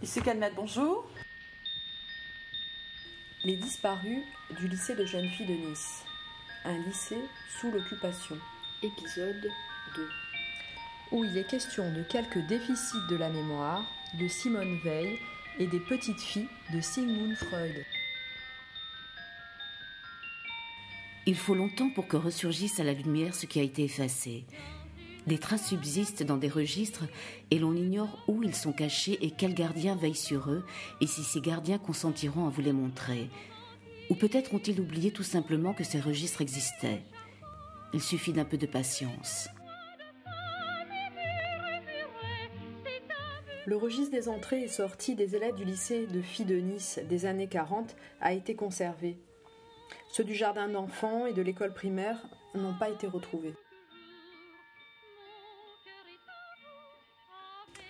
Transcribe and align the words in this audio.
Lycée 0.00 0.22
Calmette, 0.22 0.54
bonjour. 0.56 1.04
Les 3.44 3.56
disparus 3.56 4.22
du 4.58 4.66
lycée 4.66 4.94
de 4.94 5.04
jeunes 5.04 5.28
filles 5.28 5.46
de 5.46 5.52
Nice. 5.52 6.04
Un 6.64 6.78
lycée 6.84 7.20
sous 7.60 7.70
l'occupation. 7.70 8.38
Épisode 8.82 9.50
2. 9.96 10.08
Où 11.12 11.24
il 11.24 11.36
est 11.36 11.46
question 11.46 11.92
de 11.92 12.02
quelques 12.02 12.46
déficits 12.46 13.06
de 13.10 13.16
la 13.16 13.28
mémoire, 13.28 13.84
de 14.18 14.26
Simone 14.26 14.78
Veil 14.82 15.18
et 15.58 15.66
des 15.66 15.80
petites 15.80 16.20
filles 16.20 16.48
de 16.72 16.80
Sigmund 16.80 17.36
Freud. 17.36 17.84
Il 21.26 21.36
faut 21.36 21.54
longtemps 21.54 21.90
pour 21.90 22.08
que 22.08 22.16
ressurgisse 22.16 22.80
à 22.80 22.84
la 22.84 22.94
lumière 22.94 23.34
ce 23.34 23.44
qui 23.44 23.60
a 23.60 23.62
été 23.62 23.84
effacé. 23.84 24.46
Des 25.30 25.38
traces 25.38 25.68
subsistent 25.68 26.24
dans 26.24 26.38
des 26.38 26.48
registres 26.48 27.04
et 27.52 27.60
l'on 27.60 27.76
ignore 27.76 28.24
où 28.26 28.42
ils 28.42 28.56
sont 28.56 28.72
cachés 28.72 29.16
et 29.24 29.30
quels 29.30 29.54
gardiens 29.54 29.94
veillent 29.94 30.16
sur 30.16 30.50
eux 30.50 30.64
et 31.00 31.06
si 31.06 31.22
ces 31.22 31.40
gardiens 31.40 31.78
consentiront 31.78 32.48
à 32.48 32.50
vous 32.50 32.62
les 32.62 32.72
montrer. 32.72 33.30
Ou 34.10 34.16
peut-être 34.16 34.52
ont-ils 34.54 34.80
oublié 34.80 35.12
tout 35.12 35.22
simplement 35.22 35.72
que 35.72 35.84
ces 35.84 36.00
registres 36.00 36.40
existaient. 36.40 37.04
Il 37.94 38.02
suffit 38.02 38.32
d'un 38.32 38.44
peu 38.44 38.56
de 38.56 38.66
patience. 38.66 39.48
Le 43.66 43.76
registre 43.76 44.10
des 44.10 44.28
entrées 44.28 44.64
et 44.64 44.68
sorties 44.68 45.14
des 45.14 45.36
élèves 45.36 45.54
du 45.54 45.64
lycée 45.64 46.08
de 46.08 46.22
filles 46.22 46.44
de 46.44 46.56
Nice 46.56 46.98
des 47.08 47.24
années 47.24 47.46
40 47.46 47.94
a 48.20 48.32
été 48.32 48.56
conservé. 48.56 49.16
Ceux 50.10 50.24
du 50.24 50.34
jardin 50.34 50.66
d'enfants 50.66 51.26
et 51.26 51.32
de 51.32 51.42
l'école 51.42 51.72
primaire 51.72 52.18
n'ont 52.56 52.74
pas 52.76 52.90
été 52.90 53.06
retrouvés. 53.06 53.54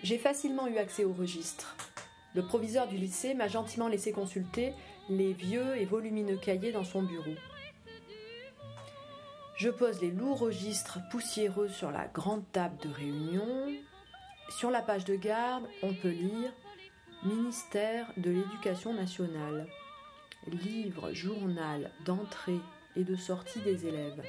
J'ai 0.02 0.18
facilement 0.18 0.66
eu 0.66 0.78
accès 0.78 1.04
au 1.04 1.12
registre. 1.12 1.77
Le 2.34 2.43
proviseur 2.43 2.88
du 2.88 2.96
lycée 2.96 3.34
m'a 3.34 3.48
gentiment 3.48 3.88
laissé 3.88 4.12
consulter 4.12 4.73
les 5.09 5.32
vieux 5.32 5.76
et 5.76 5.84
volumineux 5.84 6.38
cahiers 6.38 6.73
dans 6.73 6.84
son 6.84 7.02
bureau. 7.02 7.34
Je 9.57 9.68
pose 9.68 10.01
les 10.01 10.10
lourds 10.10 10.38
registres 10.38 11.01
poussiéreux 11.10 11.68
sur 11.68 11.90
la 11.90 12.07
grande 12.07 12.51
table 12.51 12.79
de 12.79 12.88
réunion. 12.88 13.74
Sur 14.48 14.70
la 14.70 14.80
page 14.80 15.04
de 15.04 15.16
garde, 15.16 15.65
on 15.82 15.92
peut 15.92 16.09
lire 16.09 16.51
Ministère 17.24 18.10
de 18.16 18.30
l'Éducation 18.30 18.95
nationale. 18.95 19.66
Livre, 20.46 21.12
journal 21.12 21.90
d'entrée 22.07 22.60
et 22.96 23.04
de 23.04 23.16
sortie 23.16 23.60
des 23.60 23.87
élèves. 23.87 24.23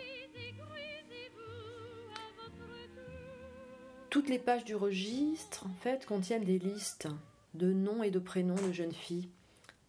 Toutes 4.12 4.28
les 4.28 4.40
pages 4.40 4.66
du 4.66 4.76
registre, 4.76 5.66
en 5.66 5.73
fait, 5.80 6.06
contiennent 6.06 6.44
des 6.44 6.59
listes 6.59 7.08
de 7.54 7.72
noms 7.72 8.04
et 8.04 8.12
de 8.12 8.20
prénoms 8.20 8.56
de 8.56 8.73
jeunes 8.73 8.92
filles, 8.92 9.30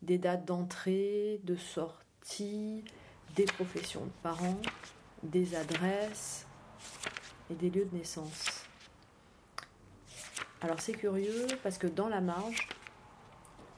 des 0.01 0.17
dates 0.17 0.45
d'entrée, 0.45 1.41
de 1.43 1.57
sortie, 1.57 2.85
des 3.35 3.47
professions 3.47 4.05
de 4.05 4.13
parents, 4.23 4.61
des 5.25 5.57
adresses 5.57 6.47
et 7.51 7.57
des 7.57 7.69
lieux 7.69 7.85
de 7.85 7.97
naissance. 7.97 8.65
Alors 10.61 10.79
c'est 10.79 10.93
curieux 10.93 11.49
parce 11.65 11.77
que 11.77 11.89
dans 11.89 12.09
la 12.09 12.21
marge, 12.21 12.69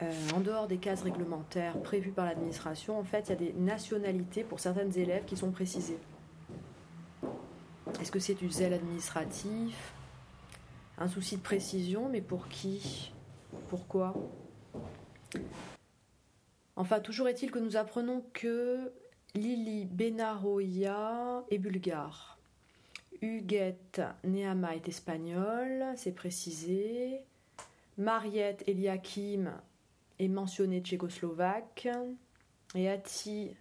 euh, 0.03 0.29
en 0.35 0.41
dehors 0.41 0.67
des 0.67 0.77
cases 0.77 1.01
réglementaires 1.01 1.81
prévues 1.81 2.11
par 2.11 2.25
l'administration, 2.25 2.99
en 2.99 3.03
fait, 3.03 3.21
il 3.21 3.29
y 3.29 3.33
a 3.33 3.51
des 3.51 3.53
nationalités 3.53 4.43
pour 4.43 4.59
certaines 4.59 4.95
élèves 4.95 5.25
qui 5.25 5.37
sont 5.37 5.49
précisées. 5.49 5.97
Est-ce 7.99 8.11
que 8.11 8.19
c'est 8.19 8.35
du 8.35 8.51
zèle 8.51 8.73
administratif? 8.73 9.94
Un 10.97 11.07
souci 11.07 11.37
de 11.37 11.41
précision, 11.41 12.09
mais 12.09 12.21
pour 12.21 12.47
qui? 12.47 13.11
Pourquoi? 13.69 14.13
Enfin, 16.75 16.99
toujours 16.99 17.27
est-il 17.27 17.51
que 17.51 17.59
nous 17.59 17.77
apprenons 17.77 18.23
que 18.33 18.91
Lili 19.33 19.85
Benaroya 19.85 21.43
est 21.49 21.57
bulgare. 21.57 22.37
Huguette 23.21 24.01
Neama 24.23 24.75
est 24.75 24.87
espagnole, 24.87 25.85
c'est 25.95 26.13
précisé. 26.13 27.21
Mariette 27.97 28.63
Eliakim 28.67 29.51
est 30.19 30.27
mentionnée 30.27 30.81
tchécoslovaque. 30.81 31.87
Et 32.75 32.89
Ati 32.89 33.55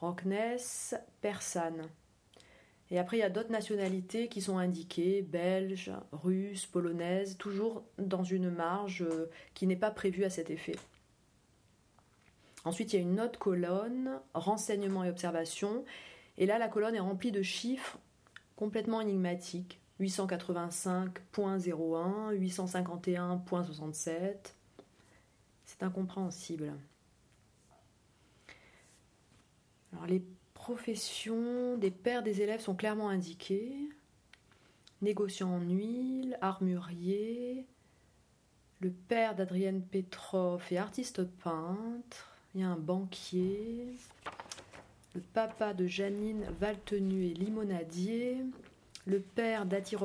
Rockness, 0.00 0.94
persane. 1.20 1.88
Et 2.90 2.98
après, 2.98 3.18
il 3.18 3.20
y 3.20 3.24
a 3.24 3.30
d'autres 3.30 3.52
nationalités 3.52 4.26
qui 4.28 4.42
sont 4.42 4.58
indiquées, 4.58 5.22
belges, 5.22 5.92
russes, 6.12 6.66
polonaises, 6.66 7.38
toujours 7.38 7.84
dans 7.98 8.24
une 8.24 8.50
marge 8.50 9.02
euh, 9.02 9.30
qui 9.54 9.68
n'est 9.68 9.76
pas 9.76 9.92
prévue 9.92 10.24
à 10.24 10.30
cet 10.30 10.50
effet. 10.50 10.74
Ensuite, 12.64 12.92
il 12.92 12.96
y 12.96 12.98
a 12.98 13.02
une 13.02 13.20
autre 13.20 13.38
colonne, 13.38 14.18
renseignements 14.34 15.04
et 15.04 15.08
observations. 15.08 15.84
Et 16.36 16.46
là, 16.46 16.58
la 16.58 16.66
colonne 16.68 16.96
est 16.96 17.00
remplie 17.00 17.32
de 17.32 17.42
chiffres 17.42 17.98
complètement 18.56 19.00
énigmatiques. 19.00 19.80
885.01, 20.00 22.34
851.67. 22.34 24.54
C'est 25.64 25.82
incompréhensible. 25.82 26.74
Alors 29.92 30.06
les 30.06 30.22
professions 30.70 31.76
des 31.78 31.90
pères 31.90 32.22
des 32.22 32.42
élèves 32.42 32.60
sont 32.60 32.76
clairement 32.76 33.08
indiquées. 33.08 33.74
Négociant 35.02 35.56
en 35.56 35.60
huile, 35.60 36.38
armurier, 36.40 37.66
le 38.78 38.90
père 38.90 39.34
d'Adrienne 39.34 39.82
Petrov 39.82 40.62
est 40.70 40.76
artiste 40.76 41.24
peintre, 41.24 42.30
il 42.54 42.60
y 42.60 42.64
a 42.64 42.68
un 42.68 42.76
banquier, 42.76 43.88
le 45.16 45.20
papa 45.20 45.74
de 45.74 45.88
Janine 45.88 46.44
Valtenu 46.60 47.26
est 47.26 47.34
limonadier, 47.34 48.36
le 49.06 49.18
père 49.18 49.66
d'Ati 49.66 49.96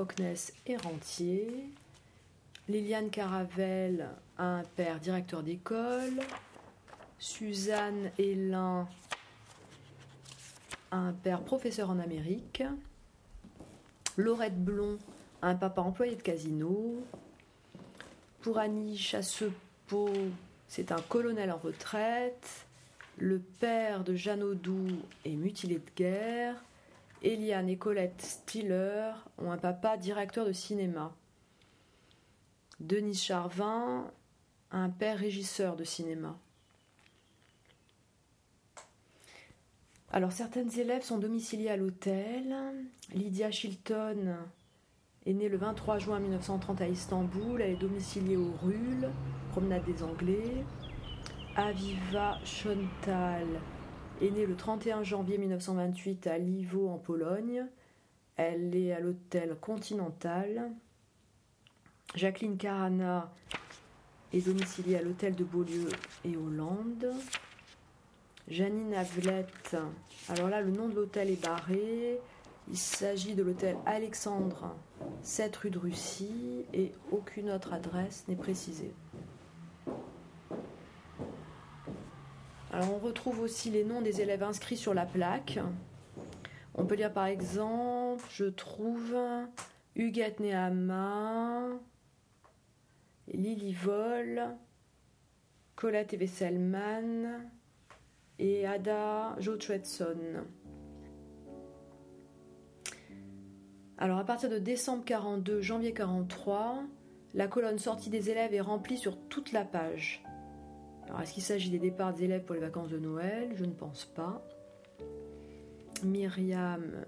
est 0.65 0.77
rentier, 0.77 1.69
Liliane 2.67 3.11
Caravelle 3.11 4.09
a 4.39 4.45
un 4.45 4.63
père 4.63 4.99
directeur 4.99 5.43
d'école, 5.43 6.21
Suzanne 7.19 8.09
Hélin 8.17 8.87
un 10.95 11.13
père 11.13 11.41
professeur 11.41 11.89
en 11.89 11.99
Amérique. 11.99 12.63
Laurette 14.17 14.63
Blond 14.63 14.97
un 15.41 15.55
papa 15.55 15.81
employé 15.81 16.15
de 16.15 16.21
casino. 16.21 17.03
Pour 18.41 18.57
Annie 18.57 18.97
Chassepeau, 18.97 20.09
c'est 20.67 20.91
un 20.91 21.01
colonel 21.01 21.51
en 21.51 21.57
retraite. 21.57 22.65
Le 23.17 23.39
père 23.39 24.03
de 24.03 24.15
Jeanne 24.15 24.41
Audoux 24.41 24.87
est 25.23 25.35
mutilé 25.35 25.75
de 25.75 25.89
guerre. 25.95 26.63
Eliane 27.21 27.69
et 27.69 27.77
Colette 27.77 28.21
Stiller 28.21 29.11
ont 29.37 29.51
un 29.51 29.57
papa 29.57 29.97
directeur 29.97 30.45
de 30.45 30.51
cinéma. 30.51 31.13
Denis 32.79 33.15
Charvin, 33.15 34.11
un 34.71 34.89
père 34.89 35.19
régisseur 35.19 35.75
de 35.75 35.83
cinéma. 35.83 36.37
Alors 40.11 40.31
certaines 40.31 40.71
élèves 40.79 41.03
sont 41.03 41.17
domiciliées 41.17 41.69
à 41.69 41.77
l'hôtel. 41.77 42.55
Lydia 43.13 43.51
Chilton 43.51 44.35
est 45.25 45.33
née 45.33 45.49
le 45.49 45.57
23 45.57 45.97
juin 45.97 46.19
1930 46.19 46.81
à 46.81 46.87
Istanbul. 46.87 47.61
Elle 47.61 47.71
est 47.71 47.75
domiciliée 47.75 48.37
au 48.37 48.53
Rul, 48.63 49.09
promenade 49.51 49.83
des 49.85 50.03
Anglais. 50.03 50.63
Aviva 51.55 52.37
Schontal 52.43 53.47
est 54.21 54.31
née 54.31 54.45
le 54.45 54.55
31 54.55 55.03
janvier 55.03 55.37
1928 55.37 56.27
à 56.27 56.37
Livo 56.37 56.89
en 56.89 56.97
Pologne. 56.97 57.65
Elle 58.37 58.75
est 58.75 58.93
à 58.93 58.99
l'hôtel 58.99 59.55
Continental. 59.59 60.71
Jacqueline 62.13 62.57
Carana 62.57 63.33
est 64.31 64.45
domiciliée 64.45 64.97
à 64.97 65.01
l'hôtel 65.01 65.35
de 65.35 65.43
Beaulieu 65.43 65.89
et 66.23 66.37
Hollande. 66.37 67.07
Janine 68.47 68.93
Avelette. 68.93 69.75
Alors 70.29 70.49
là, 70.49 70.61
le 70.61 70.69
nom 70.69 70.87
de 70.87 70.93
l'hôtel 70.93 71.31
est 71.31 71.43
barré. 71.43 72.19
Il 72.67 72.77
s'agit 72.77 73.33
de 73.33 73.41
l'hôtel 73.41 73.75
Alexandre, 73.85 74.75
7 75.23 75.55
rue 75.55 75.69
de 75.71 75.79
Russie, 75.79 76.65
et 76.73 76.91
aucune 77.11 77.49
autre 77.49 77.73
adresse 77.73 78.25
n'est 78.27 78.35
précisée. 78.35 78.93
Alors 82.71 82.93
on 82.93 82.97
retrouve 82.97 83.39
aussi 83.39 83.69
les 83.71 83.83
noms 83.83 84.01
des 84.01 84.21
élèves 84.21 84.43
inscrits 84.43 84.77
sur 84.77 84.93
la 84.93 85.05
plaque. 85.05 85.59
On 86.73 86.85
peut 86.85 86.95
lire 86.95 87.13
par 87.13 87.25
exemple, 87.25 88.25
je 88.29 88.45
trouve 88.45 89.15
Huguette 89.95 90.39
Nehama, 90.39 91.69
Lily 93.31 93.73
Vol, 93.73 94.43
Colette 95.75 96.13
et 96.13 96.17
Vesselman, 96.17 97.49
et 98.39 98.65
Ada 98.65 99.35
Jochwetson. 99.39 100.43
Alors 103.97 104.17
à 104.17 104.25
partir 104.25 104.49
de 104.49 104.59
décembre 104.59 105.05
42, 105.05 105.61
janvier 105.61 105.93
43, 105.93 106.83
La 107.33 107.47
colonne 107.47 107.79
sortie 107.79 108.09
des 108.09 108.29
élèves 108.29 108.53
est 108.53 108.61
remplie 108.61 108.97
sur 108.97 109.17
toute 109.27 109.51
la 109.51 109.65
page. 109.65 110.23
Alors, 111.05 111.21
est-ce 111.21 111.33
qu'il 111.33 111.43
s'agit 111.43 111.69
des 111.69 111.79
départs 111.79 112.13
des 112.13 112.23
élèves 112.23 112.43
pour 112.43 112.55
les 112.55 112.61
vacances 112.61 112.89
de 112.89 112.97
Noël? 112.97 113.51
Je 113.55 113.65
ne 113.65 113.73
pense 113.73 114.05
pas. 114.05 114.41
Myriam 116.03 117.05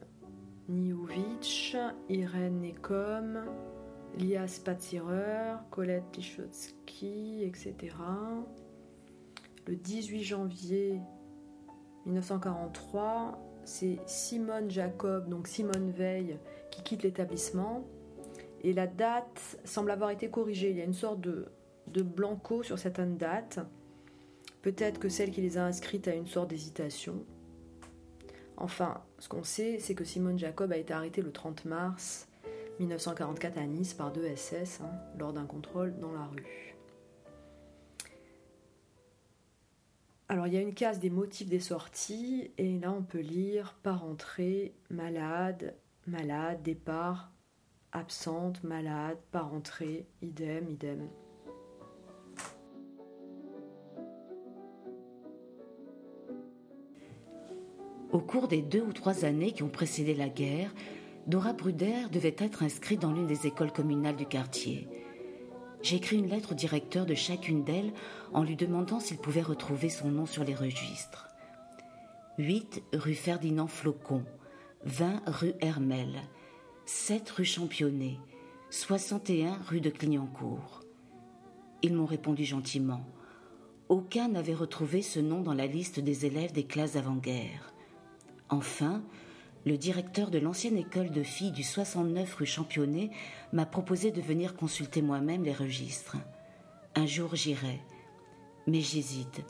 Niouvic, 0.69 1.75
Irène 2.09 2.61
Nekom, 2.61 3.45
Lia 4.17 4.47
Spatsirer, 4.47 5.55
Colette 5.71 6.11
Tichotsky, 6.11 7.43
etc. 7.43 7.95
Le 9.65 9.75
18 9.75 10.23
janvier 10.23 10.99
1943, 12.07 13.37
c'est 13.65 13.99
Simone 14.05 14.71
Jacob, 14.71 15.29
donc 15.29 15.47
Simone 15.47 15.91
Veil, 15.91 16.39
qui 16.71 16.81
quitte 16.81 17.03
l'établissement. 17.03 17.85
Et 18.63 18.73
la 18.73 18.87
date 18.87 19.59
semble 19.65 19.91
avoir 19.91 20.09
été 20.09 20.29
corrigée. 20.29 20.71
Il 20.71 20.77
y 20.77 20.81
a 20.81 20.85
une 20.85 20.93
sorte 20.93 21.21
de, 21.21 21.45
de 21.87 22.01
blanco 22.01 22.63
sur 22.63 22.79
certaines 22.79 23.17
dates. 23.17 23.59
Peut-être 24.61 24.99
que 24.99 25.09
celle 25.09 25.31
qui 25.31 25.41
les 25.41 25.57
a 25.57 25.65
inscrites 25.65 26.07
a 26.07 26.15
une 26.15 26.27
sorte 26.27 26.49
d'hésitation. 26.49 27.23
Enfin, 28.57 29.01
ce 29.19 29.29
qu'on 29.29 29.43
sait, 29.43 29.77
c'est 29.79 29.93
que 29.93 30.03
Simone 30.03 30.39
Jacob 30.39 30.71
a 30.71 30.77
été 30.77 30.93
arrêtée 30.93 31.21
le 31.21 31.31
30 31.31 31.65
mars 31.65 32.27
1944 32.79 33.57
à 33.57 33.65
Nice 33.65 33.93
par 33.93 34.11
deux 34.11 34.27
SS 34.35 34.81
hein, 34.81 34.89
lors 35.17 35.33
d'un 35.33 35.45
contrôle 35.45 35.97
dans 35.99 36.11
la 36.11 36.25
rue. 36.25 36.66
Alors 40.29 40.47
il 40.47 40.53
y 40.53 40.57
a 40.57 40.61
une 40.61 40.73
case 40.73 40.99
des 40.99 41.09
motifs 41.09 41.47
des 41.47 41.61
sorties 41.61 42.51
et 42.57 42.77
là 42.79 42.91
on 42.91 43.01
peut 43.01 43.19
lire 43.19 43.77
par 43.81 44.03
entrée, 44.03 44.73
malade, 44.89 45.73
malade, 46.05 46.61
départ, 46.63 47.31
absente, 47.93 48.61
malade, 48.63 49.17
par 49.31 49.53
entrée, 49.53 50.05
idem, 50.21 50.69
idem. 50.69 51.07
Au 58.11 58.19
cours 58.19 58.49
des 58.49 58.61
deux 58.61 58.81
ou 58.81 58.91
trois 58.91 59.23
années 59.23 59.53
qui 59.53 59.63
ont 59.63 59.69
précédé 59.69 60.13
la 60.13 60.27
guerre, 60.27 60.73
Dora 61.25 61.53
Bruder 61.53 62.07
devait 62.11 62.35
être 62.37 62.63
inscrite 62.63 63.01
dans 63.01 63.13
l'une 63.13 63.27
des 63.27 63.47
écoles 63.47 63.71
communales 63.71 64.15
du 64.15 64.25
quartier. 64.25 64.87
J'ai 65.81 65.97
écrit 65.97 66.17
une 66.17 66.29
lettre 66.29 66.51
au 66.51 66.55
directeur 66.55 67.05
de 67.05 67.13
chacune 67.13 67.63
d'elles 67.63 67.93
en 68.33 68.43
lui 68.43 68.55
demandant 68.55 68.99
s'il 68.99 69.17
pouvait 69.17 69.41
retrouver 69.41 69.89
son 69.89 70.09
nom 70.09 70.25
sur 70.25 70.43
les 70.43 70.55
registres. 70.55 71.27
8 72.39 72.83
rue 72.93 73.15
Ferdinand 73.15 73.67
Flocon, 73.67 74.23
20 74.85 75.23
rue 75.27 75.53
Hermel, 75.59 76.21
7 76.85 77.29
rue 77.31 77.45
Championnet, 77.45 78.17
61 78.69 79.57
rue 79.67 79.81
de 79.81 79.89
Clignancourt. 79.89 80.81
Ils 81.81 81.95
m'ont 81.95 82.05
répondu 82.05 82.43
gentiment. 82.43 83.05
Aucun 83.89 84.27
n'avait 84.27 84.53
retrouvé 84.53 85.01
ce 85.01 85.19
nom 85.19 85.41
dans 85.41 85.53
la 85.53 85.67
liste 85.67 85.99
des 85.99 86.25
élèves 86.25 86.51
des 86.51 86.65
classes 86.65 86.95
avant-guerre. 86.95 87.73
Enfin, 88.49 89.03
le 89.67 89.77
directeur 89.77 90.31
de 90.31 90.39
l'ancienne 90.39 90.77
école 90.77 91.11
de 91.11 91.23
filles 91.23 91.51
du 91.51 91.63
69 91.63 92.35
rue 92.35 92.45
Championnet 92.45 93.09
m'a 93.51 93.65
proposé 93.65 94.11
de 94.11 94.21
venir 94.21 94.55
consulter 94.55 95.01
moi-même 95.01 95.43
les 95.43 95.51
registres. 95.51 96.15
Un 96.95 97.05
jour 97.05 97.35
j'irai, 97.35 97.81
mais 98.65 98.79
j'hésite. 98.79 99.43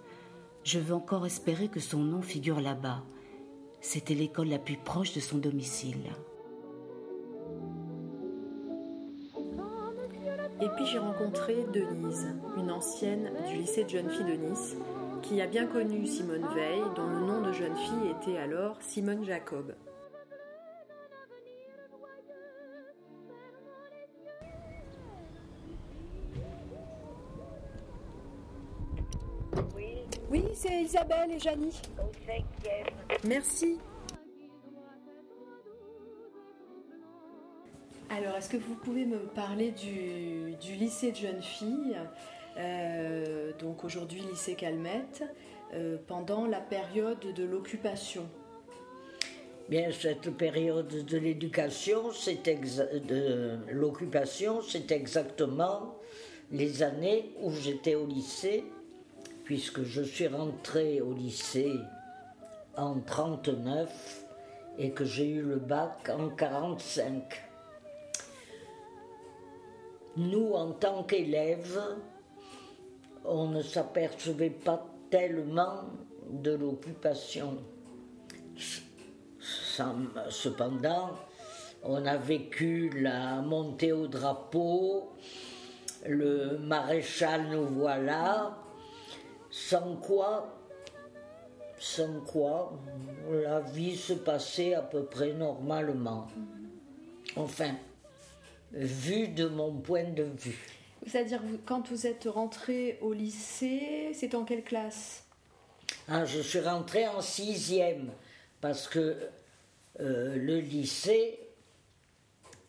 Je 0.64 0.80
veux 0.80 0.96
encore 0.96 1.28
espérer 1.28 1.68
que 1.68 1.80
son 1.80 2.00
nom 2.00 2.24
figure 2.24 2.62
là-bas. 2.62 3.04
C'était 3.80 4.16
l'école 4.16 4.48
la 4.48 4.58
plus 4.58 4.78
proche 4.78 5.14
de 5.14 5.20
son 5.20 5.38
domicile. 5.38 6.10
Et 10.60 10.70
puis 10.76 10.86
j'ai 10.92 10.98
rencontré 10.98 11.64
Denise, 11.72 12.28
une 12.58 12.72
ancienne 12.72 13.32
du 13.48 13.58
lycée 13.58 13.84
de 13.84 13.90
jeunes 13.90 14.10
filles 14.10 14.36
de 14.36 14.50
Nice, 14.50 14.76
qui 15.22 15.40
a 15.42 15.46
bien 15.46 15.68
connu 15.68 16.08
Simone 16.08 16.48
Veil, 16.56 16.82
dont 16.96 17.08
le 17.08 17.20
nom 17.20 17.42
de 17.44 17.54
jeune 17.54 17.78
fille 17.78 18.16
était 18.20 18.40
alors 18.40 18.78
Simone 18.82 19.24
Jacob. 19.24 19.76
Isabelle 30.82 31.32
et 31.32 31.40
Janie. 31.40 31.82
Merci. 33.24 33.78
Alors, 38.10 38.36
est-ce 38.38 38.50
que 38.50 38.58
vous 38.58 38.76
pouvez 38.76 39.06
me 39.06 39.20
parler 39.20 39.72
du, 39.72 40.56
lycée 40.76 41.12
de 41.12 41.18
jeunes 41.18 41.42
filles, 41.42 41.98
euh, 42.58 43.52
donc 43.60 43.84
aujourd'hui 43.84 44.22
lycée 44.22 44.56
Calmette, 44.56 45.24
euh, 45.74 45.98
pendant 46.08 46.46
la 46.46 46.62
période 46.62 47.20
de 47.20 47.44
l'occupation? 47.44 48.28
Bien, 49.70 49.92
cette 49.92 50.30
période 50.32 50.88
de 50.88 51.18
l'éducation, 51.18 52.04
de 52.10 53.58
l'occupation, 53.72 54.62
c'est 54.62 54.92
exactement 54.92 55.98
les 56.52 56.84
années 56.84 57.32
où 57.42 57.52
j'étais 57.52 57.96
au 57.96 58.06
lycée 58.06 58.64
puisque 59.48 59.84
je 59.84 60.02
suis 60.02 60.28
rentré 60.28 61.00
au 61.00 61.14
lycée 61.14 61.80
en 62.76 63.00
39 63.00 64.26
et 64.78 64.92
que 64.92 65.06
j'ai 65.06 65.30
eu 65.30 65.42
le 65.42 65.56
bac 65.56 66.10
en 66.10 66.28
45. 66.28 67.24
Nous, 70.18 70.52
en 70.52 70.74
tant 70.74 71.04
qu'élèves, 71.04 71.82
on 73.24 73.48
ne 73.48 73.62
s'apercevait 73.62 74.50
pas 74.50 74.86
tellement 75.10 75.86
de 76.30 76.52
l'occupation. 76.52 77.58
Cependant, 80.30 81.12
on 81.84 82.06
a 82.06 82.18
vécu 82.18 82.90
la 83.00 83.42
montée 83.42 83.94
au 83.94 84.08
drapeau, 84.08 85.14
le 86.06 86.58
maréchal 86.58 87.48
nous 87.50 87.66
voilà, 87.66 88.67
sans 89.58 89.96
quoi, 89.96 90.56
sans 91.80 92.22
quoi 92.22 92.80
la 93.30 93.60
vie 93.60 93.98
se 93.98 94.14
passait 94.14 94.76
à 94.76 94.82
peu 94.82 95.04
près 95.04 95.34
normalement. 95.34 96.28
Enfin, 97.36 97.76
vu 98.72 99.30
de 99.30 99.48
mon 99.48 99.74
point 99.74 100.12
de 100.12 100.24
vue. 100.24 100.60
C'est-à-dire, 101.06 101.42
quand 101.66 101.90
vous 101.90 102.06
êtes 102.06 102.26
rentré 102.26 103.00
au 103.02 103.14
lycée, 103.14 104.12
c'est 104.14 104.36
en 104.36 104.44
quelle 104.44 104.64
classe? 104.64 105.24
Ah, 106.08 106.26
Je 106.26 106.40
suis 106.42 106.60
rentré 106.60 107.08
en 107.08 107.22
sixième, 107.22 108.12
parce 108.62 108.88
que 108.88 109.18
euh, 110.00 110.36
le 110.36 110.60
lycée 110.60 111.40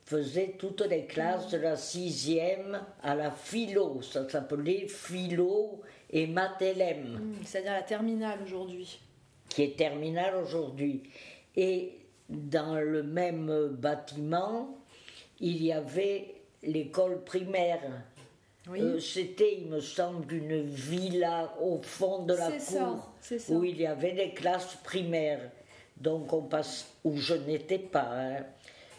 faisait 0.07 0.57
toutes 0.59 0.81
les 0.83 1.05
classes 1.05 1.49
de 1.51 1.59
la 1.59 1.77
sixième 1.77 2.81
à 3.03 3.15
la 3.15 3.31
philo. 3.31 4.01
Ça 4.01 4.29
s'appelait 4.29 4.89
philo 4.89 5.83
et 6.11 6.27
Mathelem. 6.27 7.17
Hmm, 7.17 7.35
c'est-à-dire 7.45 7.73
la 7.73 7.83
terminale 7.83 8.39
aujourd'hui. 8.43 9.01
Qui 9.49 9.63
est 9.63 9.77
terminale 9.77 10.37
aujourd'hui. 10.37 11.03
Et 11.57 11.93
dans 12.29 12.75
le 12.75 13.03
même 13.03 13.69
bâtiment, 13.69 14.79
il 15.41 15.63
y 15.63 15.73
avait 15.73 16.35
l'école 16.63 17.23
primaire. 17.25 17.81
Euh, 18.71 19.01
c'était, 19.01 19.59
il 19.61 19.69
me 19.69 19.81
semble, 19.81 20.33
une 20.33 20.63
villa 20.63 21.55
au 21.61 21.81
fond 21.83 22.25
de 22.25 22.35
la 22.35 22.51
cour 22.51 23.13
où 23.49 23.65
il 23.65 23.81
y 23.81 23.87
avait 23.87 24.13
des 24.13 24.35
classes 24.35 24.77
primaires. 24.85 25.51
Donc 25.97 26.33
on 26.33 26.43
passe, 26.43 26.93
où 27.03 27.17
je 27.17 27.35
n'étais 27.35 27.79
pas, 27.79 28.11
hein. 28.13 28.45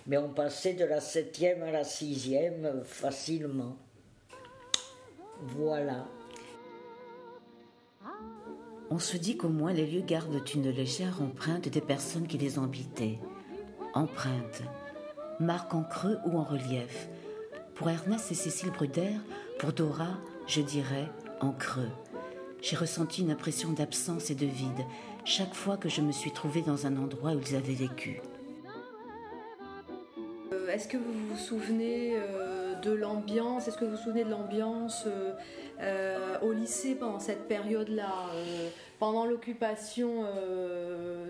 mais 0.07 0.17
on 0.17 0.29
passait 0.29 0.73
de 0.73 0.85
la 0.85 0.99
septième 0.99 1.63
à 1.63 1.71
la 1.71 1.83
sixième 1.83 2.83
facilement. 2.83 3.77
Voilà. 5.41 6.07
On 8.91 8.97
se 8.97 9.17
dit 9.17 9.37
qu'au 9.37 9.49
moins 9.49 9.71
les 9.71 9.85
lieux 9.85 10.01
gardent 10.01 10.41
une 10.55 10.71
légère 10.71 11.21
empreinte 11.21 11.69
des 11.69 11.81
personnes 11.81 12.25
qui 12.25 12.39
les 12.39 12.57
habités. 12.57 13.19
Empreinte, 13.93 14.63
marque 15.39 15.75
en 15.75 15.83
creux 15.83 16.17
ou 16.25 16.37
en 16.39 16.43
relief. 16.43 17.07
Pour 17.75 17.89
Ernest 17.89 18.31
et 18.31 18.35
Cécile 18.35 18.71
Bruder, 18.71 19.11
pour 19.59 19.73
Dora, 19.73 20.17
je 20.47 20.61
dirais 20.61 21.07
en 21.39 21.51
creux. 21.51 21.91
J'ai 22.61 22.75
ressenti 22.75 23.21
une 23.21 23.29
impression 23.29 23.71
d'absence 23.71 24.31
et 24.31 24.35
de 24.35 24.47
vide 24.47 24.85
chaque 25.23 25.53
fois 25.53 25.77
que 25.77 25.87
je 25.87 26.01
me 26.01 26.11
suis 26.11 26.31
trouvée 26.31 26.63
dans 26.63 26.87
un 26.87 26.97
endroit 26.97 27.33
où 27.33 27.39
ils 27.39 27.55
avaient 27.55 27.73
vécu. 27.73 28.21
Euh, 30.51 30.67
est-ce 30.67 30.87
que 30.87 30.97
vous 30.97 31.13
vous 31.29 31.37
souvenez 31.37 32.15
euh, 32.15 32.48
de 32.81 32.91
l'ambiance 32.91 33.67
Est-ce 33.67 33.77
que 33.77 33.85
vous 33.85 33.91
vous 33.91 33.97
souvenez 33.97 34.23
de 34.23 34.29
l'ambiance 34.29 35.03
euh, 35.07 35.33
euh, 35.81 36.39
au 36.41 36.51
lycée 36.51 36.95
pendant 36.95 37.19
cette 37.19 37.47
période-là, 37.47 38.11
euh, 38.33 38.69
pendant 38.99 39.25
l'occupation, 39.25 40.25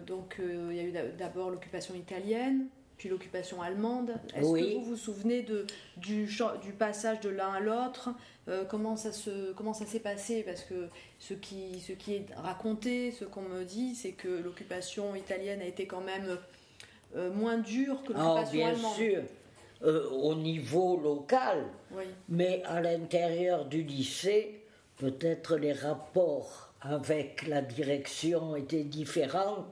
donc 0.07 0.39
il 0.39 0.75
y 0.75 0.79
a 0.79 0.83
eu 0.83 0.93
d'abord 1.17 1.51
l'occupation 1.51 1.93
italienne, 1.93 2.67
puis 2.99 3.09
l'occupation 3.09 3.61
allemande. 3.61 4.11
Est-ce 4.35 4.53
que 4.53 4.75
vous 4.75 4.83
vous 4.83 4.95
souvenez 4.97 5.41
de, 5.41 5.65
du, 5.97 6.25
du 6.61 6.73
passage 6.77 7.21
de 7.21 7.29
l'un 7.29 7.53
à 7.53 7.59
l'autre 7.61 8.09
euh, 8.49 8.65
Comment 8.65 8.97
ça 8.97 9.11
se 9.11 9.53
comment 9.53 9.73
ça 9.73 9.85
s'est 9.85 10.01
passé? 10.01 10.43
Parce 10.43 10.63
que 10.63 10.89
ce 11.17 11.33
qui, 11.33 11.79
ce 11.79 11.93
qui 11.93 12.13
est 12.15 12.25
raconté, 12.35 13.11
ce 13.11 13.23
qu'on 13.23 13.41
me 13.41 13.63
dit, 13.63 13.95
c'est 13.95 14.11
que 14.11 14.27
l'occupation 14.27 15.15
italienne 15.15 15.61
a 15.61 15.65
été 15.65 15.87
quand 15.87 16.01
même 16.01 16.37
euh, 17.15 17.31
moins 17.31 17.57
dure 17.57 18.03
que 18.03 18.11
ah, 18.15 18.19
l'occupation 18.19 18.67
allemande. 18.67 18.97
Bien 18.97 19.11
sûr, 19.11 19.23
euh, 19.83 20.09
au 20.09 20.35
niveau 20.35 20.97
local, 20.97 21.65
mais 22.27 22.61
à 22.65 22.81
l'intérieur 22.81 23.65
du 23.65 23.83
lycée, 23.83 24.65
peut-être 24.97 25.55
les 25.55 25.73
rapports 25.73 26.73
avec 26.81 27.47
la 27.47 27.61
direction 27.61 28.55
étaient 28.55 28.83
différents, 28.83 29.71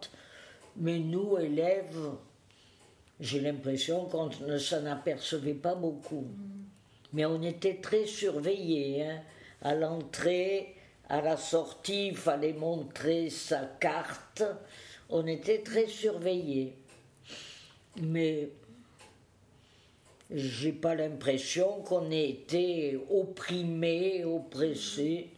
mais 0.77 0.99
nous, 0.99 1.37
élèves, 1.37 2.11
j'ai 3.19 3.39
l'impression 3.39 4.05
qu'on 4.05 4.29
ne 4.45 4.57
s'en 4.57 4.85
apercevait 4.85 5.53
pas 5.53 5.75
beaucoup. 5.75 6.27
Mais 7.13 7.25
on 7.25 7.41
était 7.41 7.81
très 7.81 8.05
surveillés. 8.05 9.03
Hein. 9.03 9.21
À 9.61 9.73
l'entrée, 9.73 10.75
à 11.09 11.21
la 11.21 11.35
sortie, 11.35 12.09
il 12.09 12.15
fallait 12.17 12.53
montrer 12.53 13.29
sa 13.29 13.65
carte. 13.79 14.43
On 15.09 15.25
était 15.25 15.63
très 15.63 15.87
surveillés. 15.87 16.75
Mais 18.01 18.49
j'ai 20.31 20.73
pas 20.73 20.95
l'impression 20.95 21.81
qu'on 21.83 22.11
ait 22.11 22.29
été 22.29 22.99
opprimés, 23.09 24.25
oppressés. 24.25 25.29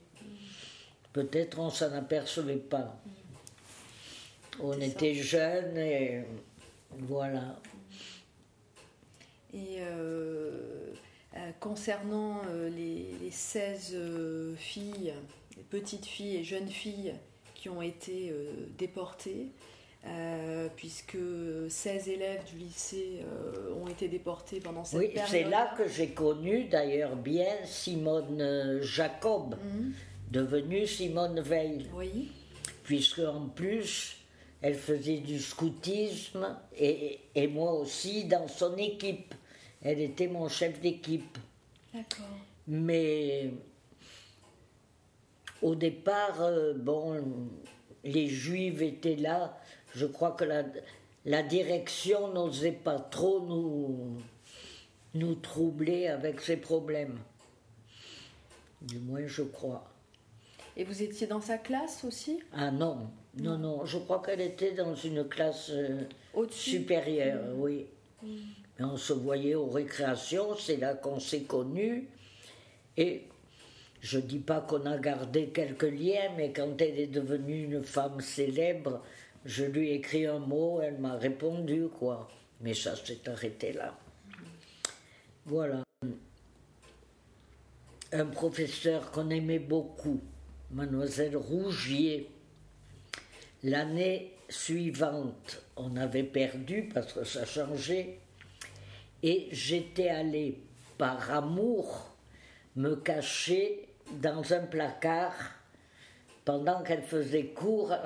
Peut-être 1.13 1.59
on 1.59 1.69
s'en 1.69 1.93
apercevait 1.93 2.55
pas. 2.57 2.99
On 4.61 4.79
était 4.79 5.13
jeunes 5.13 5.77
et 5.77 6.23
voilà. 6.97 7.59
Et 9.53 9.77
euh, 9.79 10.91
euh, 11.35 11.51
concernant 11.59 12.41
euh, 12.49 12.69
les, 12.69 13.31
16 13.31 13.95
filles, 14.57 15.13
les 15.57 15.63
petites 15.63 16.05
filles 16.05 16.37
et 16.37 16.43
jeunes 16.43 16.69
filles 16.69 17.13
qui 17.55 17.69
ont 17.69 17.81
été 17.81 18.33
déportées, 18.77 19.47
puisque 20.75 21.17
16 21.67 22.07
élèves 22.09 22.43
du 22.51 22.57
lycée 22.57 23.25
ont 23.81 23.87
été 23.87 24.07
déportés 24.07 24.59
pendant 24.59 24.83
cette 24.83 24.99
période. 24.99 25.17
Oui, 25.17 25.29
c'est 25.29 25.43
là 25.43 25.73
que 25.77 25.87
j'ai 25.87 26.09
connu 26.09 26.65
d'ailleurs 26.65 27.15
bien 27.15 27.53
Simone 27.65 28.79
Jacob, 28.81 29.55
mhm. 29.55 29.93
devenue 30.31 30.87
Simone 30.87 31.41
Veil. 31.41 31.87
Oui. 31.93 32.31
Puisque 32.83 33.19
en 33.19 33.47
plus, 33.49 34.19
elle 34.61 34.75
faisait 34.75 35.19
du 35.19 35.39
scoutisme 35.39 36.57
et, 36.77 37.19
et, 37.35 37.47
moi 37.47 37.73
aussi 37.73 38.25
dans 38.25 38.47
son 38.47 38.75
équipe. 38.77 39.33
Elle 39.81 40.01
était 40.01 40.27
mon 40.27 40.49
chef 40.49 40.79
d'équipe. 40.81 41.37
D'accord. 41.93 42.25
Mais 42.67 43.51
au 45.61 45.75
départ, 45.75 46.41
euh, 46.41 46.73
bon, 46.73 47.49
les 48.03 48.27
juifs 48.27 48.81
étaient 48.81 49.15
là. 49.15 49.57
Je 49.95 50.05
crois 50.05 50.31
que 50.31 50.43
la, 50.43 50.63
la 51.25 51.43
direction 51.43 52.33
n'osait 52.33 52.71
pas 52.71 52.99
trop 52.99 53.41
nous, 53.41 54.17
nous 55.13 55.35
troubler 55.35 56.07
avec 56.07 56.41
ses 56.41 56.57
problèmes. 56.57 57.17
Du 58.81 58.99
moins, 58.99 59.27
je 59.27 59.43
crois. 59.43 59.91
Et 60.77 60.83
vous 60.85 61.03
étiez 61.03 61.27
dans 61.27 61.41
sa 61.41 61.57
classe 61.57 62.03
aussi? 62.05 62.39
Ah 62.53 62.71
non, 62.71 63.09
non, 63.37 63.57
non, 63.57 63.85
je 63.85 63.97
crois 63.97 64.21
qu'elle 64.21 64.39
était 64.39 64.71
dans 64.71 64.95
une 64.95 65.27
classe 65.27 65.71
euh, 65.71 66.03
supérieure, 66.49 67.43
mmh. 67.55 67.59
oui. 67.59 67.85
Mmh. 68.23 68.27
Mais 68.79 68.85
on 68.85 68.95
se 68.95 69.11
voyait 69.11 69.55
aux 69.55 69.67
récréations, 69.67 70.55
c'est 70.55 70.77
là 70.77 70.93
qu'on 70.93 71.19
s'est 71.19 71.43
connus. 71.43 72.07
Et 72.95 73.23
je 73.99 74.19
dis 74.19 74.39
pas 74.39 74.61
qu'on 74.61 74.85
a 74.85 74.97
gardé 74.97 75.49
quelques 75.49 75.83
liens, 75.83 76.31
mais 76.37 76.53
quand 76.53 76.79
elle 76.81 76.97
est 76.97 77.07
devenue 77.07 77.65
une 77.65 77.83
femme 77.83 78.21
célèbre, 78.21 79.01
je 79.45 79.65
lui 79.65 79.89
ai 79.89 79.95
écrit 79.95 80.25
un 80.25 80.39
mot, 80.39 80.81
elle 80.81 80.97
m'a 80.97 81.15
répondu, 81.15 81.87
quoi. 81.87 82.29
Mais 82.61 82.73
ça 82.73 82.95
s'est 82.95 83.27
arrêté 83.29 83.73
là. 83.73 83.97
Voilà. 85.45 85.83
Un 88.11 88.25
professeur 88.25 89.11
qu'on 89.11 89.29
aimait 89.29 89.59
beaucoup, 89.59 90.21
mademoiselle 90.71 91.37
Rougier, 91.37 92.29
L'année 93.63 94.37
suivante, 94.47 95.61
on 95.75 95.97
avait 95.97 96.23
perdu 96.23 96.89
parce 96.93 97.11
que 97.11 97.25
ça 97.25 97.45
changeait. 97.45 98.19
Et 99.21 99.49
j'étais 99.51 100.07
allée 100.07 100.61
par 100.97 101.29
amour 101.29 102.15
me 102.77 102.95
cacher 102.95 103.89
dans 104.13 104.53
un 104.53 104.65
placard 104.65 105.33
pendant 106.45 106.83
qu'elle 106.83 107.03
faisait 107.03 107.47
cours. 107.47 107.93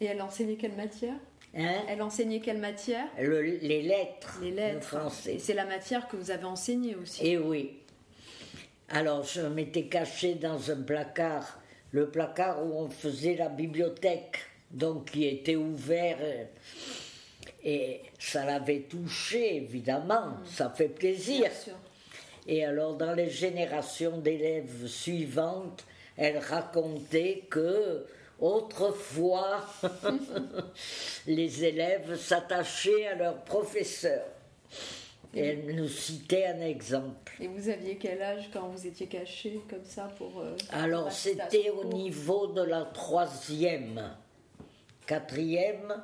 Et 0.00 0.06
elle 0.06 0.22
enseignait 0.22 0.56
quelle 0.56 0.76
matière? 0.76 1.14
Hein? 1.56 1.82
Elle 1.88 2.02
enseignait 2.02 2.40
quelle 2.40 2.58
matière? 2.58 3.06
Les 3.18 3.82
lettres. 3.82 4.38
Les 4.42 4.50
lettres. 4.50 4.74
Le 4.74 4.80
français. 4.80 5.38
C'est 5.38 5.54
la 5.54 5.66
matière 5.66 6.08
que 6.08 6.16
vous 6.16 6.30
avez 6.30 6.44
enseignée 6.44 6.96
aussi. 6.96 7.24
Et 7.24 7.32
eh 7.32 7.38
oui. 7.38 7.76
Alors 8.88 9.24
je 9.24 9.42
m'étais 9.42 9.84
cachée 9.84 10.34
dans 10.34 10.70
un 10.70 10.82
placard, 10.82 11.60
le 11.92 12.08
placard 12.08 12.64
où 12.64 12.72
on 12.74 12.88
faisait 12.88 13.36
la 13.36 13.48
bibliothèque 13.48 14.38
donc 14.70 15.10
qui 15.10 15.26
était 15.26 15.56
ouvert. 15.56 16.18
Euh, 16.20 16.44
et 17.62 18.00
ça 18.18 18.44
l'avait 18.44 18.80
touché, 18.80 19.56
évidemment, 19.56 20.28
mm. 20.28 20.46
ça 20.46 20.70
fait 20.70 20.88
plaisir. 20.88 21.50
Et 22.46 22.64
alors, 22.64 22.96
dans 22.96 23.12
les 23.12 23.28
générations 23.28 24.18
d'élèves 24.18 24.86
suivantes, 24.86 25.84
elle 26.16 26.38
racontait 26.38 27.44
que 27.50 28.06
autrefois, 28.40 29.64
les 31.26 31.64
élèves 31.64 32.16
s'attachaient 32.16 33.06
à 33.06 33.14
leur 33.14 33.44
professeur. 33.44 34.24
Et 35.32 35.46
elle 35.46 35.76
nous 35.76 35.88
citait 35.88 36.46
un 36.46 36.60
exemple. 36.60 37.34
Et 37.38 37.46
vous 37.46 37.68
aviez 37.68 37.96
quel 37.96 38.20
âge 38.20 38.50
quand 38.52 38.68
vous 38.68 38.86
étiez 38.86 39.06
caché 39.06 39.60
comme 39.68 39.84
ça 39.84 40.10
pour... 40.18 40.40
Euh, 40.40 40.56
alors 40.70 41.12
c'était 41.12 41.70
au 41.70 41.84
niveau 41.84 42.48
de 42.48 42.62
la 42.62 42.82
troisième 42.86 44.02
quatrième, 45.06 46.02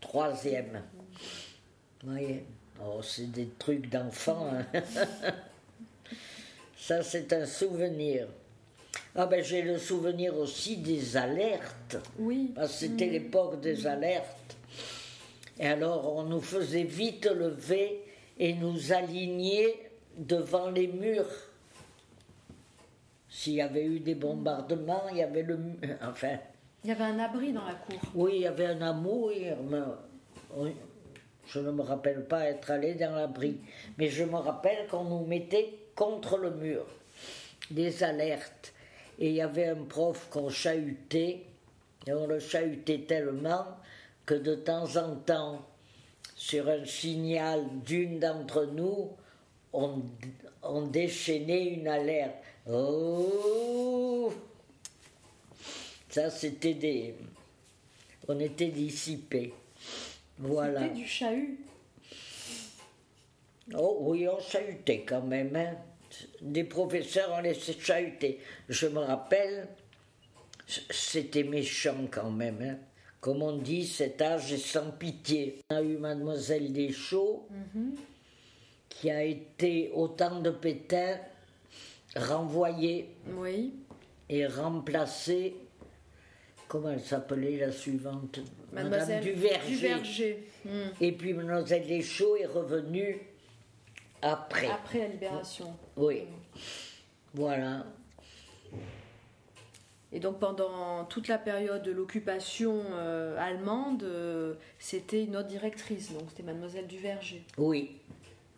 troisième. 0.00 0.82
Vous 2.02 2.10
voyez 2.10 2.44
Oh, 2.82 3.00
c'est 3.02 3.30
des 3.30 3.48
trucs 3.58 3.88
d'enfant. 3.88 4.50
Hein. 4.52 4.82
Ça, 6.76 7.02
c'est 7.02 7.32
un 7.32 7.46
souvenir. 7.46 8.26
Ah 9.16 9.26
ben 9.26 9.42
j'ai 9.44 9.62
le 9.62 9.78
souvenir 9.78 10.36
aussi 10.36 10.78
des 10.78 11.16
alertes. 11.16 11.96
Oui. 12.18 12.52
Parce 12.54 12.72
que 12.72 12.78
c'était 12.78 13.06
mm. 13.06 13.12
l'époque 13.12 13.60
des 13.60 13.86
alertes. 13.86 14.56
Et 15.58 15.66
alors 15.66 16.16
on 16.16 16.24
nous 16.24 16.40
faisait 16.40 16.82
vite 16.82 17.26
lever 17.26 18.02
et 18.38 18.54
nous 18.54 18.92
aligner 18.92 19.88
devant 20.16 20.70
les 20.70 20.88
murs. 20.88 21.30
S'il 23.28 23.54
y 23.54 23.60
avait 23.60 23.84
eu 23.84 24.00
des 24.00 24.14
bombardements, 24.14 25.04
il 25.10 25.18
y 25.18 25.22
avait 25.22 25.42
le 25.42 25.58
enfin 26.02 26.38
il 26.84 26.88
y 26.88 26.92
avait 26.92 27.04
un 27.04 27.18
abri 27.18 27.52
dans 27.52 27.64
la 27.64 27.74
cour. 27.74 27.98
Oui, 28.14 28.32
il 28.34 28.40
y 28.42 28.46
avait 28.46 28.66
un 28.66 28.82
amour. 28.82 29.32
Je 31.46 31.60
ne 31.60 31.70
me 31.70 31.80
rappelle 31.80 32.26
pas 32.26 32.44
être 32.44 32.70
allé 32.70 32.94
dans 32.94 33.14
l'abri, 33.14 33.58
mais 33.96 34.08
je 34.08 34.24
me 34.24 34.36
rappelle 34.36 34.86
qu'on 34.88 35.04
nous 35.04 35.24
mettait 35.24 35.78
contre 35.94 36.36
le 36.36 36.50
mur, 36.50 36.84
des 37.70 38.04
alertes. 38.04 38.73
Et 39.18 39.28
il 39.28 39.34
y 39.34 39.40
avait 39.40 39.68
un 39.68 39.84
prof 39.84 40.28
qu'on 40.30 40.48
chahutait, 40.48 41.42
et 42.06 42.12
on 42.12 42.26
le 42.26 42.40
chahutait 42.40 43.00
tellement 43.00 43.66
que 44.26 44.34
de 44.34 44.54
temps 44.54 44.96
en 44.96 45.16
temps, 45.16 45.64
sur 46.36 46.68
un 46.68 46.84
signal 46.84 47.64
d'une 47.86 48.18
d'entre 48.18 48.66
nous, 48.66 49.10
on, 49.72 50.02
on 50.62 50.82
déchaînait 50.82 51.66
une 51.74 51.88
alerte. 51.88 52.34
Oh 52.70 54.32
ça, 56.14 56.30
c'était 56.30 56.74
des. 56.74 57.16
On 58.28 58.38
était 58.38 58.68
dissipés. 58.68 59.52
Voilà. 60.38 60.82
C'était 60.82 60.94
du 60.94 61.06
chahut. 61.08 61.58
Oh 63.76 63.98
oui, 64.02 64.28
on 64.28 64.38
chahutait 64.38 65.00
quand 65.00 65.22
même. 65.22 65.56
Hein. 65.56 65.74
Des 66.40 66.64
professeurs, 66.64 67.30
on 67.36 67.40
les 67.40 67.54
chahutait. 67.54 68.38
Je 68.68 68.86
me 68.86 69.00
rappelle, 69.00 69.68
c'était 70.66 71.44
méchant 71.44 72.06
quand 72.10 72.30
même. 72.30 72.62
Hein. 72.62 72.78
Comme 73.20 73.42
on 73.42 73.56
dit, 73.56 73.86
cet 73.86 74.20
âge 74.20 74.52
est 74.52 74.58
sans 74.58 74.90
pitié. 74.90 75.60
On 75.70 75.76
a 75.76 75.82
eu 75.82 75.96
Mademoiselle 75.96 76.72
Deschaux, 76.72 77.46
mm 77.50 77.94
qui 79.00 79.10
a 79.10 79.24
été, 79.24 79.90
au 79.92 80.06
temps 80.06 80.40
de 80.40 80.50
Pétain, 80.50 81.18
renvoyée 82.14 83.08
oui. 83.36 83.74
et 84.28 84.46
remplacée 84.46 85.56
comment 86.68 86.90
elle 86.90 87.00
s'appelait 87.00 87.58
la 87.58 87.70
suivante? 87.70 88.40
Mademoiselle 88.72 89.22
Duverger. 89.22 89.68
Duverger. 89.68 90.48
Hmm. 90.64 90.88
Et 91.00 91.12
puis 91.12 91.32
Mademoiselle 91.32 91.86
Deschaux 91.86 92.36
est 92.36 92.46
revenue 92.46 93.20
après. 94.24 94.68
Après 94.70 94.98
la 95.00 95.08
libération. 95.08 95.76
Oui. 95.96 96.24
Voilà. 97.34 97.84
Et 100.12 100.20
donc 100.20 100.38
pendant 100.38 101.04
toute 101.06 101.26
la 101.28 101.38
période 101.38 101.82
de 101.82 101.90
l'occupation 101.90 102.80
euh, 102.92 103.36
allemande, 103.38 104.04
euh, 104.04 104.54
c'était 104.78 105.24
une 105.24 105.36
autre 105.36 105.48
directrice, 105.48 106.12
donc 106.12 106.22
c'était 106.28 106.44
Mademoiselle 106.44 106.86
Duverger. 106.86 107.44
Oui. 107.58 107.96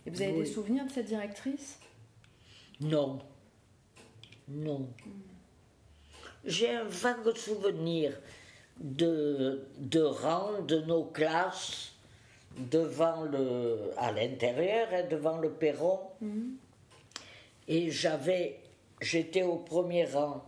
Et 0.04 0.11
vous 0.11 0.20
avez 0.23 0.32
Oui. 0.32 0.38
des 0.40 0.46
souvenirs 0.46 0.85
de 0.85 0.90
cette 0.90 1.06
directrice? 1.06 1.78
Non. 2.80 3.20
Non. 4.49 4.87
J'ai 6.44 6.70
un 6.76 6.85
vague 6.85 7.35
souvenir 7.35 8.12
de, 8.78 9.66
de 9.78 10.00
rang 10.02 10.61
de 10.62 10.80
nos 10.82 11.04
classes 11.04 11.94
devant 12.57 13.23
le, 13.23 13.91
à 13.97 14.13
l'intérieur, 14.13 14.89
hein, 14.93 15.05
devant 15.11 15.39
le 15.39 15.51
perron. 15.51 16.01
Et 17.69 17.91
j'avais, 17.91 18.61
j'étais 19.01 19.43
au 19.43 19.57
premier 19.57 20.05
rang. 20.07 20.45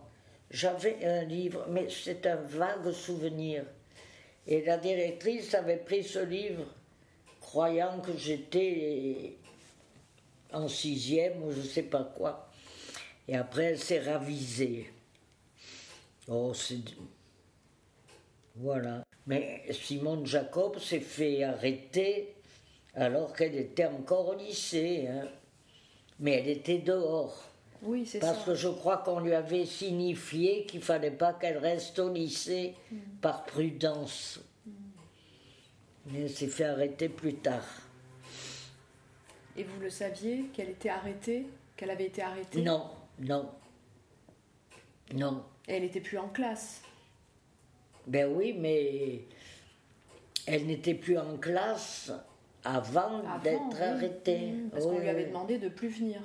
J'avais 0.51 1.05
un 1.05 1.23
livre, 1.23 1.65
mais 1.69 1.87
c'est 1.89 2.25
un 2.25 2.37
vague 2.37 2.91
souvenir. 2.91 3.65
Et 4.47 4.63
la 4.63 4.77
directrice 4.77 5.53
avait 5.53 5.77
pris 5.77 6.03
ce 6.03 6.19
livre, 6.19 6.65
croyant 7.39 7.99
que 7.99 8.17
j'étais 8.17 9.37
en 10.51 10.67
sixième 10.67 11.43
ou 11.43 11.51
je 11.51 11.61
sais 11.61 11.83
pas 11.83 12.03
quoi. 12.03 12.49
Et 13.27 13.35
après, 13.35 13.65
elle 13.65 13.79
s'est 13.79 13.99
ravisée. 13.99 14.91
Oh, 16.27 16.53
c'est. 16.53 16.79
Voilà. 18.55 19.03
Mais 19.29 19.61
Simone 19.71 20.25
Jacob 20.25 20.79
s'est 20.79 20.99
fait 20.99 21.43
arrêter 21.43 22.33
alors 22.95 23.31
qu'elle 23.31 23.55
était 23.55 23.85
encore 23.85 24.29
au 24.29 24.33
lycée. 24.35 25.07
hein. 25.07 25.27
Mais 26.19 26.39
elle 26.39 26.47
était 26.49 26.79
dehors. 26.79 27.43
Oui, 27.83 28.07
c'est 28.07 28.17
Parce 28.19 28.39
ça. 28.39 28.45
que 28.45 28.55
je 28.55 28.67
crois 28.69 28.97
qu'on 28.97 29.19
lui 29.19 29.33
avait 29.35 29.67
signifié 29.67 30.65
qu'il 30.65 30.81
fallait 30.81 31.11
pas 31.11 31.33
qu'elle 31.33 31.59
reste 31.59 31.99
au 31.99 32.11
lycée 32.11 32.73
par 33.21 33.45
prudence. 33.45 34.39
Mais 36.07 36.21
elle 36.21 36.29
s'est 36.31 36.47
fait 36.47 36.63
arrêter 36.65 37.07
plus 37.07 37.35
tard. 37.35 37.63
Et 39.55 39.63
vous 39.63 39.79
le 39.79 39.91
saviez 39.91 40.45
qu'elle 40.53 40.71
était 40.71 40.89
arrêtée 40.89 41.45
Qu'elle 41.77 41.91
avait 41.91 42.07
été 42.07 42.23
arrêtée? 42.23 42.61
Non, 42.63 42.89
non. 43.19 43.49
Non. 45.13 45.43
Et 45.67 45.73
elle 45.75 45.83
n'était 45.83 46.01
plus 46.01 46.17
en 46.17 46.27
classe? 46.29 46.81
Ben 48.09 48.27
oui, 48.35 48.55
mais 48.57 49.21
elle 50.47 50.65
n'était 50.65 50.95
plus 50.95 51.17
en 51.17 51.37
classe 51.37 52.11
avant, 52.63 53.19
Avant, 53.19 53.39
d'être 53.43 53.61
oui. 53.71 53.81
arrêtée. 53.81 54.47
Mhm, 54.51 54.69
Parce 54.71 54.85
Oui, 54.85 54.91
qu'on 54.95 54.99
lui 54.99 55.09
avait 55.09 55.25
demandé 55.27 55.57
de 55.59 55.69
plus 55.69 55.89
venir. 55.89 56.19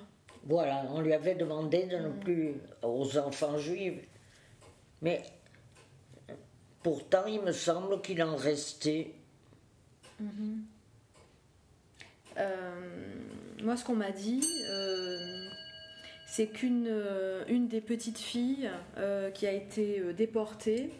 Voilà, 0.46 0.84
on 0.90 1.00
lui 1.00 1.12
avait 1.12 1.34
demandé 1.34 1.84
de 1.84 1.96
ne 1.98 2.08
plus 2.08 2.54
aux 2.82 3.18
enfants 3.18 3.58
juifs. 3.58 4.00
Mais 5.02 5.22
pourtant, 6.82 7.26
il 7.26 7.42
me 7.42 7.52
semble 7.52 8.00
qu'il 8.02 8.22
en 8.22 8.36
restait. 8.36 9.12
Euh, 12.36 12.72
moi, 13.62 13.76
ce 13.76 13.84
qu'on 13.84 13.94
m'a 13.94 14.10
dit, 14.10 14.40
euh, 14.70 15.48
c'est 16.26 16.46
qu'une 16.48 16.86
euh, 16.88 17.44
une 17.48 17.68
des 17.68 17.80
petites 17.80 18.18
filles 18.18 18.70
qui 19.34 19.46
a 19.46 19.52
été 19.52 20.02
déportée 20.14 20.90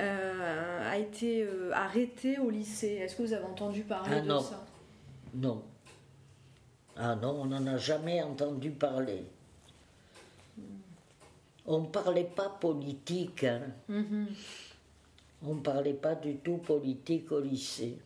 a 0.00 0.96
été 0.98 1.42
euh, 1.44 1.70
arrêtée 1.72 2.38
au 2.38 2.50
lycée. 2.50 2.94
Est-ce 3.02 3.16
que 3.16 3.22
vous 3.22 3.32
avez 3.32 3.44
entendu 3.44 3.82
parler 3.82 4.16
Ah, 4.16 4.20
de 4.20 4.26
non. 4.28 4.40
ça? 4.40 4.64
Non. 5.34 5.62
Ah 6.96 7.14
non, 7.16 7.40
on 7.42 7.44
n'en 7.46 7.66
a 7.66 7.76
jamais 7.76 8.22
entendu 8.22 8.70
parler. 8.70 9.24
On 11.66 11.80
ne 11.80 11.86
parlait 11.86 12.24
pas 12.34 12.48
politique. 12.48 13.44
hein. 13.44 13.60
Mhm. 13.88 14.26
On 15.44 15.54
ne 15.54 15.60
parlait 15.60 15.94
pas 15.94 16.14
du 16.14 16.36
tout 16.36 16.56
politique 16.58 17.30
au 17.32 17.40
lycée. 17.40 17.98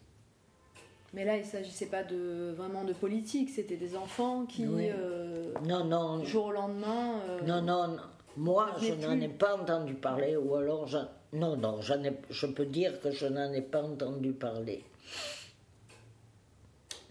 Mais 1.15 1.25
là, 1.25 1.37
il 1.37 1.43
ne 1.43 1.47
s'agissait 1.47 1.87
pas 1.87 2.03
de, 2.03 2.53
vraiment 2.57 2.85
de 2.85 2.93
politique, 2.93 3.49
c'était 3.51 3.77
des 3.77 3.97
enfants 3.97 4.45
qui, 4.45 4.67
Oui. 4.67 4.89
euh, 4.91 5.53
Non, 5.65 5.85
non. 5.85 6.19
du 6.19 6.27
jour 6.27 6.47
au 6.47 6.53
lendemain. 6.53 7.21
euh, 7.29 7.41
Non, 7.43 7.63
non, 7.63 7.89
non. 7.89 8.03
Moi 8.37 8.73
je 8.81 8.93
n'en 8.95 9.19
ai 9.21 9.29
pas 9.29 9.57
entendu 9.57 9.95
parler, 9.95 10.37
ou 10.37 10.55
alors 10.55 10.87
j'en- 10.87 11.09
non, 11.33 11.57
non, 11.57 11.81
j'en 11.83 12.03
ai- 12.05 12.21
je 12.31 12.47
peux 12.47 12.67
dire 12.67 13.01
que 13.01 13.11
je 13.11 13.27
n'en 13.27 13.53
ai 13.53 13.63
pas 13.63 13.83
entendu 13.83 14.33
parler. 14.33 14.85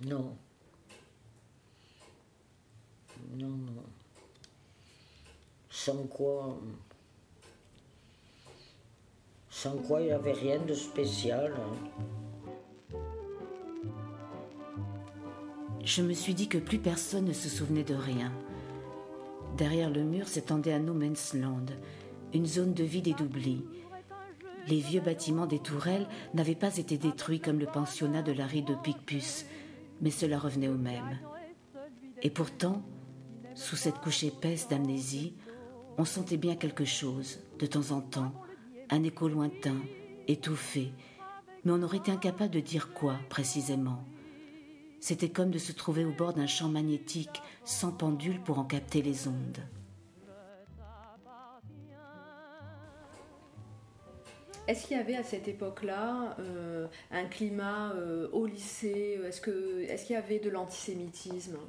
Non. 0.06 0.36
Non, 3.36 3.48
non. 3.50 3.84
Sans 5.70 6.04
quoi. 6.08 6.58
Sans 9.50 9.78
quoi 9.78 10.02
il 10.02 10.06
n'y 10.08 10.12
avait 10.12 10.34
rien 10.34 10.60
de 10.60 10.74
spécial. 10.74 11.54
hein. 11.58 13.00
Je 15.84 16.02
me 16.02 16.14
suis 16.14 16.34
dit 16.34 16.48
que 16.48 16.58
plus 16.58 16.80
personne 16.80 17.26
ne 17.26 17.34
se 17.34 17.48
souvenait 17.48 17.84
de 17.84 17.94
rien. 17.96 18.32
Derrière 19.58 19.90
le 19.90 20.04
mur 20.04 20.28
s'étendait 20.28 20.74
un 20.74 20.80
no 20.80 20.94
man's 20.94 21.34
land, 21.34 21.68
une 22.34 22.46
zone 22.46 22.74
de 22.74 22.84
vide 22.84 23.08
et 23.08 23.14
d'oubli. 23.14 23.64
Les 24.68 24.80
vieux 24.82 25.00
bâtiments 25.00 25.46
des 25.46 25.60
tourelles 25.60 26.08
n'avaient 26.34 26.56
pas 26.56 26.78
été 26.78 26.98
détruits 26.98 27.40
comme 27.40 27.60
le 27.60 27.66
pensionnat 27.66 28.22
de 28.22 28.34
la 28.34 28.48
rue 28.48 28.64
de 28.64 28.76
Picpus, 28.76 29.46
mais 30.02 30.12
cela 30.12 30.40
revenait 30.40 30.68
au 30.68 30.78
même. 30.78 31.20
Et 32.22 32.30
pourtant, 32.30 32.82
sous 33.54 33.78
cette 33.78 34.00
couche 34.00 34.24
épaisse 34.26 34.68
d'amnésie, 34.68 35.36
on 35.98 36.04
sentait 36.04 36.36
bien 36.36 36.56
quelque 36.56 36.84
chose, 36.84 37.40
de 37.58 37.66
temps 37.66 37.92
en 37.92 38.02
temps, 38.02 38.34
un 38.90 39.04
écho 39.04 39.30
lointain, 39.30 39.78
étouffé, 40.28 40.92
mais 41.64 41.72
on 41.72 41.82
aurait 41.82 41.98
été 41.98 42.12
incapable 42.12 42.54
de 42.54 42.60
dire 42.60 42.94
quoi 42.94 43.16
précisément. 43.30 44.04
C'était 45.08 45.30
comme 45.30 45.52
de 45.52 45.60
se 45.60 45.72
trouver 45.72 46.04
au 46.04 46.12
bord 46.12 46.34
d'un 46.34 46.48
champ 46.48 46.68
magnétique 46.68 47.44
sans 47.64 47.92
pendule 47.92 48.42
pour 48.42 48.58
en 48.58 48.64
capter 48.64 49.04
les 49.04 49.28
ondes. 49.28 49.60
Est-ce 54.68 54.88
qu'il 54.88 54.98
y 54.98 55.00
avait 55.00 55.16
à 55.16 55.22
cette 55.22 55.48
époque-là 55.48 56.36
euh, 56.40 56.88
un 57.12 57.26
climat 57.26 57.92
euh, 57.92 58.30
au 58.32 58.48
lycée 58.48 59.22
Est-ce 59.24 59.42
que 59.42 59.82
est-ce 59.82 60.08
qu'il 60.08 60.16
y 60.16 60.18
avait 60.18 60.40
de 60.40 60.50
l'antisémitisme? 60.50 61.60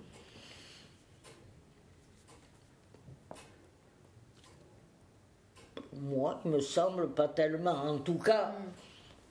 Moi, 5.92 6.40
il 6.46 6.52
me 6.52 6.60
semble 6.60 7.10
pas 7.10 7.28
tellement. 7.28 7.82
En 7.82 7.98
tout 7.98 8.18
cas, 8.18 8.54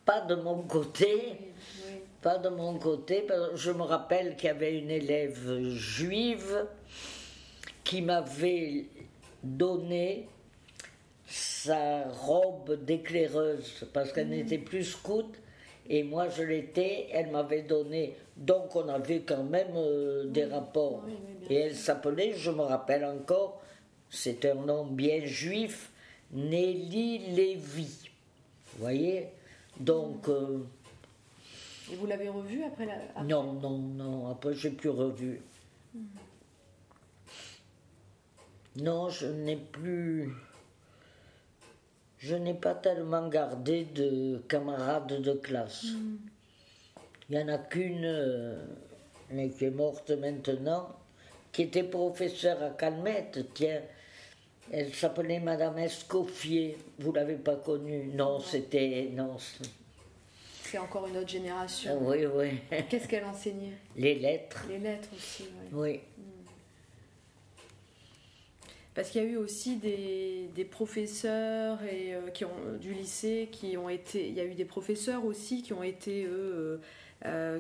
pas 0.06 0.22
de 0.22 0.36
mon 0.36 0.62
côté. 0.62 1.40
Oui. 1.88 2.02
Pas 2.26 2.40
de 2.40 2.50
mon 2.50 2.80
côté, 2.80 3.28
je 3.54 3.70
me 3.70 3.84
rappelle 3.84 4.36
qu'il 4.36 4.48
y 4.48 4.50
avait 4.50 4.80
une 4.80 4.90
élève 4.90 5.62
juive 5.70 6.66
qui 7.84 8.02
m'avait 8.02 8.86
donné 9.44 10.28
sa 11.28 12.06
robe 12.06 12.84
d'éclaireuse, 12.84 13.86
parce 13.94 14.12
qu'elle 14.12 14.30
n'était 14.30 14.58
plus 14.58 14.86
scout, 14.86 15.36
et 15.88 16.02
moi 16.02 16.28
je 16.30 16.42
l'étais, 16.42 17.10
elle 17.12 17.30
m'avait 17.30 17.62
donné. 17.62 18.16
Donc 18.36 18.76
on 18.76 18.90
avait 18.90 19.20
quand 19.20 19.44
même 19.44 19.76
euh, 19.76 20.26
des 20.26 20.46
rapports. 20.46 21.04
oui, 21.06 21.14
oui, 21.14 21.48
bien 21.48 21.50
et 21.56 21.62
elle 21.62 21.76
s'appelait, 21.76 22.34
je 22.34 22.50
me 22.50 22.64
rappelle 22.64 23.06
encore, 23.06 23.62
c'est 24.10 24.46
un 24.46 24.56
nom 24.56 24.84
bien 24.84 25.24
juif, 25.26 25.92
Nelly 26.32 27.20
Lévy. 27.36 28.10
Vous 28.74 28.80
voyez? 28.80 29.28
Donc. 29.80 30.28
euh, 30.28 30.66
Et 31.92 31.96
vous 31.96 32.08
l'avez 32.08 32.30
revu 32.30 32.64
après 32.64 32.86
la 32.86 32.94
après- 32.96 33.24
non, 33.24 33.54
non, 33.54 33.78
non. 33.78 34.28
Après, 34.30 34.54
j'ai 34.54 34.72
plus 34.72 34.90
revu. 34.90 35.42
Non, 38.78 39.10
je 39.10 39.28
n'ai 39.28 39.56
plus. 39.56 40.34
Je 42.18 42.36
n'ai 42.36 42.56
pas 42.56 42.74
tellement 42.74 43.28
gardé 43.28 43.86
de 43.86 44.42
camarades 44.48 45.22
de 45.22 45.34
classe. 45.34 45.86
Il 47.30 47.38
n'y 47.38 47.44
en 47.44 47.48
a 47.50 47.58
qu'une, 47.58 48.04
euh, 48.06 48.66
mais 49.32 49.50
qui 49.50 49.66
est 49.66 49.70
morte 49.72 50.12
maintenant, 50.12 50.96
qui 51.52 51.64
était 51.64 51.84
professeure 51.84 52.62
à 52.64 52.70
Calmette. 52.72 53.54
Tiens, 53.54 53.82
elle 54.72 54.94
s'appelait 54.94 55.40
Madame 55.40 55.78
Escoffier. 55.78 56.78
Vous 57.00 57.12
l'avez 57.14 57.36
pas 57.36 57.58
connue? 57.58 58.08
Non, 58.14 58.40
c'était. 58.40 59.10
Non. 59.14 59.38
C'est- 60.72 60.78
encore 60.78 61.08
une 61.08 61.18
autre 61.18 61.30
génération. 61.30 61.92
Ah 62.00 62.04
Oui, 62.10 62.26
oui. 62.26 62.50
Qu'est-ce 62.90 63.08
qu'elle 63.08 63.26
enseignait 63.26 63.74
Les 63.96 64.16
lettres. 64.16 64.66
Les 64.70 64.80
lettres 64.80 65.10
aussi. 65.16 65.44
ouais. 65.44 65.70
Oui. 65.72 66.00
parce 68.94 69.10
qu'il 69.10 69.22
y 69.22 69.26
a 69.26 69.28
eu 69.28 69.36
aussi 69.36 69.76
des, 69.76 70.50
des 70.56 70.64
professeurs 70.64 71.84
et, 71.84 72.16
euh, 72.16 72.30
qui 72.30 72.46
ont, 72.46 72.78
du 72.80 72.94
lycée 72.94 73.50
qui 73.52 73.76
ont 73.76 73.90
été. 73.90 74.26
Il 74.28 74.34
y 74.34 74.40
a 74.40 74.46
eu 74.46 74.54
des 74.54 74.64
professeurs 74.64 75.26
aussi 75.26 75.64
qui 75.64 75.74
ont 75.74 75.84
été, 75.84 76.24
eux, 76.26 76.80
euh, 77.26 77.60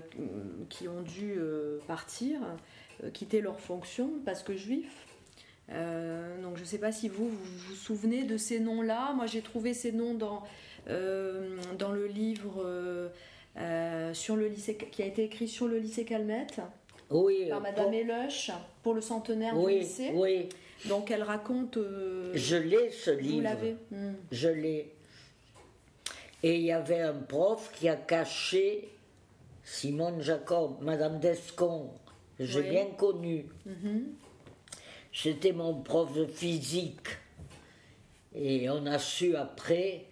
qui 0.69 0.87
ont 0.87 1.01
dû 1.01 1.35
partir, 1.87 2.39
quitter 3.13 3.41
leur 3.41 3.59
fonction 3.59 4.11
parce 4.25 4.43
que 4.43 4.55
juifs. 4.55 5.05
donc 5.67 6.55
je 6.55 6.61
ne 6.61 6.65
sais 6.65 6.77
pas 6.77 6.93
si 6.93 7.09
vous, 7.09 7.27
vous 7.27 7.45
vous 7.67 7.75
souvenez 7.75 8.23
de 8.23 8.37
ces 8.37 8.59
noms-là. 8.61 9.11
Moi 9.13 9.25
j'ai 9.25 9.41
trouvé 9.41 9.73
ces 9.73 9.91
noms 9.91 10.13
dans, 10.13 10.41
dans 10.87 11.91
le 11.91 12.05
livre 12.07 13.11
sur 14.13 14.35
le 14.35 14.47
lycée, 14.47 14.75
qui 14.75 15.01
a 15.01 15.05
été 15.05 15.23
écrit 15.23 15.47
sur 15.47 15.67
le 15.67 15.79
lycée 15.79 16.05
Calmette 16.05 16.61
oui, 17.09 17.47
par 17.49 17.61
Madame 17.61 17.91
pour... 17.91 18.55
pour 18.81 18.93
le 18.93 19.01
centenaire 19.01 19.53
oui, 19.57 19.73
du 19.73 19.79
lycée. 19.81 20.11
Oui. 20.13 20.49
Donc 20.85 21.11
elle 21.11 21.23
raconte. 21.23 21.77
Euh, 21.77 22.31
je 22.33 22.55
l'ai 22.55 22.91
ce 22.91 23.11
livre. 23.11 23.35
Vous 23.35 23.41
l'avez 23.41 23.75
hmm. 23.91 24.13
Je 24.31 24.49
l'ai. 24.49 24.91
Et 26.43 26.55
il 26.57 26.63
y 26.63 26.71
avait 26.71 27.01
un 27.01 27.13
prof 27.13 27.71
qui 27.73 27.89
a 27.89 27.95
caché 27.95 28.89
Simone 29.63 30.21
Jacob, 30.21 30.77
Madame 30.81 31.19
Descon. 31.19 31.89
J'ai 32.39 32.63
bien 32.63 32.85
connu. 32.97 33.45
Mhm. 33.65 34.13
C'était 35.13 35.53
mon 35.53 35.81
prof 35.81 36.13
de 36.13 36.25
physique. 36.25 37.07
Et 38.35 38.69
on 38.69 38.85
a 38.85 38.99
su 38.99 39.35
après 39.35 40.05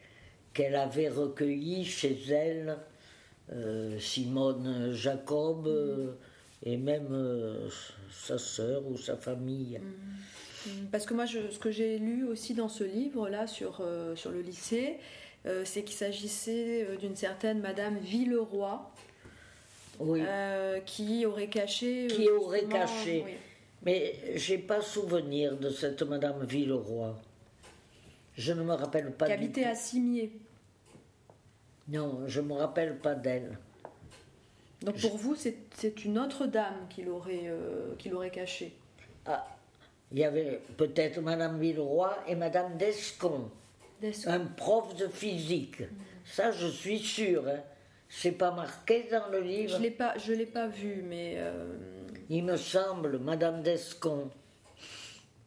qu'elle 0.53 0.75
avait 0.75 1.09
recueilli 1.09 1.85
chez 1.85 2.17
elle 2.29 2.77
euh, 3.51 3.99
Simone 3.99 4.91
Jacob. 4.93 5.67
Mhm 5.67 6.13
et 6.65 6.77
même 6.77 7.09
euh, 7.11 7.69
sa 8.11 8.37
sœur 8.37 8.85
ou 8.87 8.97
sa 8.97 9.17
famille. 9.17 9.79
Mm. 9.79 10.69
Mm. 10.69 10.87
Parce 10.91 11.05
que 11.05 11.13
moi, 11.13 11.25
je, 11.25 11.49
ce 11.51 11.59
que 11.59 11.71
j'ai 11.71 11.99
lu 11.99 12.25
aussi 12.25 12.53
dans 12.53 12.69
ce 12.69 12.83
livre-là 12.83 13.47
sur, 13.47 13.81
euh, 13.81 14.15
sur 14.15 14.31
le 14.31 14.41
lycée, 14.41 14.97
euh, 15.45 15.63
c'est 15.65 15.83
qu'il 15.83 15.95
s'agissait 15.95 16.87
d'une 16.99 17.15
certaine 17.15 17.59
Madame 17.59 17.97
Villeroy, 17.97 18.89
oui. 19.99 20.21
qui 20.85 21.25
aurait 21.25 21.49
caché. 21.49 22.07
Qui 22.07 22.29
aurait 22.29 22.65
caché. 22.65 23.23
Oui. 23.25 23.33
Mais 23.85 24.15
j'ai 24.35 24.57
pas 24.57 24.81
souvenir 24.81 25.57
de 25.57 25.69
cette 25.69 26.01
Madame 26.03 26.45
Villeroy. 26.45 27.13
Je 28.35 28.53
ne 28.53 28.63
me 28.63 28.73
rappelle 28.73 29.11
pas. 29.11 29.27
Qui 29.27 29.31
habitait 29.33 29.65
à 29.65 29.75
Cimier. 29.75 30.31
Non, 31.87 32.21
je 32.27 32.41
ne 32.41 32.47
me 32.47 32.53
rappelle 32.53 32.97
pas 32.97 33.15
d'elle. 33.15 33.57
Donc 34.81 34.99
pour 34.99 35.17
vous, 35.17 35.35
c'est 35.35 36.05
une 36.05 36.19
autre 36.19 36.45
dame 36.45 36.87
qui 36.89 37.03
l'aurait 37.03 37.45
euh, 37.45 37.95
l'aurait 38.05 38.31
caché. 38.31 38.73
Ah, 39.25 39.45
il 40.11 40.19
y 40.19 40.25
avait 40.25 40.61
peut-être 40.77 41.21
Madame 41.21 41.59
Villeroy 41.59 42.15
et 42.27 42.35
Madame 42.35 42.77
Descon, 42.77 43.49
un 44.25 44.39
prof 44.41 44.95
de 44.95 45.07
physique. 45.07 45.81
Mm. 45.81 45.87
Ça, 46.25 46.51
je 46.51 46.67
suis 46.67 46.99
sûre. 46.99 47.47
Hein. 47.47 47.61
C'est 48.09 48.33
pas 48.33 48.51
marqué 48.51 49.07
dans 49.09 49.29
le 49.29 49.39
livre. 49.41 49.75
Je 49.77 49.81
l'ai 49.81 49.91
pas, 49.91 50.17
je 50.17 50.33
l'ai 50.33 50.45
pas 50.45 50.67
vu, 50.67 51.03
mais. 51.07 51.35
Euh, 51.37 51.77
il 52.29 52.43
me 52.43 52.57
semble, 52.57 53.19
Madame 53.19 53.61
Descon, 53.63 54.29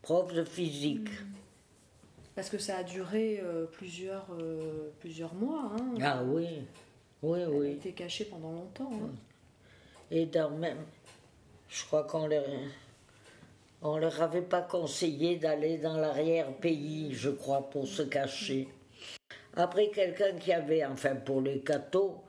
prof 0.03 0.33
de 0.33 0.45
physique. 0.45 1.11
Mm. 1.11 1.36
Parce 2.37 2.51
que 2.51 2.59
ça 2.59 2.77
a 2.77 2.83
duré 2.83 3.41
euh, 3.43 3.65
plusieurs, 3.65 4.27
plusieurs 5.01 5.35
mois. 5.35 5.73
Hein. 5.75 5.95
Ah 6.03 6.23
oui, 6.23 6.47
oui, 7.23 7.41
Elle 7.41 7.49
oui. 7.49 7.67
A 7.69 7.71
été 7.71 7.93
cachée 7.93 8.27
pendant 8.27 8.53
longtemps. 8.53 8.93
Hein. 8.93 9.11
Et 10.11 10.27
dans 10.27 10.51
même, 10.51 10.85
je 11.69 11.85
crois 11.87 12.05
qu'on 12.05 12.27
leur, 12.27 12.45
on 13.81 13.97
leur 13.97 14.21
avait 14.23 14.43
pas 14.43 14.61
conseillé 14.61 15.37
d'aller 15.37 15.79
dans 15.79 15.97
l'arrière-pays, 15.97 17.15
je 17.15 17.31
crois, 17.31 17.69
pour 17.71 17.87
se 17.89 18.03
cacher. 18.03 18.69
Après, 19.55 19.89
quelqu'un 19.89 20.33
qui 20.35 20.53
avait, 20.53 20.85
enfin 20.85 21.17
pour 21.17 21.41
les 21.41 21.61
cathos, 21.61 22.23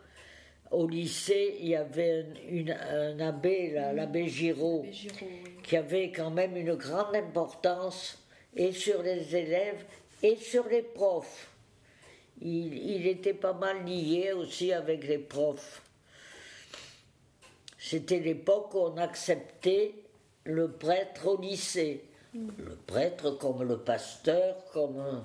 au 0.71 0.87
lycée, 0.87 1.57
il 1.59 1.67
y 1.67 1.75
avait 1.75 2.25
une, 2.49 2.71
un 2.71 3.19
abbé, 3.19 3.71
l'abbé 3.93 4.27
Giraud, 4.27 4.85
qui 5.63 5.77
avait 5.77 6.11
quand 6.11 6.31
même 6.31 6.55
une 6.55 6.75
grande 6.75 7.15
importance 7.15 8.26
et 8.57 8.73
sur 8.73 9.01
les 9.03 9.35
élèves 9.35 9.85
et 10.21 10.35
sur 10.35 10.67
les 10.67 10.81
profs. 10.81 11.49
Il, 12.41 12.73
il 12.73 13.07
était 13.07 13.33
pas 13.33 13.53
mal 13.53 13.85
lié 13.85 14.33
aussi 14.33 14.73
avec 14.73 15.07
les 15.07 15.19
profs. 15.19 15.81
C'était 17.79 18.19
l'époque 18.19 18.73
où 18.73 18.79
on 18.79 18.97
acceptait 18.97 19.93
le 20.43 20.71
prêtre 20.71 21.27
au 21.27 21.39
lycée. 21.39 22.03
Le 22.33 22.75
prêtre 22.75 23.31
comme 23.31 23.63
le 23.63 23.77
pasteur, 23.79 24.65
comme. 24.73 25.23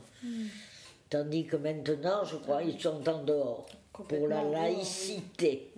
Tandis 1.10 1.46
que 1.46 1.56
maintenant, 1.56 2.24
je 2.24 2.36
crois, 2.36 2.62
ils 2.62 2.80
sont 2.80 3.06
en 3.08 3.22
dehors 3.22 3.66
pour 3.92 4.28
la 4.28 4.44
laïcité. 4.44 5.72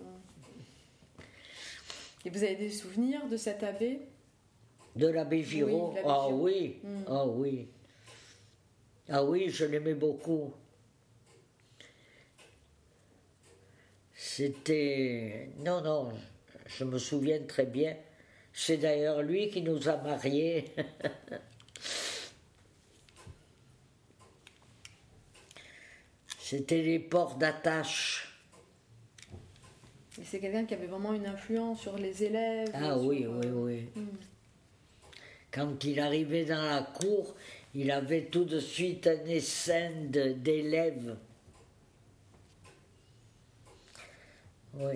Et 2.25 2.31
vous 2.31 2.43
avez 2.43 2.57
des 2.57 2.71
souvenirs 2.71 3.27
de 3.29 3.37
cet 3.37 3.63
abbé? 3.63 4.01
De 4.97 5.09
l'abbé 5.09 5.43
Giraud 5.43 5.95
Ah 6.05 6.29
oui, 6.29 6.81
hmm. 6.83 7.03
ah 7.09 7.27
oui. 7.27 7.69
Ah 9.09 9.25
oui, 9.25 9.49
je 9.51 9.65
l'aimais 9.65 9.95
beaucoup. 9.95 10.53
C'était. 14.15 15.51
Non, 15.59 15.81
non, 15.83 16.13
je 16.67 16.85
me 16.85 16.99
souviens 16.99 17.41
très 17.41 17.67
bien. 17.67 17.97
C'est 18.53 18.77
d'ailleurs 18.77 19.23
lui 19.23 19.49
qui 19.51 19.63
nous 19.63 19.89
a 19.89 19.97
mariés. 19.97 20.73
C'était 26.39 26.83
les 26.83 26.99
ports 27.01 27.37
d'attache. 27.37 28.39
Et 30.21 30.25
c'est 30.25 30.39
quelqu'un 30.39 30.65
qui 30.65 30.75
avait 30.75 30.87
vraiment 30.87 31.13
une 31.15 31.27
influence 31.27 31.81
sur 31.81 31.97
les 31.97 32.23
élèves. 32.23 32.71
Ah 32.75 32.97
oui, 32.97 33.27
oui, 33.27 33.47
euh, 33.47 33.53
oui. 33.55 33.89
Hmm. 33.97 34.17
Quand 35.55 35.85
il 35.85 36.01
arrivait 36.01 36.45
dans 36.45 36.63
la 36.63 36.83
cour, 36.83 37.37
il 37.77 37.93
avait 37.93 38.25
tout 38.25 38.45
de 38.45 38.59
suite 38.59 39.07
un 39.07 39.25
essaim 39.27 40.11
d'élèves. 40.11 41.17
Oui. 44.75 44.95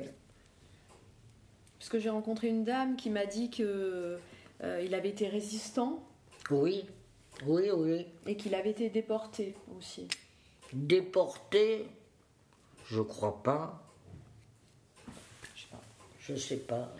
Parce 1.79 1.89
que 1.89 2.01
j'ai 2.01 2.11
rencontré 2.11 2.49
une 2.49 2.65
dame 2.65 2.97
qui 2.97 3.09
m'a 3.09 3.25
dit 3.25 3.51
que 3.51 4.19
euh, 4.65 4.83
il 4.85 4.97
avait 4.97 5.11
été 5.11 5.29
résistant. 5.29 6.03
Oui, 6.51 6.85
oui, 7.47 7.71
oui. 7.71 8.07
Et 8.27 8.37
qu'il 8.37 8.57
avait 8.57 8.71
été 8.71 8.91
déporté 8.91 9.55
aussi. 9.77 10.09
Déporté? 10.73 11.87
Je 12.87 13.01
crois 13.01 13.45
pas. 13.45 13.81
Je 15.55 15.61
sais 15.63 15.69
pas. 15.71 15.81
Je 16.19 16.35
sais 16.35 16.57
pas. 16.57 16.93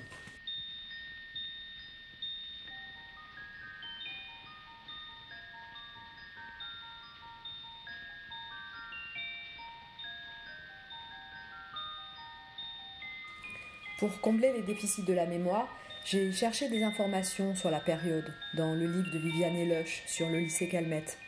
Pour 13.99 14.21
combler 14.21 14.53
les 14.53 14.63
déficits 14.63 15.03
de 15.03 15.13
la 15.13 15.27
mémoire, 15.27 15.67
j'ai 16.05 16.31
cherché 16.31 16.69
des 16.69 16.85
informations 16.85 17.57
sur 17.57 17.69
la 17.69 17.81
période 17.81 18.33
dans 18.57 18.73
le 18.73 18.87
livre 18.87 19.11
de 19.13 19.19
Viviane 19.19 19.57
Eloche 19.57 20.05
sur 20.07 20.29
le 20.31 20.39
lycée 20.39 20.69
Calmette. 20.69 21.19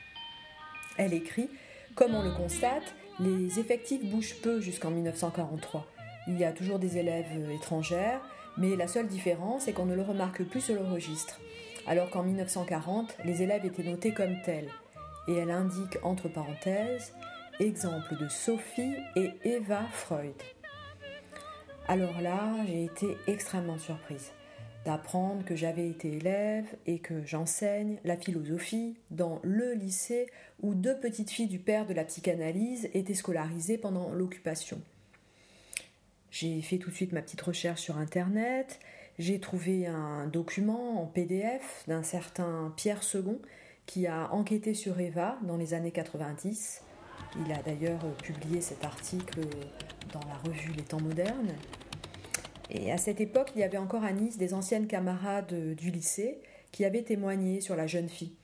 Elle 0.96 1.12
écrit 1.12 1.50
Comme 1.96 2.14
on 2.14 2.22
le 2.22 2.30
constate, 2.30 2.94
les 3.18 3.58
effectifs 3.58 4.04
bougent 4.04 4.36
peu 4.40 4.60
jusqu'en 4.60 4.90
1943. 4.90 5.84
Il 6.28 6.38
y 6.38 6.44
a 6.44 6.52
toujours 6.52 6.78
des 6.78 6.96
élèves 6.96 7.50
étrangères, 7.50 8.20
mais 8.56 8.76
la 8.76 8.86
seule 8.86 9.08
différence 9.08 9.66
est 9.66 9.72
qu'on 9.72 9.86
ne 9.86 9.96
le 9.96 10.02
remarque 10.02 10.44
plus 10.44 10.60
sur 10.60 10.76
le 10.76 10.88
registre, 10.88 11.40
alors 11.88 12.08
qu'en 12.08 12.22
1940, 12.22 13.16
les 13.24 13.42
élèves 13.42 13.66
étaient 13.66 13.82
notés 13.82 14.14
comme 14.14 14.40
tels. 14.42 14.70
Et 15.26 15.34
elle 15.34 15.50
indique 15.50 15.98
entre 16.04 16.28
parenthèses 16.28 17.12
exemple 17.58 18.16
de 18.16 18.28
Sophie 18.28 18.94
et 19.16 19.32
Eva 19.44 19.82
Freud. 19.92 20.34
Alors 21.90 22.20
là, 22.20 22.54
j'ai 22.68 22.84
été 22.84 23.16
extrêmement 23.26 23.76
surprise 23.76 24.30
d'apprendre 24.84 25.44
que 25.44 25.56
j'avais 25.56 25.88
été 25.88 26.18
élève 26.18 26.64
et 26.86 27.00
que 27.00 27.26
j'enseigne 27.26 27.98
la 28.04 28.16
philosophie 28.16 28.96
dans 29.10 29.40
le 29.42 29.72
lycée 29.72 30.26
où 30.62 30.76
deux 30.76 30.96
petites 31.00 31.30
filles 31.30 31.48
du 31.48 31.58
père 31.58 31.86
de 31.86 31.92
la 31.92 32.04
psychanalyse 32.04 32.88
étaient 32.94 33.14
scolarisées 33.14 33.76
pendant 33.76 34.12
l'occupation. 34.12 34.80
J'ai 36.30 36.62
fait 36.62 36.78
tout 36.78 36.90
de 36.90 36.94
suite 36.94 37.12
ma 37.12 37.22
petite 37.22 37.40
recherche 37.40 37.80
sur 37.80 37.98
Internet, 37.98 38.78
j'ai 39.18 39.40
trouvé 39.40 39.88
un 39.88 40.28
document 40.28 41.02
en 41.02 41.06
PDF 41.06 41.82
d'un 41.88 42.04
certain 42.04 42.72
Pierre 42.76 43.02
Second 43.02 43.40
qui 43.86 44.06
a 44.06 44.32
enquêté 44.32 44.74
sur 44.74 45.00
Eva 45.00 45.40
dans 45.42 45.56
les 45.56 45.74
années 45.74 45.90
90. 45.90 46.82
Il 47.38 47.52
a 47.52 47.62
d'ailleurs 47.62 48.00
publié 48.22 48.60
cet 48.60 48.84
article 48.84 49.40
dans 50.12 50.20
la 50.28 50.36
revue 50.44 50.72
Les 50.72 50.82
Temps 50.82 51.00
modernes. 51.00 51.52
Et 52.70 52.92
à 52.92 52.98
cette 52.98 53.20
époque, 53.20 53.52
il 53.54 53.60
y 53.60 53.64
avait 53.64 53.78
encore 53.78 54.04
à 54.04 54.12
Nice 54.12 54.38
des 54.38 54.54
anciennes 54.54 54.86
camarades 54.86 55.74
du 55.74 55.90
lycée 55.90 56.40
qui 56.72 56.84
avaient 56.84 57.02
témoigné 57.02 57.60
sur 57.60 57.76
la 57.76 57.86
jeune 57.86 58.08
fille. 58.08 58.34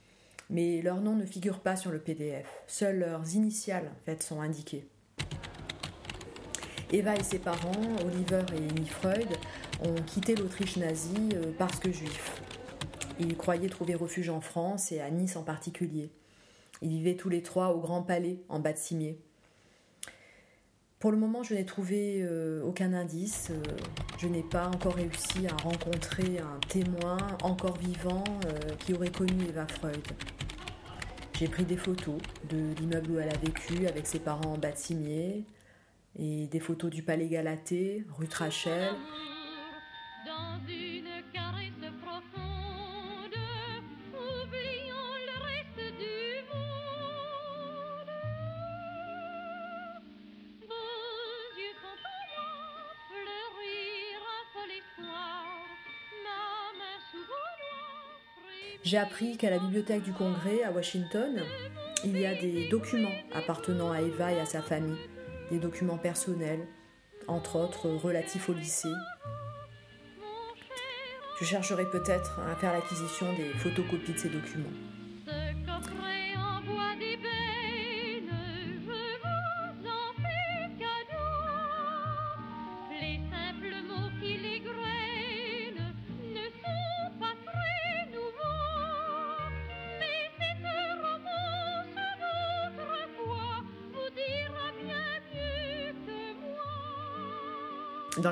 mais 0.49 0.81
leurs 0.81 1.01
noms 1.01 1.16
ne 1.16 1.27
figurent 1.27 1.59
pas 1.59 1.75
sur 1.75 1.90
le 1.90 1.99
PDF. 1.99 2.46
Seules 2.68 3.01
leurs 3.01 3.35
initiales 3.35 3.90
en 4.07 4.22
sont 4.22 4.40
indiquées. 4.40 4.87
Eva 6.92 7.16
et 7.16 7.25
ses 7.25 7.40
parents, 7.40 7.72
Oliver 8.07 8.44
et 8.53 8.70
Amy 8.70 8.87
Freud, 8.87 9.29
ont 9.85 10.01
quitté 10.03 10.37
l'Autriche 10.37 10.77
nazie 10.77 11.31
euh, 11.35 11.51
parce 11.59 11.81
que 11.81 11.90
juifs. 11.90 12.40
Ils 13.18 13.37
croyaient 13.37 13.68
trouver 13.68 13.96
refuge 13.96 14.29
en 14.29 14.40
France 14.40 14.92
et 14.92 15.01
à 15.01 15.11
Nice 15.11 15.35
en 15.35 15.42
particulier. 15.42 16.11
Ils 16.83 16.91
vivaient 16.91 17.17
tous 17.17 17.29
les 17.29 17.43
trois 17.43 17.75
au 17.75 17.81
Grand 17.81 18.03
Palais, 18.03 18.41
en 18.49 18.59
bas 18.59 18.73
de 18.73 18.79
Cimier. 18.79 19.19
Pour 20.99 21.11
le 21.11 21.19
moment, 21.19 21.43
je 21.43 21.55
n'ai 21.55 21.65
trouvé 21.65 22.23
euh, 22.23 22.62
aucun 22.62 22.93
indice. 22.93 23.51
Euh, 23.51 23.62
je 24.19 24.27
n'ai 24.27 24.43
pas 24.43 24.69
encore 24.69 24.95
réussi 24.95 25.47
à 25.47 25.57
rencontrer 25.62 26.39
un 26.39 26.59
témoin 26.69 27.19
encore 27.43 27.77
vivant 27.77 28.25
qui 28.79 28.95
aurait 28.95 29.11
connu 29.11 29.45
Eva 29.49 29.67
Freud. 29.67 30.07
J'ai 31.39 31.49
pris 31.49 31.65
des 31.65 31.77
photos 31.77 32.17
de 32.49 32.57
l'immeuble 32.81 33.11
où 33.11 33.19
elle 33.19 33.29
a 33.29 33.37
vécu 33.37 33.87
avec 33.87 34.07
ses 34.07 34.19
parents 34.19 34.55
en 34.55 34.59
bas 34.59 34.73
de 34.73 34.79
Cimier, 34.79 35.45
et 36.19 36.47
des 36.47 36.61
photos 36.61 36.91
du 36.91 37.03
Palais 37.03 37.29
Galatée, 37.29 38.07
rue 38.17 38.27
Trachel. 38.27 38.95
J'ai 58.87 58.99
appris 58.99 59.37
qu'à 59.37 59.51
la 59.51 59.59
bibliothèque 59.59 60.05
du 60.05 60.12
Congrès 60.12 60.62
à 60.62 60.70
Washington, 60.70 61.42
il 62.05 62.16
y 62.20 62.25
a 62.25 62.37
des 62.37 62.68
documents 62.68 63.11
appartenant 63.35 63.90
à 63.90 64.01
Eva 64.01 64.33
et 64.33 64.38
à 64.38 64.46
sa 64.46 64.62
famille 64.62 64.96
des 65.51 65.59
documents 65.59 65.99
personnels, 65.99 66.61
entre 67.27 67.57
autres 67.57 67.88
relatifs 67.88 68.49
au 68.49 68.53
lycée. 68.53 68.94
Je 71.40 71.44
chercherai 71.44 71.85
peut-être 71.90 72.38
à 72.49 72.55
faire 72.55 72.72
l'acquisition 72.72 73.27
des 73.33 73.49
photocopies 73.59 74.12
de 74.12 74.18
ces 74.18 74.29
documents. 74.29 74.70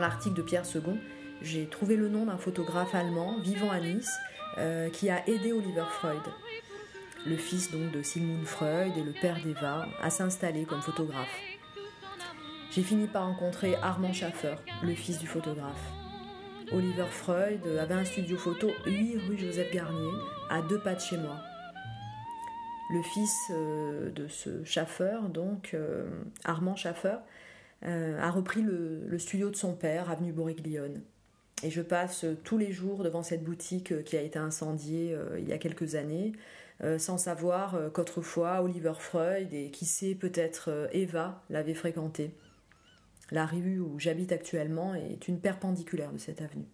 L'article 0.04 0.34
de 0.34 0.42
Pierre 0.42 0.66
Second, 0.66 0.98
j'ai 1.40 1.66
trouvé 1.66 1.96
le 1.96 2.10
nom 2.10 2.26
d'un 2.26 2.36
photographe 2.36 2.94
allemand 2.94 3.38
vivant 3.38 3.70
à 3.70 3.80
Nice 3.80 4.12
euh, 4.58 4.90
qui 4.90 5.08
a 5.08 5.26
aidé 5.26 5.54
Oliver 5.54 5.86
Freud, 5.88 6.20
le 7.26 7.36
fils 7.36 7.70
donc 7.70 7.90
de 7.90 8.02
Sigmund 8.02 8.44
Freud 8.44 8.92
et 8.98 9.02
le 9.02 9.12
père 9.12 9.40
d'Eva, 9.42 9.86
à 10.02 10.10
s'installer 10.10 10.66
comme 10.66 10.82
photographe. 10.82 11.40
J'ai 12.70 12.82
fini 12.82 13.06
par 13.06 13.24
rencontrer 13.24 13.76
Armand 13.76 14.12
Schaffer, 14.12 14.56
le 14.82 14.94
fils 14.94 15.18
du 15.18 15.26
photographe. 15.26 15.90
Oliver 16.70 17.06
Freud 17.08 17.66
avait 17.80 17.94
un 17.94 18.04
studio 18.04 18.36
photo 18.36 18.68
8 18.84 19.16
rue 19.26 19.38
Joseph 19.38 19.72
Garnier, 19.72 20.12
à 20.50 20.60
deux 20.60 20.80
pas 20.80 20.94
de 20.94 21.00
chez 21.00 21.16
moi. 21.16 21.38
Le 22.90 23.00
fils 23.02 23.34
euh, 23.52 24.10
de 24.10 24.28
ce 24.28 24.64
Schaffer, 24.64 25.16
donc 25.32 25.70
euh, 25.72 26.04
Armand 26.44 26.76
Schaffer, 26.76 27.16
a 27.84 28.30
repris 28.30 28.62
le, 28.62 29.18
studio 29.18 29.50
de 29.50 29.56
son 29.56 29.74
père, 29.74 30.10
avenue 30.10 30.32
Boriglione. 30.32 31.02
Et 31.62 31.70
je 31.70 31.82
passe 31.82 32.26
tous 32.42 32.58
les 32.58 32.72
jours 32.72 33.04
devant 33.04 33.22
cette 33.22 33.42
boutique 33.42 33.92
euh, 33.92 34.02
qui 34.02 34.16
a 34.16 34.22
été 34.22 34.38
incendiée 34.38 35.14
euh, 35.14 35.38
il 35.38 35.48
y 35.48 35.52
a 35.52 35.58
quelques 35.58 35.94
années, 35.94 36.32
sans 36.98 37.18
savoir 37.18 37.78
qu'autrefois 37.94 38.60
Oliver 38.60 38.94
Freud 38.98 39.54
et 39.54 39.70
qui 39.70 39.86
sait 39.86 40.16
peut-être 40.16 40.88
Eva 40.92 41.40
l'avaient 41.48 41.72
fréquenté. 41.72 42.32
La 43.30 43.46
rue 43.46 43.78
où 43.78 43.98
j'habite 44.00 44.32
actuellement 44.32 44.92
est 44.92 45.28
une 45.28 45.38
perpendiculaire 45.38 46.12
de 46.12 46.18
cette 46.18 46.42
avenue. 46.42 46.66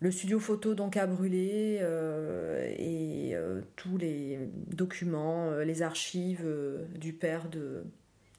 Le 0.00 0.10
studio 0.10 0.40
photo 0.40 0.74
donc 0.74 0.96
a 0.96 1.06
brûlé 1.06 1.80
et 2.76 3.36
tous 3.76 3.96
les 3.96 4.50
documents, 4.66 5.52
les 5.60 5.82
archives 5.82 6.46
du 6.98 7.12
père 7.12 7.48
de, 7.48 7.84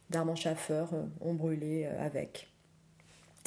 d'Armand 0.09 0.35
Schaffer 0.35 0.85
euh, 0.93 1.03
ont 1.21 1.33
brûlé 1.33 1.85
euh, 1.85 2.05
avec. 2.05 2.47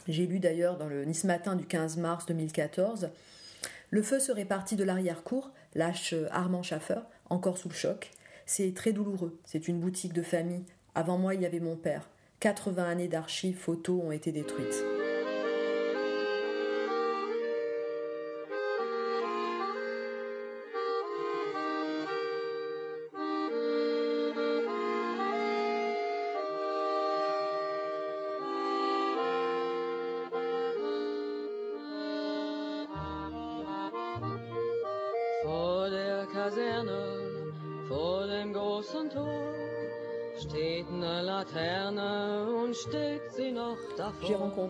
J'ai 0.08 0.26
lu 0.26 0.40
d'ailleurs 0.40 0.76
dans 0.76 0.88
le 0.88 1.04
Nice 1.04 1.24
Matin 1.24 1.56
du 1.56 1.66
15 1.66 1.96
mars 1.98 2.26
2014 2.26 3.10
Le 3.90 4.02
feu 4.02 4.18
serait 4.18 4.44
parti 4.44 4.76
de 4.76 4.84
l'arrière-cour, 4.84 5.50
lâche 5.74 6.12
euh, 6.12 6.28
Armand 6.30 6.62
Schaffer, 6.62 7.00
encore 7.28 7.58
sous 7.58 7.68
le 7.68 7.74
choc. 7.74 8.10
C'est 8.46 8.74
très 8.74 8.92
douloureux, 8.92 9.38
c'est 9.44 9.68
une 9.68 9.80
boutique 9.80 10.12
de 10.12 10.22
famille. 10.22 10.64
Avant 10.94 11.18
moi, 11.18 11.34
il 11.34 11.42
y 11.42 11.46
avait 11.46 11.60
mon 11.60 11.76
père. 11.76 12.08
80 12.40 12.84
années 12.84 13.08
d'archives 13.08 13.58
photos 13.58 14.02
ont 14.02 14.12
été 14.12 14.32
détruites. 14.32 14.84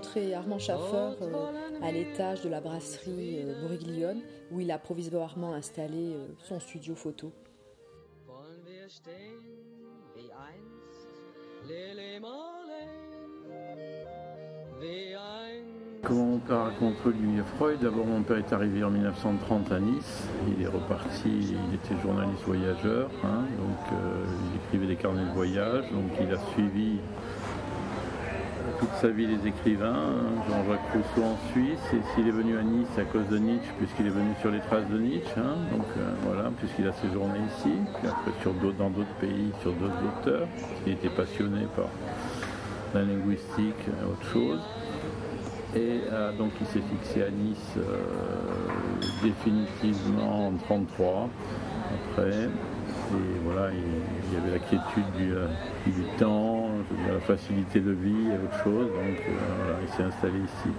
Rencontré 0.01 0.35
Armand 0.35 0.59
Schaffer 0.59 1.23
euh, 1.23 1.83
à 1.83 1.93
l'étage 1.93 2.43
de 2.43 2.49
la 2.49 2.61
brasserie 2.61 3.43
euh, 3.43 3.61
Boriglione 3.61 4.21
où 4.51 4.61
il 4.61 4.71
a 4.71 4.79
provisoirement 4.79 5.53
installé 5.53 6.15
euh, 6.15 6.27
son 6.39 6.59
studio 6.59 6.95
photo. 6.95 7.33
Comment 16.03 16.25
mon 16.25 16.39
père 16.39 16.61
raconte 16.61 17.05
lui 17.05 17.43
Freud? 17.57 17.81
D'abord, 17.81 18.07
mon 18.07 18.23
père 18.23 18.39
est 18.39 18.53
arrivé 18.53 18.83
en 18.83 18.91
1930 18.91 19.71
à 19.71 19.81
Nice. 19.81 20.25
Il 20.49 20.63
est 20.63 20.67
reparti, 20.67 21.29
il 21.29 21.75
était 21.75 22.01
journaliste 22.03 22.43
voyageur, 22.47 23.11
hein, 23.23 23.45
donc 23.59 23.99
il 24.51 24.57
écrivait 24.57 24.87
des 24.87 24.97
carnets 24.97 25.27
de 25.27 25.35
voyage. 25.35 25.85
Donc 25.93 26.11
il 26.19 26.35
a 26.35 26.39
suivi 26.53 26.99
toute 28.81 28.93
sa 28.99 29.09
vie 29.09 29.27
les 29.27 29.47
écrivains, 29.47 30.09
Jean-Jacques 30.49 30.93
Rousseau 30.95 31.27
en 31.27 31.37
Suisse, 31.53 31.79
et 31.93 32.01
s'il 32.15 32.27
est 32.27 32.33
venu 32.33 32.57
à 32.57 32.63
Nice 32.63 32.89
à 32.97 33.03
cause 33.03 33.29
de 33.29 33.37
Nietzsche, 33.37 33.69
puisqu'il 33.77 34.07
est 34.07 34.11
venu 34.11 34.31
sur 34.41 34.51
les 34.51 34.61
traces 34.61 34.89
de 34.89 34.99
Nietzsche, 34.99 35.35
hein. 35.37 35.57
donc 35.71 35.85
euh, 35.99 36.11
voilà, 36.25 36.51
puisqu'il 36.59 36.89
a 36.89 36.93
séjourné 36.95 37.39
ici, 37.59 37.73
puis 37.99 38.09
après 38.09 38.33
sur 38.41 38.55
dans 38.55 38.89
d'autres 38.89 39.15
pays, 39.21 39.53
sur 39.61 39.73
d'autres 39.73 40.01
auteurs, 40.03 40.49
il 40.87 40.95
était 40.95 41.11
passionné 41.11 41.67
par 41.77 41.89
la 42.95 43.03
linguistique, 43.03 43.85
euh, 43.89 44.13
autre 44.13 44.33
chose. 44.33 44.61
Et 45.77 46.01
euh, 46.11 46.33
donc 46.33 46.53
il 46.61 46.67
s'est 46.67 46.81
fixé 46.81 47.23
à 47.23 47.31
Nice 47.31 47.77
définitivement 49.23 50.47
en 50.47 50.51
1933, 50.53 51.29
après. 52.09 52.49
Et 53.13 53.41
voilà, 53.45 53.71
il, 53.73 54.35
y 54.35 54.41
avait 54.41 54.53
la 54.53 54.59
quiétude 54.59 55.11
du, 55.17 55.35
euh, 55.35 55.49
temps, 56.19 56.70
la 57.09 57.21
facilité 57.21 57.81
de 57.81 57.93
vie 57.93 58.29
et 58.31 58.35
autre 58.35 58.65
chose. 58.65 58.87
Donc 58.87 59.19
euh, 59.29 59.33
voilà, 59.59 59.79
il 59.83 59.89
s'est 59.89 60.03
installé 60.03 60.39
ici. 60.39 60.71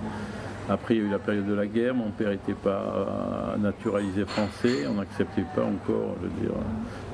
Après, 0.70 0.96
il 0.96 1.02
y 1.02 1.04
a 1.04 1.08
eu 1.08 1.12
la 1.12 1.20
période 1.20 1.48
de 1.48 1.54
la 1.54 1.66
guerre. 1.66 1.94
Mon 1.94 2.12
père 2.12 2.30
n'était 2.30 2.54
pas 2.54 3.56
naturalisé 3.60 4.26
français. 4.26 4.88
On 4.88 4.94
n'acceptait 4.94 5.46
pas 5.56 5.64
encore 5.64 6.16
dire, 6.40 6.52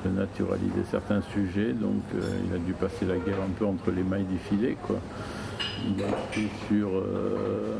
de 0.04 0.10
naturaliser 0.10 0.84
certains 0.90 1.22
sujets. 1.32 1.72
Donc, 1.72 2.02
euh, 2.14 2.20
il 2.46 2.54
a 2.54 2.58
dû 2.58 2.72
passer 2.72 3.04
la 3.06 3.16
guerre 3.16 3.42
un 3.44 3.50
peu 3.58 3.64
entre 3.64 3.90
les 3.90 4.02
mailles 4.02 4.26
du 4.26 4.38
filet. 4.38 4.76
Quoi. 4.86 5.00
Il 5.86 6.02
a 6.02 6.08
écrit 6.08 6.48
sur, 6.68 6.88
euh, 6.88 7.76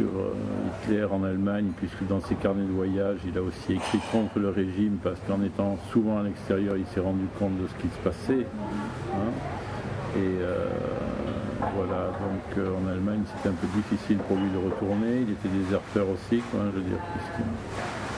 euh, 0.00 0.04
Hitler 0.82 1.04
en 1.04 1.22
Allemagne, 1.22 1.70
puisque 1.76 2.04
dans 2.08 2.20
ses 2.20 2.34
carnets 2.34 2.64
de 2.64 2.72
voyage, 2.72 3.18
il 3.26 3.36
a 3.38 3.42
aussi 3.42 3.74
écrit 3.74 4.00
contre 4.10 4.38
le 4.38 4.48
régime, 4.48 4.98
parce 5.02 5.20
qu'en 5.28 5.42
étant 5.42 5.78
souvent 5.92 6.18
à 6.18 6.22
l'extérieur, 6.22 6.76
il 6.76 6.86
s'est 6.86 7.00
rendu 7.00 7.26
compte 7.38 7.56
de 7.60 7.66
ce 7.66 7.74
qui 7.82 7.88
se 7.88 7.98
passait. 8.02 8.46
Hein. 9.12 9.32
Et 10.16 10.38
euh, 10.40 10.68
voilà, 11.74 12.12
donc 12.22 12.46
en 12.56 12.88
Allemagne, 12.88 13.22
c'était 13.34 13.48
un 13.48 13.58
peu 13.58 13.66
difficile 13.74 14.18
pour 14.18 14.36
lui 14.36 14.48
de 14.50 14.58
retourner. 14.58 15.26
Il 15.26 15.32
était 15.32 15.48
déserteur 15.48 16.06
aussi, 16.08 16.40
quoi, 16.52 16.60
je 16.70 16.78
veux 16.78 16.86
dire, 16.86 16.98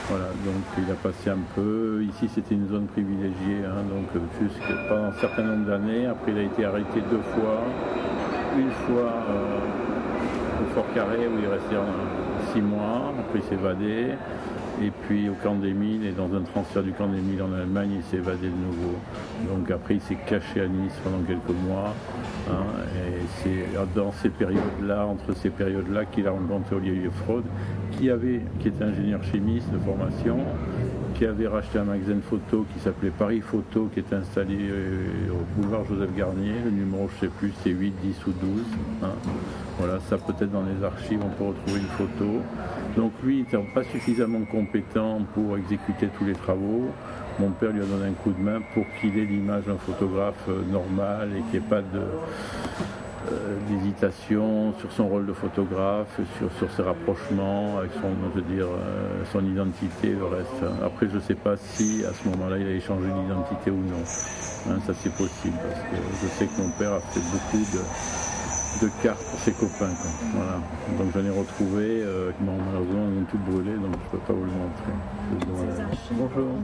Voilà, 0.09 0.25
donc 0.45 0.61
il 0.77 0.91
a 0.91 0.95
passé 0.95 1.31
un 1.31 1.41
peu. 1.55 2.03
Ici, 2.07 2.29
c'était 2.33 2.53
une 2.53 2.69
zone 2.69 2.85
privilégiée, 2.85 3.65
hein, 3.65 3.81
donc 3.89 4.13
pendant 4.87 5.05
un 5.05 5.19
certain 5.19 5.43
nombre 5.43 5.65
d'années. 5.65 6.05
Après, 6.05 6.31
il 6.31 6.37
a 6.37 6.43
été 6.43 6.65
arrêté 6.65 7.01
deux 7.09 7.23
fois. 7.33 7.63
Une 8.57 8.71
fois 8.85 9.13
euh, 9.29 10.63
au 10.63 10.73
Fort 10.73 10.87
Carré, 10.93 11.27
où 11.27 11.39
il 11.41 11.47
restait 11.47 11.75
six 12.53 12.61
mois. 12.61 13.11
Après, 13.19 13.39
il 13.39 13.43
s'est 13.43 13.55
évadé. 13.55 14.13
Et 14.83 14.91
puis 14.91 15.27
au 15.27 15.33
camp 15.33 15.55
des 15.55 15.73
mines, 15.73 16.03
et 16.03 16.11
dans 16.11 16.33
un 16.35 16.41
transfert 16.41 16.83
du 16.83 16.91
camp 16.91 17.07
des 17.07 17.19
mines 17.19 17.41
en 17.41 17.51
Allemagne, 17.51 17.91
il 17.97 18.03
s'est 18.03 18.17
évadé 18.17 18.47
de 18.47 18.53
nouveau. 18.53 18.95
Donc 19.49 19.71
après, 19.71 19.95
il 19.95 20.01
s'est 20.01 20.17
caché 20.27 20.61
à 20.61 20.67
Nice 20.67 20.93
pendant 21.03 21.23
quelques 21.23 21.57
mois. 21.65 21.95
Hein, 22.49 22.63
et 22.95 23.21
c'est 23.41 23.65
dans 23.95 24.11
ces 24.11 24.29
périodes-là, 24.29 25.05
entre 25.05 25.35
ces 25.35 25.49
périodes-là, 25.49 26.05
qu'il 26.05 26.27
a 26.27 26.31
rencontré 26.31 26.75
Olivier 26.75 27.09
Fraude, 27.23 27.45
qui, 27.91 28.11
avait, 28.11 28.41
qui 28.59 28.67
était 28.67 28.83
ingénieur 28.83 29.23
chimiste 29.23 29.71
de 29.71 29.79
formation, 29.79 30.37
qui 31.15 31.25
avait 31.25 31.47
racheté 31.47 31.79
un 31.79 31.85
magasin 31.85 32.15
de 32.15 32.21
photos 32.21 32.65
qui 32.71 32.79
s'appelait 32.79 33.09
Paris 33.09 33.41
Photo, 33.41 33.89
qui 33.91 34.01
était 34.01 34.15
installé 34.15 34.57
euh, 34.59 35.31
au 35.31 35.59
boulevard 35.59 35.83
Joseph 35.85 36.15
Garnier. 36.15 36.53
Le 36.63 36.69
numéro, 36.69 37.09
je 37.09 37.25
ne 37.25 37.31
sais 37.31 37.35
plus, 37.39 37.51
c'est 37.63 37.71
8, 37.71 37.93
10 38.03 38.27
ou 38.27 38.31
12. 38.31 38.49
Hein. 39.01 39.07
Voilà, 39.79 39.99
ça 40.01 40.17
peut-être 40.17 40.51
dans 40.51 40.61
les 40.61 40.85
archives, 40.85 41.19
on 41.23 41.29
peut 41.29 41.45
retrouver 41.45 41.79
une 41.79 41.87
photo. 41.87 42.41
Donc 42.97 43.11
lui, 43.23 43.37
n'étant 43.37 43.63
pas 43.75 43.83
suffisamment 43.83 44.41
compétent 44.51 45.21
pour 45.35 45.55
exécuter 45.55 46.09
tous 46.17 46.25
les 46.25 46.33
travaux, 46.33 46.89
mon 47.39 47.51
père 47.51 47.71
lui 47.71 47.81
a 47.81 47.85
donné 47.85 48.07
un 48.07 48.13
coup 48.13 48.31
de 48.31 48.41
main 48.41 48.59
pour 48.73 48.83
qu'il 48.99 49.15
ait 49.19 49.25
l'image 49.25 49.65
d'un 49.65 49.77
photographe 49.77 50.33
euh, 50.49 50.63
normal 50.71 51.29
et 51.37 51.41
qu'il 51.43 51.59
n'y 51.59 51.65
ait 51.65 51.69
pas 51.69 51.81
euh, 51.95 53.57
d'hésitation 53.69 54.73
sur 54.79 54.91
son 54.91 55.07
rôle 55.07 55.27
de 55.27 55.33
photographe, 55.33 56.19
sur, 56.57 56.71
ses 56.71 56.81
rapprochements 56.81 57.77
avec 57.77 57.91
son, 57.93 58.09
je 58.33 58.41
veux 58.41 58.55
dire, 58.55 58.65
euh, 58.65 59.23
son 59.31 59.45
identité, 59.45 60.09
le 60.13 60.25
reste. 60.25 60.63
Après, 60.83 61.07
je 61.07 61.17
ne 61.17 61.21
sais 61.21 61.35
pas 61.35 61.55
si 61.55 62.03
à 62.03 62.13
ce 62.13 62.27
moment-là, 62.29 62.57
il 62.57 62.65
a 62.65 62.71
échangé 62.71 63.05
d'identité 63.05 63.69
ou 63.69 63.77
non. 63.77 64.01
Hein, 64.71 64.79
ça, 64.87 64.93
c'est 64.95 65.13
possible 65.13 65.57
parce 65.61 65.81
que 65.81 65.97
je 66.23 66.27
sais 66.29 66.47
que 66.47 66.59
mon 66.59 66.69
père 66.71 66.93
a 66.93 67.01
fait 67.01 67.19
beaucoup 67.19 67.63
de, 67.63 68.26
cartes 68.85 69.23
pour 69.23 69.39
ses 69.39 69.51
copains. 69.51 69.93
Voilà. 70.33 70.61
Donc 70.97 71.11
j'en 71.13 71.25
ai 71.25 71.29
retrouvé, 71.29 72.01
euh, 72.01 72.31
malheureusement 72.39 73.05
ont 73.05 73.25
tout 73.29 73.39
brûlé, 73.39 73.73
donc 73.73 73.91
je 73.91 74.05
ne 74.05 74.11
peux 74.11 74.17
pas 74.19 74.33
vous 74.33 74.45
le 74.45 74.51
montrer. 74.51 74.93
Bonjour. 76.11 76.59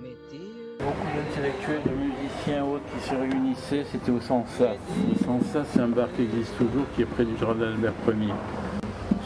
Beaucoup 0.00 1.06
d'intellectuels, 1.14 1.82
de 1.84 1.94
musiciens 1.94 2.64
autres 2.64 2.84
qui 2.92 3.08
se 3.08 3.14
réunissaient, 3.14 3.84
c'était 3.90 4.10
au 4.10 4.20
Sansa. 4.20 4.72
Le 5.08 5.24
Sansa, 5.24 5.64
c'est 5.72 5.80
un 5.80 5.88
bar 5.88 6.08
qui 6.16 6.22
existe 6.22 6.56
toujours, 6.58 6.84
qui 6.94 7.02
est 7.02 7.06
près 7.06 7.24
du 7.24 7.36
jardin 7.38 7.70
d'Albert 7.70 7.92
Ier. 8.08 8.34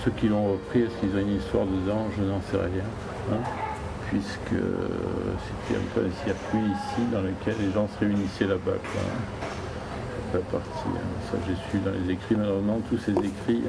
Ceux 0.05 0.11
qui 0.13 0.29
l'ont 0.29 0.53
repris, 0.53 0.83
est-ce 0.83 0.95
qu'ils 1.01 1.17
ont 1.17 1.21
une 1.21 1.37
histoire 1.37 1.65
dedans? 1.65 2.07
Je 2.17 2.23
n'en 2.23 2.41
sais 2.43 2.59
rien. 2.59 2.85
Hein, 3.33 3.43
puisque 4.09 4.51
c'était 4.51 5.79
un 5.79 5.87
peu 5.95 6.01
un 6.07 6.25
circuit 6.25 6.71
ici 6.71 7.03
dans 7.13 7.23
lequel 7.23 7.57
les 7.61 7.73
gens 7.73 7.89
se 7.89 7.99
réunissaient 8.01 8.47
là-bas. 8.47 8.79
Partie. 10.53 10.89
Hein. 10.89 11.18
J'ai 11.47 11.55
su 11.71 11.85
dans 11.85 11.91
les 11.91 12.13
écrits, 12.13 12.37
malheureusement, 12.37 12.81
tous 12.89 12.99
ces 12.99 13.13
écrits. 13.13 13.63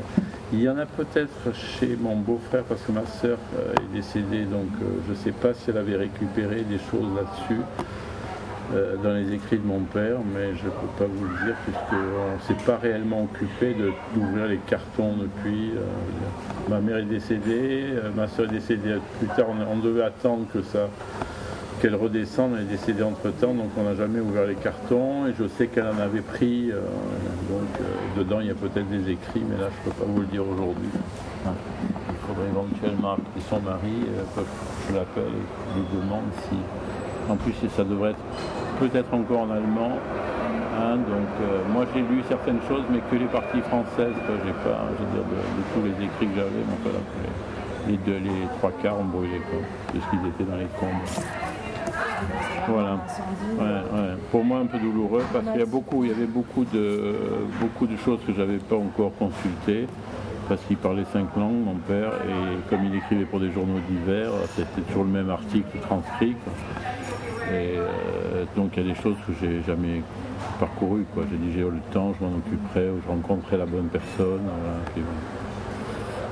Il 0.53 0.61
y 0.61 0.69
en 0.69 0.77
a 0.77 0.85
peut-être 0.85 1.53
chez 1.53 1.97
mon 1.99 2.15
beau-frère, 2.15 2.63
parce 2.63 2.81
que 2.81 2.91
ma 2.91 3.05
sœur 3.05 3.37
euh, 3.57 3.73
est 3.73 3.93
décédée, 3.95 4.45
donc 4.45 4.69
euh, 4.81 4.85
je 5.07 5.11
ne 5.11 5.17
sais 5.17 5.31
pas 5.31 5.53
si 5.53 5.69
elle 5.69 5.77
avait 5.77 5.97
récupéré 5.97 6.61
des 6.61 6.79
choses 6.91 7.07
là-dessus. 7.15 7.61
Euh, 8.71 8.95
dans 9.03 9.13
les 9.13 9.33
écrits 9.33 9.57
de 9.57 9.65
mon 9.65 9.79
père, 9.79 10.17
mais 10.31 10.55
je 10.55 10.65
ne 10.65 10.69
peux 10.69 10.87
pas 10.99 11.05
vous 11.11 11.25
le 11.25 11.45
dire 11.45 11.55
puisqu'on 11.65 11.95
ne 11.95 12.41
s'est 12.47 12.65
pas 12.65 12.77
réellement 12.77 13.23
occupé 13.23 13.75
d'ouvrir 14.13 14.45
les 14.45 14.59
cartons 14.59 15.15
depuis. 15.17 15.71
ma 16.69 16.79
mère 16.79 16.97
est 16.97 17.05
décédée, 17.05 17.85
ma 18.15 18.27
soeur 18.27 18.45
est 18.45 18.53
décédée 18.53 18.97
plus 19.17 19.27
tard, 19.29 19.47
on 19.49 19.77
devait 19.77 20.03
attendre 20.03 20.45
que 20.53 20.61
ça 20.61 20.87
qu'elle 21.79 21.95
redescende, 21.95 22.51
elle 22.55 22.63
est 22.63 22.77
décédée 22.77 23.03
entre 23.03 23.31
temps, 23.31 23.53
donc 23.53 23.69
on 23.77 23.83
n'a 23.83 23.95
jamais 23.95 24.19
ouvert 24.19 24.45
les 24.45 24.55
cartons. 24.55 25.27
Et 25.27 25.33
je 25.37 25.47
sais 25.47 25.67
qu'elle 25.67 25.87
en 25.87 25.99
avait 25.99 26.21
pris, 26.21 26.71
euh, 26.71 26.81
donc 27.49 27.69
euh, 27.79 28.19
dedans 28.19 28.39
il 28.41 28.47
y 28.47 28.51
a 28.51 28.55
peut-être 28.55 28.89
des 28.89 29.11
écrits, 29.11 29.43
mais 29.47 29.57
là 29.57 29.69
je 29.71 29.89
ne 29.89 29.93
peux 29.93 29.99
pas 29.99 30.05
vous 30.05 30.21
le 30.21 30.27
dire 30.27 30.43
aujourd'hui. 30.47 30.89
Hein. 31.47 31.53
Il 32.09 32.27
faudrait 32.27 32.49
éventuellement 32.49 33.13
appeler 33.13 33.43
son 33.49 33.59
mari, 33.61 33.95
euh, 34.07 34.43
je 34.89 34.95
l'appelle 34.95 35.23
et 35.23 35.79
lui 35.79 36.01
demande 36.01 36.27
si. 36.49 36.57
En 37.29 37.35
plus 37.35 37.53
ça 37.75 37.83
devrait 37.83 38.11
être 38.11 38.25
peut-être 38.79 39.13
encore 39.13 39.41
en 39.41 39.51
allemand. 39.51 39.97
Hein, 40.79 40.95
donc 40.95 41.73
moi 41.73 41.85
j'ai 41.93 42.01
lu 42.01 42.23
certaines 42.27 42.61
choses, 42.67 42.83
mais 42.89 42.99
que 43.11 43.15
les 43.15 43.27
parties 43.27 43.61
françaises, 43.61 44.15
j'ai 44.45 44.53
pas, 44.63 44.87
je 44.97 45.03
veux 45.03 45.11
dire, 45.11 45.27
de, 45.27 45.63
tous 45.73 45.83
les 45.83 46.05
écrits 46.05 46.27
que 46.27 46.35
j'avais, 46.35 46.63
mais 46.65 47.91
les, 47.91 47.97
deux, 47.97 48.17
les 48.23 48.47
trois 48.57 48.71
quarts 48.81 48.99
ont 48.99 49.03
brûlé, 49.03 49.41
quoi, 49.49 49.59
puisqu'ils 49.91 50.27
étaient 50.29 50.49
dans 50.49 50.57
les 50.57 50.67
combes. 50.79 51.48
Voilà. 52.67 52.97
Pour 54.31 54.43
moi, 54.43 54.59
un 54.59 54.65
peu 54.65 54.77
douloureux 54.77 55.23
parce 55.33 55.45
qu'il 55.45 55.59
y, 55.59 55.63
a 55.63 55.65
beaucoup, 55.65 56.03
il 56.03 56.11
y 56.11 56.13
avait 56.13 56.25
beaucoup 56.25 56.65
de, 56.65 57.15
beaucoup 57.59 57.87
de 57.87 57.97
choses 57.97 58.19
que 58.25 58.33
je 58.33 58.39
n'avais 58.39 58.57
pas 58.57 58.75
encore 58.75 59.11
consultées 59.17 59.87
parce 60.47 60.61
qu'il 60.63 60.77
parlait 60.77 61.05
cinq 61.13 61.35
langues, 61.37 61.63
mon 61.63 61.75
père, 61.75 62.11
et 62.27 62.69
comme 62.69 62.83
il 62.83 62.95
écrivait 62.95 63.25
pour 63.25 63.39
des 63.39 63.51
journaux 63.51 63.79
d'hiver, 63.87 64.31
c'était 64.55 64.81
toujours 64.81 65.03
le 65.03 65.11
même 65.11 65.29
article 65.29 65.77
transcrit. 65.79 66.35
Et 67.51 67.77
euh, 67.77 68.45
donc 68.55 68.71
il 68.75 68.87
y 68.87 68.89
a 68.89 68.93
des 68.93 68.99
choses 68.99 69.15
que 69.27 69.33
j'ai 69.39 69.61
jamais 69.63 70.01
parcourues. 70.59 71.05
J'ai 71.31 71.37
dit 71.37 71.53
j'ai 71.53 71.61
eu 71.61 71.71
le 71.71 71.81
temps, 71.91 72.13
je 72.19 72.25
m'en 72.25 72.35
occuperai, 72.35 72.89
ou 72.89 72.99
je 73.03 73.07
rencontrerai 73.07 73.57
la 73.57 73.65
bonne 73.65 73.87
personne. 73.87 74.41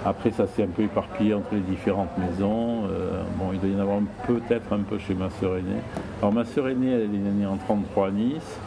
Après, 0.08 0.32
ça 0.32 0.48
s'est 0.48 0.64
un 0.64 0.68
peu 0.68 0.84
éparpillé 0.84 1.34
entre 1.34 1.54
les 1.54 1.60
différentes 1.60 2.18
maisons. 2.18 2.86
Euh, 2.86 3.24
bon, 3.38 3.52
il 3.52 3.60
doit 3.60 3.70
y 3.70 3.76
en 3.76 3.82
avoir 3.82 4.00
peut-être 4.26 4.72
un 4.72 4.80
peu 4.80 4.98
chez 5.00 5.14
ma 5.14 5.30
sœur 5.30 5.58
aînée. 5.58 5.82
Alors, 6.22 6.34
ma 6.34 6.46
sœur 6.46 6.70
aînée, 6.70 6.92
elle 6.92 7.14
est 7.14 7.18
née 7.18 7.46
en 7.46 7.58
33 7.58 8.08
à 8.08 8.12
Nice. 8.12 8.60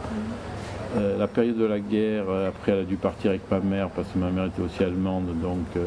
Euh, 0.97 1.17
la 1.17 1.25
période 1.25 1.57
de 1.57 1.65
la 1.65 1.79
guerre, 1.79 2.25
euh, 2.29 2.49
après, 2.49 2.73
elle 2.73 2.79
a 2.81 2.83
dû 2.83 2.95
partir 2.95 3.31
avec 3.31 3.49
ma 3.49 3.59
mère 3.59 3.89
parce 3.89 4.07
que 4.09 4.19
ma 4.19 4.29
mère 4.29 4.45
était 4.45 4.61
aussi 4.61 4.83
allemande. 4.83 5.29
Donc, 5.41 5.81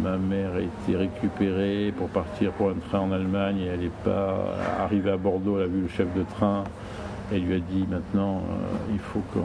ma 0.00 0.16
mère 0.16 0.52
a 0.54 0.60
été 0.60 0.96
récupérée 0.96 1.92
pour 1.96 2.08
partir 2.08 2.52
pour 2.52 2.68
un 2.68 2.78
train 2.88 3.00
en 3.00 3.10
Allemagne 3.10 3.58
et 3.58 3.66
elle 3.66 3.80
n'est 3.80 3.90
pas 4.04 4.36
arrivée 4.80 5.10
à 5.10 5.16
Bordeaux. 5.16 5.58
Elle 5.58 5.64
a 5.64 5.66
vu 5.66 5.80
le 5.80 5.88
chef 5.88 6.06
de 6.14 6.22
train 6.22 6.62
elle 7.34 7.42
lui 7.42 7.54
a 7.54 7.58
dit 7.58 7.86
maintenant, 7.88 8.38
euh, 8.38 8.92
il 8.92 8.98
faut 8.98 9.20
qu'on. 9.32 9.40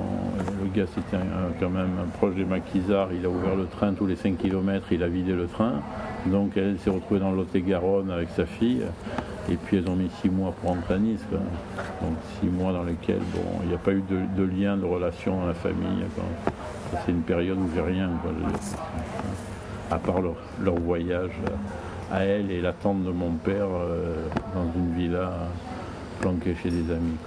Le 0.64 0.70
gars, 0.76 0.88
c'était 0.94 1.24
quand 1.60 1.70
même 1.70 1.92
un 2.04 2.08
proche 2.18 2.36
des 2.36 2.46
maquisards, 2.46 3.10
il 3.14 3.26
a 3.26 3.30
ouvert 3.30 3.56
le 3.56 3.66
train 3.66 3.94
tous 3.94 4.06
les 4.06 4.16
5 4.16 4.38
km, 4.38 4.88
il 4.92 5.04
a 5.04 5.08
vidé 5.08 5.34
le 5.34 5.48
train. 5.48 5.82
Donc 6.26 6.58
elle 6.58 6.78
s'est 6.80 6.90
retrouvée 6.90 7.20
dans 7.20 7.32
le 7.32 7.38
Lot-et-Garonne 7.38 8.12
avec 8.12 8.30
sa 8.36 8.46
fille. 8.46 8.84
Et 9.50 9.56
puis 9.56 9.78
elles 9.78 9.90
ont 9.90 9.96
mis 9.96 10.10
6 10.22 10.30
mois 10.30 10.54
pour 10.60 10.72
rentrer 10.72 10.96
à 10.96 10.98
Nice. 10.98 11.26
Donc 12.02 12.18
6 12.42 12.48
mois 12.48 12.74
dans 12.74 12.84
lesquels 12.84 13.22
bon, 13.34 13.44
il 13.64 13.70
n'y 13.70 13.76
a 13.76 13.80
pas 13.80 13.94
eu 13.94 14.04
de, 14.10 14.44
lien, 14.44 14.76
de 14.76 14.86
relation 14.86 15.40
dans 15.40 15.48
la 15.48 15.54
famille. 15.54 16.04
C'est 17.06 17.12
une 17.12 17.22
période 17.22 17.58
où 17.58 17.70
j'ai 17.74 17.82
rien. 17.82 18.10
À 19.90 19.98
part 19.98 20.20
leur, 20.22 20.76
voyage 20.76 21.32
à 22.12 22.24
elle 22.26 22.52
et 22.52 22.62
l'attente 22.62 23.04
de 23.04 23.12
mon 23.12 23.32
père 23.32 23.68
euh, 23.74 24.16
dans 24.54 24.66
une 24.76 24.94
villa 24.94 25.32
planquée 26.20 26.56
chez 26.62 26.70
des 26.70 26.92
amis. 26.92 27.18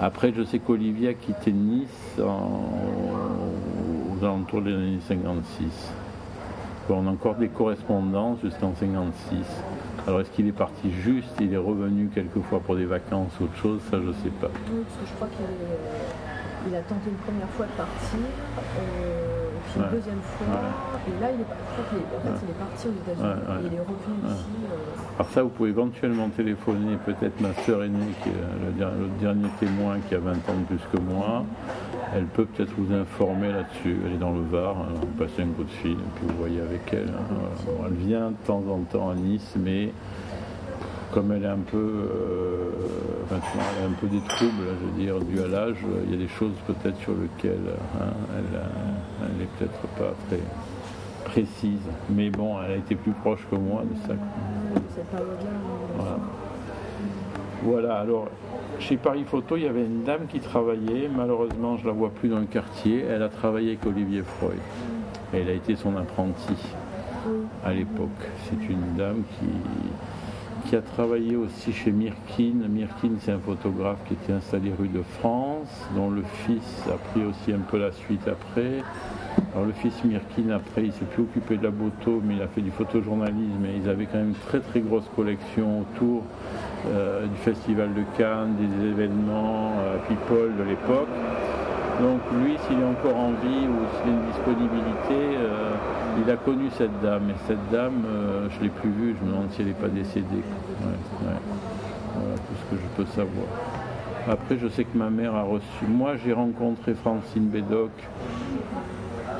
Après, 0.00 0.32
je 0.34 0.42
sais 0.42 0.58
qu'Olivier 0.58 1.10
a 1.10 1.14
quitté 1.14 1.52
Nice 1.52 2.18
aux 2.18 4.24
alentours 4.24 4.62
des 4.62 4.74
années 4.74 4.98
56. 5.06 5.92
on 6.90 7.06
a 7.06 7.10
encore 7.10 7.36
des 7.36 7.48
correspondances 7.48 8.40
jusqu'en 8.42 8.74
56. 8.74 9.36
Alors 10.06 10.20
est-ce 10.20 10.30
qu'il 10.30 10.46
est 10.48 10.52
parti 10.52 10.90
juste, 10.90 11.34
il 11.40 11.54
est 11.54 11.58
revenu 11.58 12.10
quelquefois 12.14 12.60
pour 12.60 12.76
des 12.76 12.84
vacances 12.84 13.32
ou 13.40 13.44
autre 13.44 13.56
chose, 13.56 13.80
ça 13.90 13.98
je 14.04 14.12
sais 14.12 14.28
pas. 14.40 14.50
Oui, 14.70 14.84
parce 14.84 14.98
que 14.98 15.06
je 15.06 15.14
crois 15.14 15.28
qu'il 15.28 15.46
a 16.74 16.80
tenté 16.80 17.08
une 17.10 17.16
première 17.16 17.48
fois 17.50 17.66
de 17.66 17.72
partir. 17.72 18.18
Euh, 18.78 19.44
une 19.76 19.90
deuxième 19.90 20.20
fois. 20.20 20.46
Et 21.08 21.18
là, 21.20 21.30
il 21.32 21.40
est, 21.40 21.44
en 21.44 22.20
fait, 22.20 22.40
il 22.44 22.50
est 22.50 22.58
parti 22.58 22.88
aux 22.88 22.92
États-Unis. 22.92 23.40
il 23.64 23.74
est 23.74 23.80
revenu 23.80 24.28
ici. 24.28 24.44
Euh. 24.70 24.76
Alors 25.16 25.30
ça, 25.30 25.42
vous 25.44 25.48
pouvez 25.48 25.70
éventuellement 25.70 26.28
téléphoner 26.28 26.96
peut-être 27.06 27.40
ma 27.40 27.54
sœur 27.64 27.84
aînée, 27.84 28.12
qui 28.22 28.30
est 28.30 28.32
le, 28.32 29.08
dernier 29.20 29.48
témoin 29.60 29.98
qui 30.08 30.16
a 30.16 30.18
20 30.18 30.32
ans 30.32 30.58
de 30.58 30.76
plus 30.76 30.84
que 30.92 30.98
moi. 30.98 31.44
Elle 32.12 32.24
peut 32.26 32.46
peut-être 32.46 32.72
vous 32.76 32.92
informer 32.92 33.52
là-dessus. 33.52 33.96
Elle 34.04 34.14
est 34.14 34.18
dans 34.18 34.32
le 34.32 34.42
Var. 34.42 34.76
Hein. 34.76 34.94
Vous 35.00 35.24
passez 35.24 35.42
un 35.42 35.48
coup 35.48 35.62
de 35.62 35.70
fil 35.70 35.92
et 35.92 36.10
puis 36.16 36.26
vous 36.26 36.36
voyez 36.36 36.60
avec 36.60 36.80
elle. 36.92 37.10
Hein. 37.10 37.74
Elle 37.86 37.94
vient 37.94 38.30
de 38.30 38.46
temps 38.46 38.62
en 38.68 38.80
temps 38.90 39.10
à 39.10 39.14
Nice, 39.14 39.54
mais 39.56 39.90
comme 41.12 41.30
elle 41.30 41.44
est 41.44 41.46
un 41.46 41.58
peu, 41.58 41.76
euh, 41.76 42.70
un 43.30 43.92
peu 44.00 44.08
des 44.08 44.20
troubles, 44.28 44.64
je 44.80 44.86
veux 44.86 45.00
dire, 45.00 45.20
dû 45.20 45.40
à 45.40 45.46
l'âge, 45.46 45.76
il 46.06 46.10
y 46.10 46.14
a 46.14 46.18
des 46.18 46.28
choses 46.28 46.54
peut-être 46.66 46.98
sur 46.98 47.12
lesquelles 47.12 47.70
hein, 48.00 48.12
elle, 48.36 49.38
n'est 49.38 49.48
peut-être 49.58 49.80
pas 49.96 50.12
très 50.26 50.40
précise. 51.34 51.80
Mais 52.10 52.30
bon, 52.30 52.56
elle 52.62 52.72
a 52.72 52.76
été 52.76 52.94
plus 52.94 53.12
proche 53.12 53.40
que 53.50 53.56
moi 53.56 53.82
de 53.82 54.06
ça. 54.06 54.14
Voilà. 57.64 57.96
Alors 57.96 58.28
chez 58.78 58.96
Paris 58.96 59.24
Photo, 59.26 59.56
il 59.56 59.64
y 59.64 59.68
avait 59.68 59.84
une 59.84 60.04
dame 60.04 60.26
qui 60.28 60.38
travaillait, 60.38 61.08
malheureusement 61.14 61.76
je 61.76 61.82
ne 61.82 61.88
la 61.88 61.92
vois 61.92 62.10
plus 62.10 62.28
dans 62.28 62.38
le 62.38 62.46
quartier, 62.46 63.04
elle 63.08 63.22
a 63.22 63.28
travaillé 63.28 63.70
avec 63.70 63.86
Olivier 63.86 64.22
Freud. 64.22 64.58
Elle 65.32 65.48
a 65.48 65.52
été 65.52 65.74
son 65.74 65.96
apprenti 65.96 66.54
à 67.64 67.72
l'époque. 67.72 68.08
C'est 68.44 68.68
une 68.70 68.94
dame 68.96 69.22
qui, 69.38 70.68
qui 70.68 70.76
a 70.76 70.82
travaillé 70.82 71.34
aussi 71.36 71.72
chez 71.72 71.90
Mirkin. 71.90 72.68
Mirkin, 72.68 73.12
c'est 73.20 73.32
un 73.32 73.38
photographe 73.38 73.98
qui 74.06 74.14
était 74.14 74.32
installé 74.32 74.72
rue 74.78 74.88
de 74.88 75.02
France, 75.18 75.88
dont 75.96 76.10
le 76.10 76.22
fils 76.46 76.84
a 76.88 76.96
pris 77.10 77.24
aussi 77.24 77.52
un 77.52 77.64
peu 77.68 77.78
la 77.78 77.90
suite 77.92 78.28
après. 78.28 78.82
Alors 79.54 79.66
le 79.66 79.72
fils 79.72 79.92
Mirkin, 80.04 80.50
après, 80.54 80.84
il 80.84 80.92
s'est 80.92 81.04
plus 81.04 81.22
occupé 81.22 81.56
de 81.56 81.64
la 81.64 81.70
moto, 81.70 82.20
mais 82.24 82.34
il 82.34 82.42
a 82.42 82.48
fait 82.48 82.60
du 82.60 82.70
photojournalisme 82.70 83.64
et 83.66 83.80
ils 83.82 83.88
avaient 83.88 84.06
quand 84.06 84.18
même 84.18 84.30
une 84.30 84.34
très 84.34 84.60
très 84.60 84.80
grosse 84.80 85.08
collection 85.14 85.80
autour 85.80 86.22
euh, 86.86 87.26
du 87.26 87.36
Festival 87.36 87.94
de 87.94 88.02
Cannes, 88.16 88.54
des 88.58 88.88
événements 88.88 89.72
euh, 89.78 89.96
People 90.08 90.56
de 90.58 90.62
l'époque. 90.64 91.08
Donc 92.00 92.20
lui, 92.42 92.56
s'il 92.66 92.80
est 92.80 92.84
encore 92.84 93.16
en 93.16 93.30
vie 93.30 93.66
ou 93.66 93.78
s'il 93.94 94.10
a 94.10 94.14
une 94.14 94.26
disponibilité, 94.26 95.38
euh, 95.38 95.70
il 96.24 96.30
a 96.30 96.36
connu 96.36 96.68
cette 96.76 97.00
dame. 97.00 97.30
Et 97.30 97.38
cette 97.46 97.70
dame, 97.70 98.02
je 98.50 98.58
ne 98.58 98.64
l'ai 98.64 98.70
plus 98.70 98.90
vue, 98.90 99.16
je 99.18 99.24
me 99.24 99.30
demande 99.30 99.50
si 99.52 99.62
elle 99.62 99.68
n'est 99.68 99.74
pas 99.74 99.88
décédée. 99.88 100.42
Voilà 100.80 102.36
tout 102.36 102.54
ce 102.60 102.74
que 102.74 102.82
je 102.82 103.02
peux 103.02 103.06
savoir. 103.10 103.46
Après, 104.28 104.56
je 104.56 104.68
sais 104.68 104.84
que 104.84 104.96
ma 104.96 105.10
mère 105.10 105.34
a 105.34 105.42
reçu. 105.42 105.84
Moi, 105.86 106.14
j'ai 106.24 106.32
rencontré 106.32 106.94
Francine 106.94 107.48
Bédoc, 107.48 107.90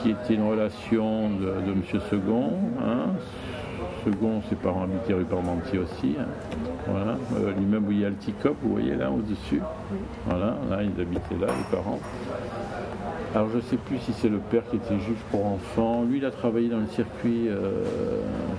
qui 0.05 0.11
était 0.11 0.34
une 0.34 0.46
relation 0.46 1.30
de, 1.30 1.48
M. 1.66 1.82
Second. 2.11 2.52
Hein. 2.78 3.07
Second, 4.05 4.42
ses 4.50 4.55
parents 4.55 4.82
habitaient 4.82 5.14
rue 5.14 5.24
Parmentier 5.24 5.78
aussi. 5.78 6.16
Hein. 6.20 6.26
Voilà. 6.86 7.16
Euh, 7.38 7.55
l'immeuble 7.59 7.88
où 7.88 7.92
il 7.92 8.00
y 8.00 8.05
a 8.05 8.11
le 8.11 8.16
Ticop, 8.16 8.55
vous 8.62 8.72
voyez 8.72 8.96
là, 8.96 9.11
au-dessus. 9.11 9.62
Voilà, 10.26 10.59
là, 10.68 10.82
ils 10.82 11.00
habitaient 11.00 11.38
là, 11.40 11.46
les 11.46 11.74
parents. 11.74 12.00
Alors 13.35 13.49
je 13.51 13.57
ne 13.57 13.62
sais 13.62 13.76
plus 13.76 13.99
si 13.99 14.12
c'est 14.12 14.28
le 14.28 14.39
père 14.39 14.62
qui 14.70 14.76
était 14.76 14.97
juge 15.01 15.18
pour 15.32 15.45
enfants. 15.45 16.05
Lui, 16.05 16.18
il 16.18 16.24
a 16.24 16.30
travaillé 16.30 16.68
dans 16.68 16.78
le 16.78 16.87
circuit, 16.87 17.49
euh, 17.49 17.82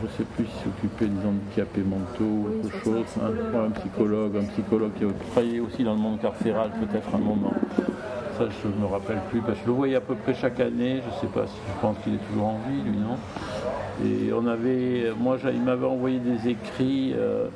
je 0.01 0.05
ne 0.05 0.11
sais 0.11 0.25
plus 0.35 0.45
s'il 0.45 0.63
s'occupait 0.65 1.05
des 1.05 1.25
handicapés 1.25 1.81
mentaux 1.81 2.25
ou 2.25 2.47
autre 2.59 2.75
chose. 2.83 3.05
Un 3.23 3.69
psychologue, 3.71 4.35
un 4.35 4.43
psychologue 4.43 4.91
qui 4.97 5.05
a 5.05 5.07
travaillé 5.31 5.61
aussi 5.61 5.85
dans 5.85 5.93
le 5.93 5.99
monde 5.99 6.19
carcéral 6.19 6.71
peut-être 6.71 7.07
un 7.15 7.19
moment. 7.19 7.53
Ça, 8.37 8.49
je 8.49 8.67
ne 8.67 8.81
me 8.81 8.87
rappelle 8.87 9.21
plus. 9.31 9.39
Parce 9.39 9.53
que 9.59 9.63
je 9.63 9.67
le 9.69 9.75
voyais 9.75 9.95
à 9.95 10.01
peu 10.01 10.15
près 10.15 10.33
chaque 10.33 10.59
année. 10.59 11.01
Je 11.01 11.15
ne 11.15 11.21
sais 11.21 11.33
pas 11.33 11.47
si 11.47 11.55
je 11.55 11.81
pense 11.81 11.95
qu'il 12.03 12.15
est 12.15 12.27
toujours 12.29 12.47
en 12.47 12.59
vie, 12.69 12.81
lui, 12.83 12.97
non? 12.97 13.15
Et 14.03 14.33
on 14.33 14.45
avait, 14.45 15.13
moi, 15.17 15.37
il 15.53 15.61
m'avait 15.61 15.85
envoyé 15.85 16.19
des 16.19 16.49
écrits. 16.49 17.13
Euh, 17.15 17.47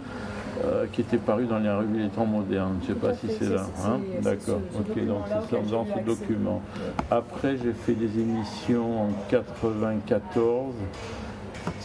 euh, 0.63 0.85
qui 0.91 1.01
étaient 1.01 1.17
parus 1.17 1.47
dans 1.47 1.59
les 1.59 1.69
revues 1.69 2.03
des 2.03 2.09
temps 2.09 2.25
modernes. 2.25 2.79
Je 2.83 2.91
ne 2.91 2.93
sais 2.95 2.99
pas 2.99 3.13
si 3.13 3.27
c'est 3.29 3.49
là. 3.49 3.65
Hein 3.85 3.99
D'accord, 4.21 4.61
ok, 4.77 5.05
donc 5.05 5.23
c'est 5.49 5.69
dans 5.69 5.85
ce 5.85 6.03
document. 6.05 6.61
Après, 7.09 7.57
j'ai 7.57 7.73
fait 7.73 7.93
des 7.93 8.19
émissions 8.19 9.03
en 9.03 9.09
94 9.29 10.73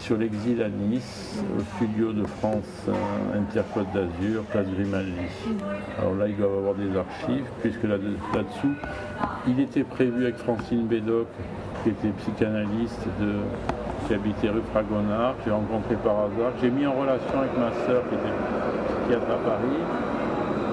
sur 0.01 0.17
l'exil 0.19 0.63
à 0.63 0.69
Nice, 0.69 1.43
au 1.59 1.63
studio 1.77 2.13
de 2.13 2.25
France 2.25 2.65
euh, 2.89 3.39
Intercôte 3.39 3.87
d'Azur, 3.95 4.43
place 4.51 4.67
Grimaldi. 4.67 5.13
Alors 5.99 6.15
là, 6.15 6.29
ils 6.29 6.37
doivent 6.37 6.59
avoir 6.59 6.75
des 6.75 6.97
archives, 6.97 7.47
puisque 7.63 7.85
là-dessous, 7.85 8.75
il 9.49 9.61
était 9.61 9.85
prévu 9.85 10.25
avec 10.25 10.37
Francine 10.37 10.87
Bédoc, 10.87 11.27
qui 11.83 11.91
était 11.91 12.13
psychanalyste 12.19 13.07
de 13.21 13.35
qui 14.07 14.15
habitait 14.15 14.51
rue 14.51 14.61
Fragonard, 14.71 15.37
que 15.39 15.45
j'ai 15.47 15.51
rencontré 15.51 15.95
par 15.97 16.17
hasard. 16.19 16.53
J'ai 16.61 16.71
mis 16.71 16.87
en 16.87 16.93
relation 16.93 17.39
avec 17.39 17.57
ma 17.59 17.73
sœur 17.87 18.03
qui 18.09 18.15
était 18.15 18.35
psychiatre 19.05 19.31
à 19.31 19.37
Paris. 19.37 19.81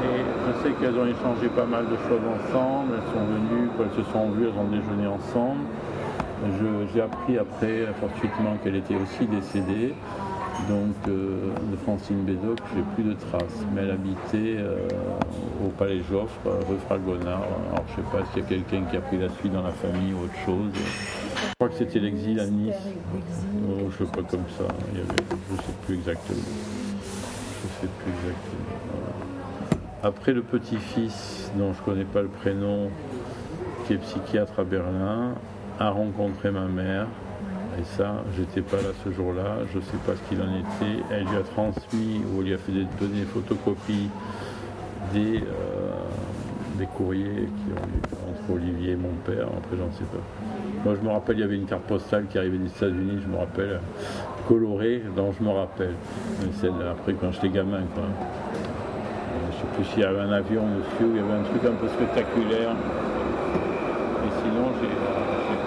Et 0.04 0.22
je 0.48 0.64
sais 0.64 0.74
qu'elles 0.76 0.98
ont 0.98 1.06
échangé 1.06 1.48
pas 1.56 1.66
mal 1.66 1.86
de 1.86 1.96
choses 2.08 2.26
ensemble. 2.40 2.94
Elles 2.96 3.14
sont 3.14 3.26
venues, 3.26 3.70
quand 3.78 3.84
elles 3.84 4.04
se 4.04 4.12
sont 4.12 4.30
vues, 4.32 4.48
elles 4.48 4.60
ont 4.60 4.70
déjeuné 4.70 5.08
ensemble. 5.08 5.62
J'ai 6.94 7.02
appris 7.02 7.38
après, 7.38 7.86
fortuitement, 8.00 8.58
qu'elle 8.64 8.76
était 8.76 8.96
aussi 8.96 9.26
décédée. 9.28 9.94
Donc 10.70 10.96
euh, 11.08 11.54
de 11.72 11.76
Francine 11.78 12.24
Bédoc, 12.24 12.60
j'ai 12.76 12.84
plus 12.96 13.04
de 13.04 13.14
traces. 13.14 13.66
Mais 13.74 13.82
elle 13.82 13.92
habitait 13.92 14.58
euh, 14.58 14.88
au 15.66 15.70
Palais 15.70 16.02
Joffre, 16.10 16.40
rue 16.46 16.78
Fragonard. 16.86 17.44
Alors 17.72 17.86
je 17.90 17.96
sais 17.96 18.08
pas 18.12 18.24
s'il 18.32 18.44
y 18.44 18.46
a 18.46 18.50
quelqu'un 18.50 18.84
qui 18.90 18.98
a 18.98 19.02
pris 19.02 19.18
la 19.18 19.30
suite 19.30 19.54
dans 19.54 19.64
la 19.64 19.72
famille 19.72 20.14
ou 20.14 20.26
autre 20.26 20.38
chose. 20.46 20.72
Je 20.74 21.54
crois 21.56 21.70
que 21.70 21.76
c'était 21.76 22.00
l'exil 22.00 22.40
à 22.40 22.46
Nice. 22.46 22.76
Oh, 23.70 23.90
je 23.92 24.04
sais 24.04 24.12
pas 24.12 24.24
comme 24.24 24.46
ça. 24.58 24.66
Il 24.94 25.00
y 25.00 25.02
avait, 25.02 25.24
je 25.52 25.56
sais 25.56 25.74
plus 25.86 25.96
exactement. 25.96 26.91
Plus 27.88 28.12
exactement. 28.12 29.02
Après 30.04 30.34
le 30.34 30.42
petit-fils, 30.42 31.52
dont 31.56 31.74
je 31.74 31.82
connais 31.82 32.06
pas 32.06 32.22
le 32.22 32.28
prénom, 32.28 32.90
qui 33.86 33.94
est 33.94 33.98
psychiatre 33.98 34.60
à 34.60 34.64
Berlin, 34.64 35.36
a 35.80 35.90
rencontré 35.90 36.52
ma 36.52 36.66
mère. 36.66 37.08
Et 37.80 37.84
ça, 37.84 38.24
j'étais 38.36 38.62
pas 38.62 38.78
là 38.78 38.90
ce 39.04 39.12
jour-là, 39.12 39.60
je 39.74 39.80
sais 39.80 39.98
pas 40.06 40.14
ce 40.16 40.30
qu'il 40.30 40.42
en 40.42 40.54
était. 40.60 41.04
Elle 41.10 41.24
lui 41.24 41.38
a 41.38 41.42
transmis 41.42 42.22
ou 42.36 42.42
lui 42.42 42.54
a 42.54 42.58
fait 42.58 42.72
des, 42.72 42.86
donner 43.00 43.22
des 43.22 43.26
photocopies 43.26 44.10
des, 45.14 45.38
euh, 45.38 45.92
des 46.78 46.86
courriers 46.86 47.48
qui 47.48 47.72
ont 47.74 48.32
entre 48.32 48.54
Olivier 48.54 48.92
et 48.92 48.96
mon 48.96 49.14
père. 49.26 49.48
Après, 49.58 49.78
j'en 49.78 49.92
sais 49.92 50.06
pas. 50.06 50.22
Moi, 50.84 50.96
je 51.00 51.06
me 51.06 51.12
rappelle, 51.12 51.38
il 51.38 51.42
y 51.42 51.44
avait 51.44 51.56
une 51.56 51.66
carte 51.66 51.84
postale 51.84 52.26
qui 52.28 52.38
arrivait 52.38 52.58
des 52.58 52.70
États-Unis, 52.70 53.20
je 53.24 53.28
me 53.28 53.38
rappelle, 53.38 53.80
colorée, 54.52 55.02
dont 55.16 55.32
je 55.32 55.44
me 55.44 55.50
rappelle. 55.50 55.96
Celle 56.60 56.74
après, 56.92 57.14
quand 57.14 57.32
j'étais 57.32 57.50
gamin, 57.50 57.84
quoi. 57.96 58.04
Je 59.50 59.58
sais 59.58 59.68
plus 59.76 59.86
s'il 59.86 60.02
y 60.02 60.06
avait 60.06 60.20
un 60.20 60.32
avion 60.34 60.64
dessus, 60.78 61.08
il 61.10 61.16
y 61.16 61.20
avait 61.20 61.40
un 61.40 61.44
truc 61.44 61.64
un 61.64 61.76
peu 61.80 61.88
spectaculaire. 61.88 62.72
Et 64.26 64.32
sinon, 64.44 64.68
j'ai 64.82 64.92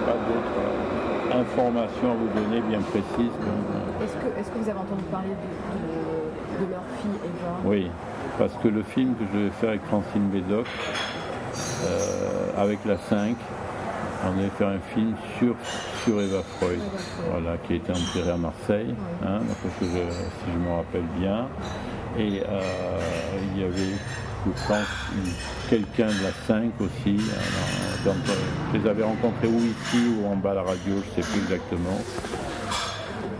pas 0.05 0.17
d'autres 0.27 1.39
informations 1.39 2.11
à 2.11 2.13
vous 2.13 2.29
donner 2.39 2.61
bien 2.69 2.79
précises. 2.81 3.33
Est-ce 4.03 4.51
que, 4.51 4.59
vous 4.59 4.69
avez 4.69 4.79
entendu 4.79 5.03
parler 5.11 5.29
de, 5.29 6.71
leur 6.71 6.83
fille 7.01 7.19
Eva? 7.25 7.55
Oui, 7.65 7.89
parce 8.37 8.53
que 8.61 8.67
le 8.67 8.83
film 8.83 9.15
que 9.15 9.23
je 9.33 9.45
vais 9.45 9.49
faire 9.49 9.69
avec 9.69 9.83
Francine 9.85 10.29
Bédoc, 10.29 10.67
euh, 11.85 12.61
avec 12.61 12.85
la 12.85 12.97
5, 12.97 13.35
on 14.25 14.37
devait 14.37 14.49
faire 14.57 14.69
un 14.69 14.79
film 14.93 15.13
sur, 15.37 15.55
sur 16.03 16.21
Eva 16.21 16.41
Freud, 16.57 16.79
Voilà, 17.31 17.57
qui 17.57 17.73
a 17.73 17.75
été 17.77 17.91
enterrée 17.91 18.31
à 18.31 18.37
Marseille, 18.37 18.95
hein, 19.23 19.39
si 19.79 19.85
je 19.85 20.57
me 20.57 20.75
rappelle 20.75 21.05
bien. 21.19 21.47
Et 22.17 22.41
euh, 22.41 22.99
il 23.53 23.61
y 23.61 23.63
avait 23.65 23.93
je 24.45 24.67
pense, 24.67 24.87
quelqu'un 25.69 26.07
de 26.07 26.23
la 26.23 26.31
5 26.47 26.71
aussi. 26.79 27.17
Euh, 27.17 28.11
je 28.73 28.77
les 28.77 28.87
avais 28.87 29.03
rencontrés 29.03 29.47
ou 29.47 29.57
ici 29.57 29.97
ou 30.19 30.27
en 30.27 30.35
bas 30.35 30.51
à 30.51 30.55
la 30.55 30.61
radio, 30.61 30.93
je 30.93 31.19
ne 31.19 31.23
sais 31.23 31.31
plus 31.31 31.41
exactement. 31.41 31.99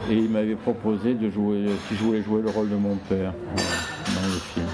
Et 0.09 0.15
il 0.15 0.29
m'avait 0.29 0.55
proposé 0.55 1.13
de 1.13 1.29
jouer, 1.29 1.65
si 1.88 1.95
je 1.95 2.03
voulais 2.03 2.21
jouer 2.21 2.41
le 2.41 2.49
rôle 2.49 2.69
de 2.69 2.75
mon 2.75 2.95
père 2.95 3.33
dans 3.33 4.27
le 4.27 4.39
film. 4.53 4.64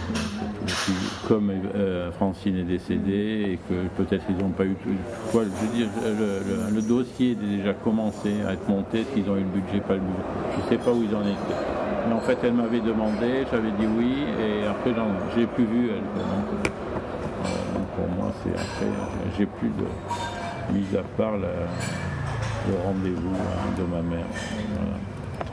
Comme 1.27 1.51
euh, 1.75 2.11
Francine 2.11 2.57
est 2.57 2.63
décédée 2.63 3.53
et 3.53 3.59
que 3.69 3.87
peut-être 3.95 4.25
ils 4.29 4.37
n'ont 4.37 4.49
pas 4.49 4.65
eu 4.65 4.75
tout. 4.75 4.89
je 5.33 5.39
veux 5.39 5.75
dire, 5.75 5.87
le, 6.73 6.81
dossier 6.81 7.31
est 7.31 7.35
déjà 7.35 7.73
commencé 7.73 8.33
à 8.47 8.53
être 8.53 8.67
monté, 8.67 9.03
qu'ils 9.13 9.29
ont 9.29 9.37
eu 9.37 9.41
le 9.41 9.61
budget, 9.61 9.79
pas 9.81 9.93
le 9.93 9.99
budget? 9.99 10.23
Je 10.57 10.63
ne 10.63 10.69
sais 10.69 10.83
pas 10.83 10.91
où 10.91 11.03
ils 11.03 11.15
en 11.15 11.21
étaient. 11.21 11.61
Mais 12.07 12.15
en 12.15 12.19
fait, 12.19 12.37
elle 12.43 12.53
m'avait 12.53 12.79
demandé, 12.79 13.45
j'avais 13.51 13.71
dit 13.71 13.85
oui, 13.97 14.25
et 14.39 14.65
après, 14.65 14.93
je 15.35 15.39
l'ai 15.39 15.47
plus 15.47 15.65
vue, 15.65 15.89
elle. 15.89 16.01
Donc, 16.01 16.65
euh, 16.65 17.49
pour 17.95 18.07
moi, 18.15 18.33
c'est 18.43 18.51
après, 18.51 18.91
j'ai 19.37 19.45
plus 19.45 19.69
de. 19.69 19.85
Mis 20.73 20.97
à 20.97 21.03
part 21.17 21.37
le 21.37 22.75
rendez-vous 22.83 23.35
hein, 23.35 23.73
de 23.77 23.83
ma 23.83 24.01
mère. 24.01 24.25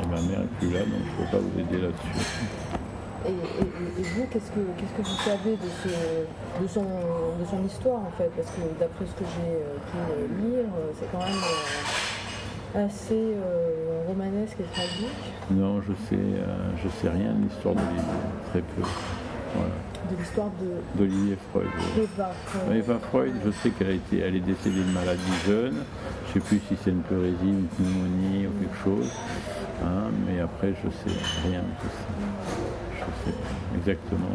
Et 0.02 0.06
ma 0.06 0.20
mère 0.22 0.40
n'est 0.40 0.58
plus 0.58 0.70
là, 0.72 0.80
donc 0.80 1.00
je 1.04 1.22
ne 1.22 1.26
peux 1.26 1.36
pas 1.36 1.42
vous 1.42 1.60
aider 1.60 1.82
là-dessus. 1.82 2.77
Et, 3.26 3.30
vous, 3.30 4.26
qu'est-ce 4.30 4.50
que, 4.50 4.60
que 4.60 5.02
vous 5.02 5.22
savez 5.24 5.56
de, 5.56 6.62
de, 6.62 6.68
son, 6.68 6.82
de 6.82 7.44
son 7.50 7.64
histoire 7.64 8.00
en 8.00 8.12
fait? 8.16 8.30
Parce 8.36 8.48
que 8.50 8.60
d'après 8.78 9.06
ce 9.06 9.12
que 9.12 9.24
j'ai 9.36 9.56
euh, 9.56 10.26
pu 10.26 10.42
lire, 10.42 10.64
euh, 10.64 10.92
c'est 10.98 11.10
quand 11.10 11.18
même 11.18 12.86
assez 12.86 13.14
euh, 13.14 14.04
romanesque 14.06 14.58
et 14.60 14.72
tragique 14.72 15.32
Non, 15.50 15.80
je 15.80 15.92
sais, 16.08 16.20
euh, 16.20 16.70
je 16.82 16.88
sais 17.00 17.08
rien 17.08 17.32
de 17.32 17.44
l'histoire 17.44 17.74
d'Olivier, 17.74 18.02
très 18.50 18.60
peu. 18.60 18.82
De 20.10 20.16
l'histoire 20.16 20.50
de 20.60 20.98
d'Olivier 20.98 21.36
Freud. 21.50 21.66
Eva 21.96 22.30
Freud. 22.44 22.76
Eva 22.76 22.98
Freud, 22.98 23.32
je 23.44 23.50
sais 23.50 23.70
qu'elle 23.70 23.88
a 23.88 23.92
été, 23.92 24.20
elle 24.20 24.36
est 24.36 24.40
décédée 24.40 24.80
de 24.80 24.92
maladie 24.92 25.20
jeune. 25.46 25.82
Je 26.26 26.28
ne 26.28 26.34
sais 26.34 26.40
plus 26.40 26.60
si 26.68 26.76
c'est 26.82 26.90
une 26.90 27.02
pleurésie, 27.02 27.36
une 27.42 27.66
pneumonie 27.66 28.46
ou 28.46 28.50
quelque 28.60 28.84
chose. 28.84 29.10
Hein, 29.82 30.10
mais 30.26 30.40
après, 30.40 30.74
je 30.82 30.88
sais 30.90 31.16
rien 31.48 31.60
de 31.60 31.80
tout 31.80 31.88
ça. 31.88 32.87
Je 33.08 33.30
sais 33.30 33.36
exactement 33.76 34.28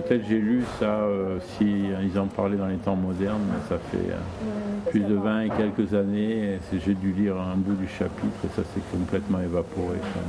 peut-être 0.00 0.24
j'ai 0.28 0.38
lu 0.38 0.62
ça, 0.78 0.84
euh, 0.84 1.38
si 1.56 1.64
ils 2.02 2.18
en 2.18 2.26
parlaient 2.26 2.56
dans 2.56 2.66
les 2.66 2.76
temps 2.76 2.96
modernes, 2.96 3.42
mais 3.50 3.58
ça 3.68 3.78
fait 3.90 4.10
euh, 4.10 4.90
plus 4.90 5.00
de 5.00 5.14
20 5.14 5.40
et 5.40 5.50
quelques 5.50 5.94
années. 5.94 6.58
J'ai 6.72 6.94
dû 6.94 7.12
lire 7.12 7.36
un 7.36 7.56
bout 7.56 7.74
du 7.74 7.88
chapitre 7.88 8.36
et 8.44 8.48
ça 8.48 8.62
s'est 8.62 8.82
complètement 8.92 9.40
évaporé. 9.40 9.96
Ça. 10.12 10.20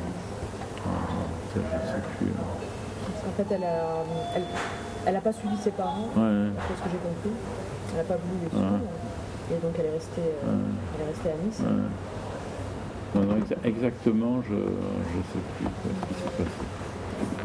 ne 1.56 1.64
sera 3.20 3.32
fait, 3.36 3.56
elle 3.56 3.64
a, 3.64 4.04
elle, 5.06 5.16
a 5.16 5.22
pas 5.22 5.34
suivi 5.34 5.58
ses 5.58 5.72
parents, 5.72 6.10
ouais. 6.16 6.50
ce 6.78 6.84
que 6.84 6.90
j'ai 6.92 6.98
compris. 6.98 7.32
Elle 7.92 7.98
n'a 7.98 8.04
pas 8.04 8.16
voulu 8.16 8.44
les 8.44 8.50
suivre. 8.50 8.80
Et 9.50 9.66
donc 9.66 9.76
elle 9.80 9.86
est 9.86 9.92
restée, 9.92 10.22
euh, 10.22 10.56
elle 10.96 11.06
est 11.06 11.10
restée 11.10 11.30
à 11.30 11.36
Nice. 11.46 11.62
Non, 13.16 13.22
non, 13.22 13.38
exactement, 13.64 14.42
je 14.48 14.54
ne 14.54 15.24
sais 15.32 15.40
plus 15.58 15.66
ce 15.66 16.08
qui 16.08 16.14
s'est 16.14 16.44
passé. 16.44 16.77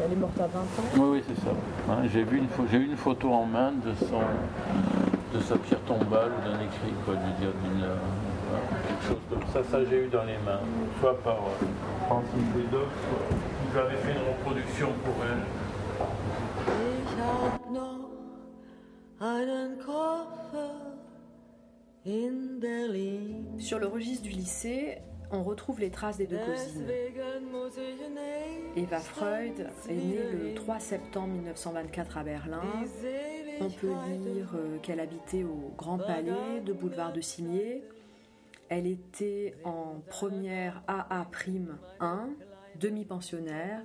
Elle 0.05 0.13
est 0.13 0.17
morte 0.17 0.41
à 0.41 0.47
20 0.47 0.61
ans 0.61 0.65
Oui, 0.97 1.09
oui, 1.13 1.23
c'est 1.27 1.45
ça. 1.45 1.51
Hein, 1.91 2.03
j'ai 2.13 2.25
vu 2.25 2.39
une, 2.39 2.83
une 2.83 2.97
photo 2.97 3.33
en 3.33 3.47
main 3.47 3.73
de, 3.73 3.95
son, 3.95 4.21
de 5.35 5.41
sa 5.41 5.57
pierre 5.59 5.81
tombale 5.81 6.31
ou 6.39 6.49
d'un 6.49 6.61
écrit, 6.61 6.93
quoi, 7.05 7.15
je 7.15 7.43
dire, 7.43 7.53
d'une, 7.65 7.83
euh, 7.83 7.97
quelque 8.89 9.09
chose 9.09 9.23
comme 9.31 9.49
ça. 9.53 9.63
Ça, 9.71 9.85
j'ai 9.89 10.05
eu 10.05 10.09
dans 10.09 10.25
les 10.25 10.39
mains, 10.45 10.61
soit 11.01 11.19
par 11.23 11.37
euh, 11.37 11.67
Francine 12.07 12.51
Bédoc, 12.55 12.89
soit 13.09 13.37
j'avais 13.75 13.97
fait 13.97 14.13
une 14.13 14.29
reproduction 14.35 14.89
pour 15.05 15.15
elle. 15.25 15.43
Sur 23.59 23.79
le 23.79 23.87
registre 23.87 24.25
du 24.25 24.31
lycée, 24.31 24.99
on 25.33 25.43
retrouve 25.43 25.81
les 25.81 25.91
traces 25.91 26.19
des 26.19 26.27
deux 26.27 26.39
cousines. 26.39 26.87
Eva 28.77 29.01
Freud 29.01 29.67
est 29.89 29.95
née 29.95 30.21
le 30.33 30.55
3 30.55 30.79
septembre 30.79 31.29
1924 31.35 32.19
à 32.19 32.25
Berlin. 32.25 32.63
On 33.61 33.71
peut 33.71 33.93
lire 34.09 34.53
euh, 34.55 34.79
qu'elle 34.79 35.01
habitait 35.01 35.45
au 35.45 35.73
Grand 35.77 35.99
Palais 35.99 36.61
de 36.65 36.73
boulevard 36.73 37.13
de 37.13 37.21
Cimier. 37.21 37.83
Elle 38.69 38.87
était 38.87 39.55
en 39.65 40.01
première 40.09 40.83
AA'1, 40.89 42.31
demi-pensionnaire. 42.81 43.83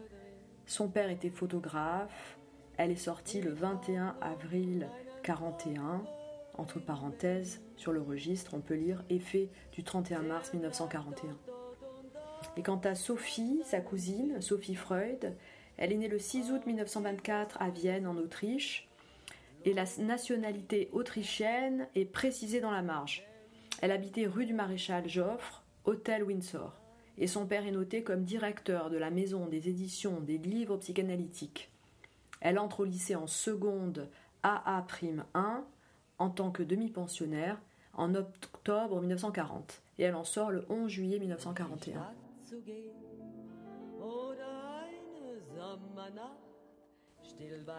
Son 0.66 0.88
père 0.89 1.10
était 1.10 1.30
photographe. 1.30 2.38
Elle 2.78 2.91
est 2.91 2.95
sortie 2.95 3.41
le 3.41 3.52
21 3.52 4.16
avril 4.22 4.88
41. 5.24 6.04
Entre 6.58 6.80
parenthèses, 6.80 7.62
sur 7.76 7.91
le 7.91 8.01
registre, 8.01 8.53
on 8.53 8.62
peut 8.62 8.74
lire 8.74 9.03
effet 9.10 9.49
du 9.74 9.84
31 9.84 10.22
mars 10.24 10.53
1941. 10.53 11.38
Et 12.55 12.64
quant 12.64 12.82
à 12.84 12.95
Sophie, 12.95 13.62
sa 13.64 13.80
cousine, 13.80 14.41
Sophie 14.41 14.76
Freud, 14.76 15.36
elle 15.78 15.93
est 15.93 15.97
née 15.97 16.08
le 16.08 16.18
6 16.18 16.51
août 16.51 16.66
1924 16.66 17.62
à 17.62 17.70
Vienne, 17.70 18.08
en 18.08 18.18
Autriche, 18.18 18.89
et 19.66 19.74
la 19.74 19.86
nationalité 19.99 20.89
autrichienne 20.93 21.88
est 21.93 22.05
précisée 22.05 22.62
dans 22.62 22.72
la 22.72 22.82
marge. 22.82 23.28
Elle 23.82 23.91
habitait 23.91 24.26
rue 24.26 24.45
du 24.45 24.53
Maréchal 24.53 25.08
Joffre, 25.08 25.64
hôtel 25.86 26.24
Windsor, 26.24 26.74
et 27.18 27.28
son 27.28 27.45
père 27.45 27.68
est 27.68 27.72
noté 27.72 28.03
comme 28.03 28.24
directeur 28.24 28.89
de 28.89 28.97
la 28.97 29.12
maison 29.12 29.45
des 29.45 29.70
éditions 29.70 30.20
des 30.22 30.38
livres 30.38 30.78
psychanalytiques. 30.78 31.70
Elle 32.41 32.60
entre 32.60 32.82
au 32.82 32.86
lycée 32.86 33.16
en 33.16 33.28
seconde 33.28 34.10
AA'1 34.43 35.64
en 36.20 36.30
tant 36.30 36.51
que 36.51 36.63
demi-pensionnaire 36.63 37.59
en 37.93 38.15
octobre 38.15 38.99
1940 38.99 39.82
et 39.99 40.03
elle 40.03 40.15
en 40.15 40.24
sort 40.24 40.51
le 40.51 40.65
11 40.70 40.89
juillet 40.89 41.20
1941. 41.20 42.01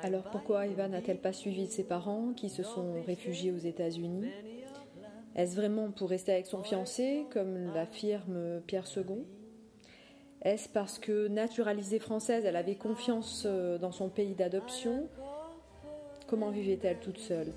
Alors 0.02 0.24
pourquoi 0.30 0.66
Eva 0.66 0.88
n'a-t-elle 0.88 1.20
pas 1.20 1.32
suivi 1.32 1.66
ses 1.66 1.84
parents 1.84 2.32
qui 2.34 2.48
se 2.48 2.62
sont 2.62 3.02
réfugiés 3.02 3.52
aux 3.52 3.58
États-Unis? 3.58 4.28
Est-ce 5.34 5.56
vraiment 5.56 5.90
pour 5.90 6.10
rester 6.10 6.32
avec 6.32 6.46
son 6.46 6.62
fiancé, 6.62 7.26
comme 7.30 7.72
l'affirme 7.72 8.60
Pierre 8.66 8.86
II 8.96 9.24
Est-ce 10.42 10.68
parce 10.68 10.98
que 10.98 11.28
naturalisée 11.28 11.98
française, 11.98 12.44
elle 12.44 12.56
avait 12.56 12.74
confiance 12.74 13.44
euh, 13.46 13.78
dans 13.78 13.92
son 13.92 14.08
pays 14.08 14.34
d'adoption? 14.34 15.08
Comment 16.26 16.50
vivait-elle 16.50 16.98
toute 16.98 17.18
seule, 17.18 17.52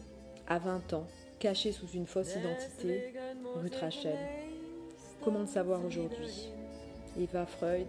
à 0.47 0.59
20 0.59 0.93
ans, 0.93 1.07
cachée 1.39 1.71
sous 1.71 1.87
une 1.87 2.05
fausse 2.05 2.35
identité, 2.35 3.13
rue 3.55 3.69
Trachel 3.69 4.17
Comment 5.23 5.41
le 5.41 5.47
savoir 5.47 5.85
aujourd'hui? 5.85 6.49
Eva 7.19 7.45
Freud, 7.45 7.87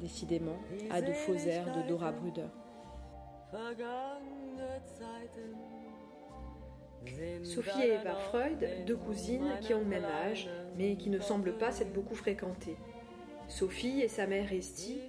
décidément, 0.00 0.58
a 0.90 1.00
de 1.00 1.12
faux 1.12 1.34
airs 1.34 1.72
de 1.74 1.88
Dora 1.88 2.12
Bruder. 2.12 2.48
Sophie 7.42 7.82
et 7.82 7.92
Eva 7.94 8.14
Freud, 8.14 8.68
deux 8.86 8.96
cousines 8.96 9.58
qui 9.60 9.74
ont 9.74 9.80
le 9.80 9.84
même 9.86 10.04
âge, 10.04 10.48
mais 10.76 10.96
qui 10.96 11.10
ne 11.10 11.20
semblent 11.20 11.56
pas 11.56 11.72
s'être 11.72 11.92
beaucoup 11.92 12.14
fréquentées. 12.14 12.76
Sophie 13.48 14.00
et 14.00 14.08
sa 14.08 14.26
mère 14.26 14.52
Estie 14.52 15.00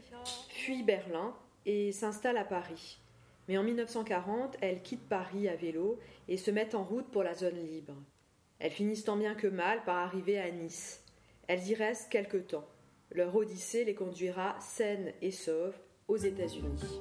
fuient 0.49 0.83
Berlin 0.83 1.33
et 1.65 1.91
s'installent 1.91 2.37
à 2.37 2.45
Paris. 2.45 2.99
Mais 3.47 3.57
en 3.57 3.63
1940, 3.63 4.57
elles 4.61 4.81
quittent 4.81 5.07
Paris 5.07 5.47
à 5.47 5.55
vélo 5.55 5.99
et 6.27 6.37
se 6.37 6.51
mettent 6.51 6.75
en 6.75 6.83
route 6.83 7.09
pour 7.11 7.23
la 7.23 7.33
zone 7.33 7.57
libre. 7.57 7.93
Elles 8.59 8.71
finissent 8.71 9.03
tant 9.03 9.17
bien 9.17 9.35
que 9.35 9.47
mal 9.47 9.83
par 9.83 9.97
arriver 9.97 10.39
à 10.39 10.49
Nice. 10.49 11.03
Elles 11.47 11.67
y 11.67 11.75
restent 11.75 12.09
quelque 12.09 12.37
temps. 12.37 12.67
Leur 13.11 13.35
odyssée 13.35 13.85
les 13.85 13.93
conduira 13.93 14.55
saines 14.59 15.13
et 15.21 15.31
sauves 15.31 15.77
aux 16.07 16.17
États-Unis. 16.17 16.99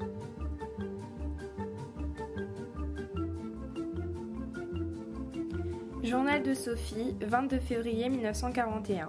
Journal 6.03 6.43
de 6.43 6.53
Sophie, 6.53 7.17
22 7.23 7.61
février 7.61 8.11
1941. 8.11 9.09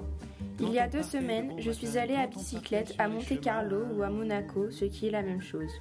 Il 0.59 0.71
y 0.71 0.79
a 0.79 0.87
deux 0.87 1.03
semaines, 1.03 1.53
je 1.59 1.71
suis 1.71 1.97
allée 1.97 2.15
à 2.15 2.27
bicyclette 2.27 2.95
à 2.97 3.07
Monte 3.07 3.39
Carlo 3.41 3.85
ou 3.95 4.03
à 4.03 4.09
Monaco, 4.09 4.71
ce 4.71 4.85
qui 4.85 5.07
est 5.07 5.11
la 5.11 5.21
même 5.21 5.41
chose. 5.41 5.71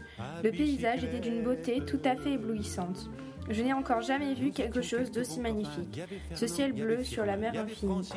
Le 0.43 0.51
paysage 0.51 1.05
était 1.05 1.21
d'une 1.21 1.43
beauté 1.43 1.81
tout 1.87 2.01
à 2.05 2.17
fait 2.17 2.33
éblouissante. 2.33 3.11
Je 3.49 3.63
n'ai 3.63 3.73
encore 3.73 4.01
jamais 4.01 4.35
vu 4.35 4.53
quelque 4.53 4.81
chose 4.81 5.11
d'aussi 5.11 5.41
magnifique. 5.41 6.01
Ce 6.35 6.47
ciel 6.47 6.73
bleu 6.73 7.05
sur 7.05 7.27
la 7.27 7.37
mer 7.37 7.53
infinie. 7.57 8.09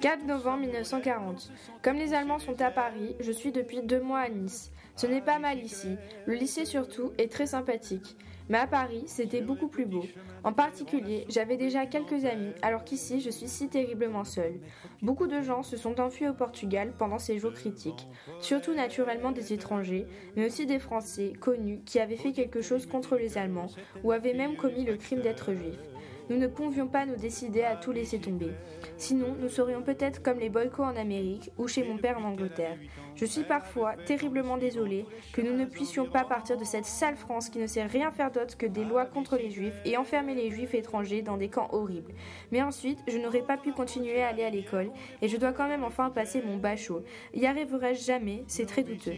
4 0.00 0.26
novembre 0.26 0.60
1940. 0.60 1.50
Comme 1.82 1.96
les 1.96 2.14
Allemands 2.14 2.38
sont 2.38 2.60
à 2.60 2.70
Paris, 2.70 3.16
je 3.20 3.32
suis 3.32 3.52
depuis 3.52 3.80
deux 3.82 4.00
mois 4.00 4.20
à 4.20 4.28
Nice. 4.28 4.70
Ce 4.96 5.06
n'est 5.06 5.22
pas 5.22 5.38
mal 5.38 5.58
ici. 5.58 5.96
Le 6.26 6.34
lycée 6.34 6.64
surtout 6.64 7.12
est 7.18 7.32
très 7.32 7.46
sympathique. 7.46 8.16
Mais 8.50 8.58
à 8.58 8.66
Paris, 8.66 9.04
c'était 9.06 9.40
beaucoup 9.40 9.68
plus 9.68 9.86
beau. 9.86 10.04
En 10.42 10.52
particulier, 10.52 11.24
j'avais 11.30 11.56
déjà 11.56 11.86
quelques 11.86 12.26
amis, 12.26 12.52
alors 12.60 12.84
qu'ici, 12.84 13.20
je 13.20 13.30
suis 13.30 13.48
si 13.48 13.68
terriblement 13.68 14.24
seule. 14.24 14.60
Beaucoup 15.00 15.26
de 15.26 15.40
gens 15.40 15.62
se 15.62 15.78
sont 15.78 15.98
enfuis 15.98 16.28
au 16.28 16.34
Portugal 16.34 16.92
pendant 16.98 17.18
ces 17.18 17.38
jours 17.38 17.54
critiques, 17.54 18.06
surtout 18.40 18.74
naturellement 18.74 19.32
des 19.32 19.54
étrangers, 19.54 20.06
mais 20.36 20.44
aussi 20.44 20.66
des 20.66 20.78
Français 20.78 21.32
connus 21.40 21.80
qui 21.86 21.98
avaient 21.98 22.16
fait 22.16 22.32
quelque 22.32 22.60
chose 22.60 22.84
contre 22.84 23.16
les 23.16 23.38
Allemands 23.38 23.70
ou 24.02 24.12
avaient 24.12 24.34
même 24.34 24.56
commis 24.56 24.84
le 24.84 24.96
crime 24.96 25.22
d'être 25.22 25.54
juifs 25.54 25.93
nous 26.30 26.36
ne 26.36 26.46
pouvions 26.46 26.88
pas 26.88 27.06
nous 27.06 27.16
décider 27.16 27.62
à 27.62 27.76
tout 27.76 27.92
laisser 27.92 28.18
tomber. 28.18 28.50
Sinon, 28.96 29.36
nous 29.38 29.48
serions 29.48 29.82
peut-être 29.82 30.22
comme 30.22 30.38
les 30.38 30.48
boycotts 30.48 30.86
en 30.86 30.96
Amérique 30.96 31.50
ou 31.58 31.68
chez 31.68 31.84
mon 31.84 31.98
père 31.98 32.18
en 32.18 32.24
Angleterre. 32.24 32.78
Je 33.16 33.24
suis 33.24 33.44
parfois 33.44 33.94
terriblement 34.06 34.56
désolée 34.56 35.06
que 35.32 35.42
nous 35.42 35.56
ne 35.56 35.64
puissions 35.64 36.06
pas 36.06 36.24
partir 36.24 36.56
de 36.56 36.64
cette 36.64 36.86
sale 36.86 37.16
France 37.16 37.48
qui 37.48 37.58
ne 37.58 37.66
sait 37.66 37.84
rien 37.84 38.10
faire 38.10 38.30
d'autre 38.30 38.56
que 38.56 38.66
des 38.66 38.84
lois 38.84 39.04
contre 39.04 39.36
les 39.36 39.50
juifs 39.50 39.80
et 39.84 39.96
enfermer 39.96 40.34
les 40.34 40.50
juifs 40.50 40.74
étrangers 40.74 41.22
dans 41.22 41.36
des 41.36 41.48
camps 41.48 41.68
horribles. 41.72 42.14
Mais 42.50 42.62
ensuite, 42.62 42.98
je 43.06 43.18
n'aurais 43.18 43.42
pas 43.42 43.56
pu 43.56 43.72
continuer 43.72 44.22
à 44.22 44.28
aller 44.28 44.44
à 44.44 44.50
l'école 44.50 44.90
et 45.22 45.28
je 45.28 45.36
dois 45.36 45.52
quand 45.52 45.68
même 45.68 45.84
enfin 45.84 46.10
passer 46.10 46.42
mon 46.42 46.56
bachot. 46.56 47.04
Y 47.34 47.46
arriverai-je 47.46 48.04
jamais 48.04 48.44
C'est 48.46 48.66
très 48.66 48.82
douteux. 48.82 49.16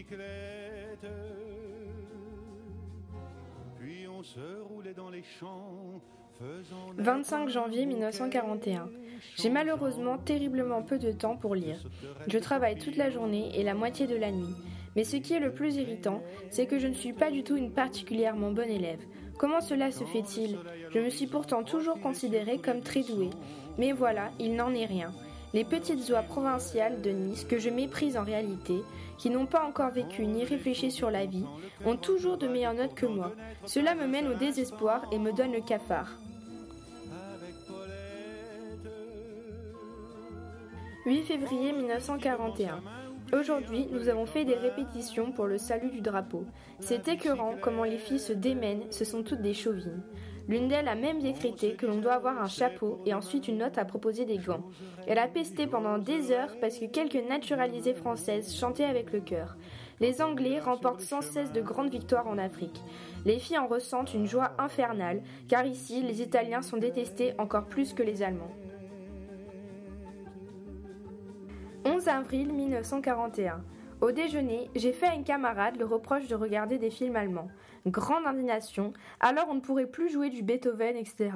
Puis 3.79 4.07
on 4.07 4.23
se 4.23 4.61
roulait 4.61 4.93
dans 4.93 5.09
les 5.09 5.23
champs 5.23 6.01
25 6.97 7.49
janvier 7.49 7.85
1941. 7.85 8.89
J'ai 9.37 9.49
malheureusement 9.49 10.17
terriblement 10.17 10.81
peu 10.81 10.99
de 10.99 11.11
temps 11.11 11.35
pour 11.35 11.55
lire. 11.55 11.79
Je 12.27 12.37
travaille 12.37 12.77
toute 12.77 12.97
la 12.97 13.09
journée 13.09 13.49
et 13.55 13.63
la 13.63 13.73
moitié 13.73 14.07
de 14.07 14.15
la 14.15 14.31
nuit. 14.31 14.55
Mais 14.95 15.03
ce 15.03 15.17
qui 15.17 15.33
est 15.33 15.39
le 15.39 15.53
plus 15.53 15.75
irritant, 15.75 16.21
c'est 16.49 16.65
que 16.65 16.79
je 16.79 16.87
ne 16.87 16.93
suis 16.93 17.13
pas 17.13 17.31
du 17.31 17.43
tout 17.43 17.55
une 17.55 17.71
particulièrement 17.71 18.51
bonne 18.51 18.69
élève. 18.69 19.03
Comment 19.37 19.61
cela 19.61 19.91
se 19.91 20.03
fait-il? 20.03 20.57
Je 20.91 20.99
me 20.99 21.09
suis 21.09 21.27
pourtant 21.27 21.63
toujours 21.63 21.99
considérée 21.99 22.57
comme 22.57 22.81
très 22.81 23.03
douée. 23.03 23.29
Mais 23.77 23.91
voilà, 23.91 24.31
il 24.39 24.55
n'en 24.55 24.73
est 24.73 24.85
rien. 24.85 25.11
Les 25.53 25.63
petites 25.63 26.09
oies 26.09 26.23
provinciales 26.23 27.01
de 27.01 27.11
Nice, 27.11 27.45
que 27.45 27.57
je 27.57 27.69
méprise 27.69 28.17
en 28.17 28.23
réalité, 28.23 28.81
qui 29.17 29.29
n'ont 29.29 29.45
pas 29.45 29.63
encore 29.63 29.91
vécu 29.91 30.25
ni 30.25 30.43
réfléchi 30.43 30.91
sur 30.91 31.09
la 31.09 31.25
vie, 31.25 31.45
ont 31.85 31.95
toujours 31.95 32.37
de 32.37 32.47
meilleures 32.47 32.73
notes 32.73 32.95
que 32.95 33.05
moi. 33.05 33.31
Cela 33.65 33.95
me 33.95 34.07
mène 34.07 34.27
au 34.27 34.33
désespoir 34.33 35.05
et 35.11 35.19
me 35.19 35.31
donne 35.31 35.53
le 35.53 35.61
cafard. 35.61 36.11
8 41.05 41.23
février 41.23 41.71
1941. 41.71 42.81
Aujourd'hui, 43.31 43.87
nous 43.91 44.09
avons 44.09 44.25
fait 44.25 44.43
des 44.43 44.55
répétitions 44.55 45.31
pour 45.31 45.47
le 45.47 45.57
salut 45.57 45.89
du 45.89 46.01
drapeau. 46.01 46.45
C'est 46.79 47.07
écœurant 47.07 47.55
comment 47.61 47.85
les 47.85 47.97
filles 47.97 48.19
se 48.19 48.33
démènent, 48.33 48.83
ce 48.91 49.05
sont 49.05 49.23
toutes 49.23 49.41
des 49.41 49.53
chauvines. 49.53 50.01
L'une 50.47 50.69
d'elles 50.69 50.87
a 50.87 50.95
même 50.95 51.21
décrété 51.21 51.73
que 51.73 51.85
l'on 51.85 51.99
doit 51.99 52.13
avoir 52.13 52.41
un 52.41 52.47
chapeau 52.47 53.01
et 53.05 53.13
ensuite 53.13 53.47
une 53.49 53.57
note 53.57 53.77
à 53.77 53.83
proposer 53.83 54.23
des 54.23 54.37
gants. 54.37 54.63
Elle 55.05 55.17
a 55.17 55.27
pesté 55.27 55.67
pendant 55.67 55.97
des 55.97 56.31
heures 56.31 56.55
parce 56.61 56.79
que 56.79 56.85
quelques 56.85 57.27
naturalisées 57.27 57.93
françaises 57.93 58.55
chantaient 58.55 58.85
avec 58.85 59.11
le 59.11 59.19
cœur. 59.19 59.57
Les 59.99 60.21
Anglais 60.21 60.59
remportent 60.59 61.01
sans 61.01 61.21
cesse 61.21 61.51
de 61.51 61.61
grandes 61.61 61.89
victoires 61.89 62.27
en 62.27 62.37
Afrique. 62.37 62.81
Les 63.25 63.39
filles 63.39 63.57
en 63.57 63.67
ressentent 63.67 64.13
une 64.13 64.27
joie 64.27 64.51
infernale, 64.57 65.21
car 65.49 65.65
ici, 65.65 66.01
les 66.01 66.21
Italiens 66.21 66.61
sont 66.61 66.77
détestés 66.77 67.33
encore 67.39 67.65
plus 67.65 67.93
que 67.93 68.03
les 68.03 68.23
Allemands. 68.23 68.51
11 71.83 72.07
avril 72.07 72.53
1941. 72.53 73.63
Au 73.99 74.11
déjeuner, 74.11 74.69
j'ai 74.75 74.93
fait 74.93 75.07
à 75.07 75.15
une 75.15 75.23
camarade 75.23 75.77
le 75.79 75.85
reproche 75.85 76.27
de 76.27 76.35
regarder 76.35 76.77
des 76.77 76.91
films 76.91 77.15
allemands. 77.15 77.47
Grande 77.89 78.25
indignation, 78.25 78.93
alors 79.19 79.47
on 79.49 79.55
ne 79.55 79.59
pourrait 79.59 79.87
plus 79.87 80.09
jouer 80.09 80.29
du 80.29 80.43
Beethoven, 80.43 80.95
etc. 80.95 81.31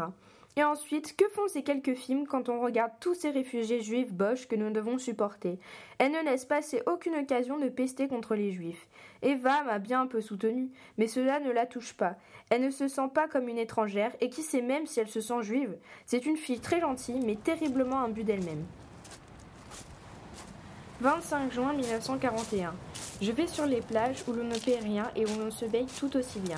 Et 0.58 0.64
ensuite, 0.66 1.16
que 1.16 1.30
font 1.30 1.47
ces 1.47 1.64
quelques 1.64 1.93
films 1.93 2.28
quand 2.28 2.49
on 2.49 2.60
regarde 2.60 2.91
tous 2.99 3.14
ces 3.14 3.30
réfugiés 3.30 3.82
juifs 3.82 4.12
boches 4.12 4.49
que 4.49 4.56
nous 4.58 4.70
devons 4.70 4.97
supporter? 4.97 5.60
Elle 5.97 6.12
ne 6.12 6.24
laisse 6.24 6.43
passer 6.43 6.84
aucune 6.88 7.16
occasion 7.16 7.58
de 7.58 7.70
pester 7.70 8.10
contre 8.10 8.36
les 8.36 8.52
juifs. 8.52 8.89
Eva 9.22 9.64
m'a 9.64 9.80
bien 9.80 10.02
un 10.02 10.08
peu 10.08 10.20
soutenue, 10.20 10.70
mais 10.97 11.08
cela 11.08 11.39
ne 11.39 11.52
la 11.52 11.66
touche 11.66 11.93
pas. 11.93 12.16
Elle 12.49 12.64
ne 12.64 12.70
se 12.70 12.89
sent 12.89 13.10
pas 13.14 13.30
comme 13.30 13.47
une 13.47 13.58
étrangère, 13.58 14.12
et 14.20 14.30
qui 14.30 14.41
sait 14.41 14.62
même 14.62 14.88
si 14.88 14.99
elle 14.99 15.08
se 15.08 15.22
sent 15.22 15.41
juive? 15.41 15.78
C'est 16.06 16.26
une 16.26 16.38
fille 16.38 16.60
très 16.60 16.82
gentille, 16.82 17.22
mais 17.26 17.36
terriblement 17.36 18.02
imbue 18.02 18.26
d'elle-même. 18.26 18.66
25 20.99 21.52
juin 21.54 21.74
1941. 21.74 22.76
Je 23.22 23.32
vais 23.32 23.45
sur 23.45 23.67
les 23.67 23.82
plages 23.82 24.24
où 24.28 24.34
l'on 24.34 24.45
ne 24.45 24.57
paie 24.57 24.80
rien 24.82 25.11
et 25.15 25.26
où 25.26 25.39
l'on 25.39 25.51
se 25.51 25.65
baigne 25.65 25.86
tout 25.99 26.17
aussi 26.17 26.39
bien. 26.39 26.57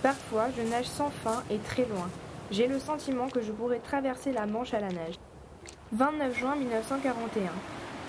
Parfois, 0.00 0.46
je 0.56 0.62
nage 0.62 0.86
sans 0.86 1.10
fin 1.10 1.42
et 1.50 1.58
très 1.58 1.86
loin. 1.86 2.08
J'ai 2.52 2.68
le 2.68 2.78
sentiment 2.78 3.28
que 3.28 3.42
je 3.42 3.50
pourrais 3.50 3.80
traverser 3.80 4.30
la 4.30 4.46
Manche 4.46 4.74
à 4.74 4.80
la 4.80 4.92
nage. 4.92 5.18
29 5.90 6.38
juin 6.38 6.54
1941. 6.54 7.50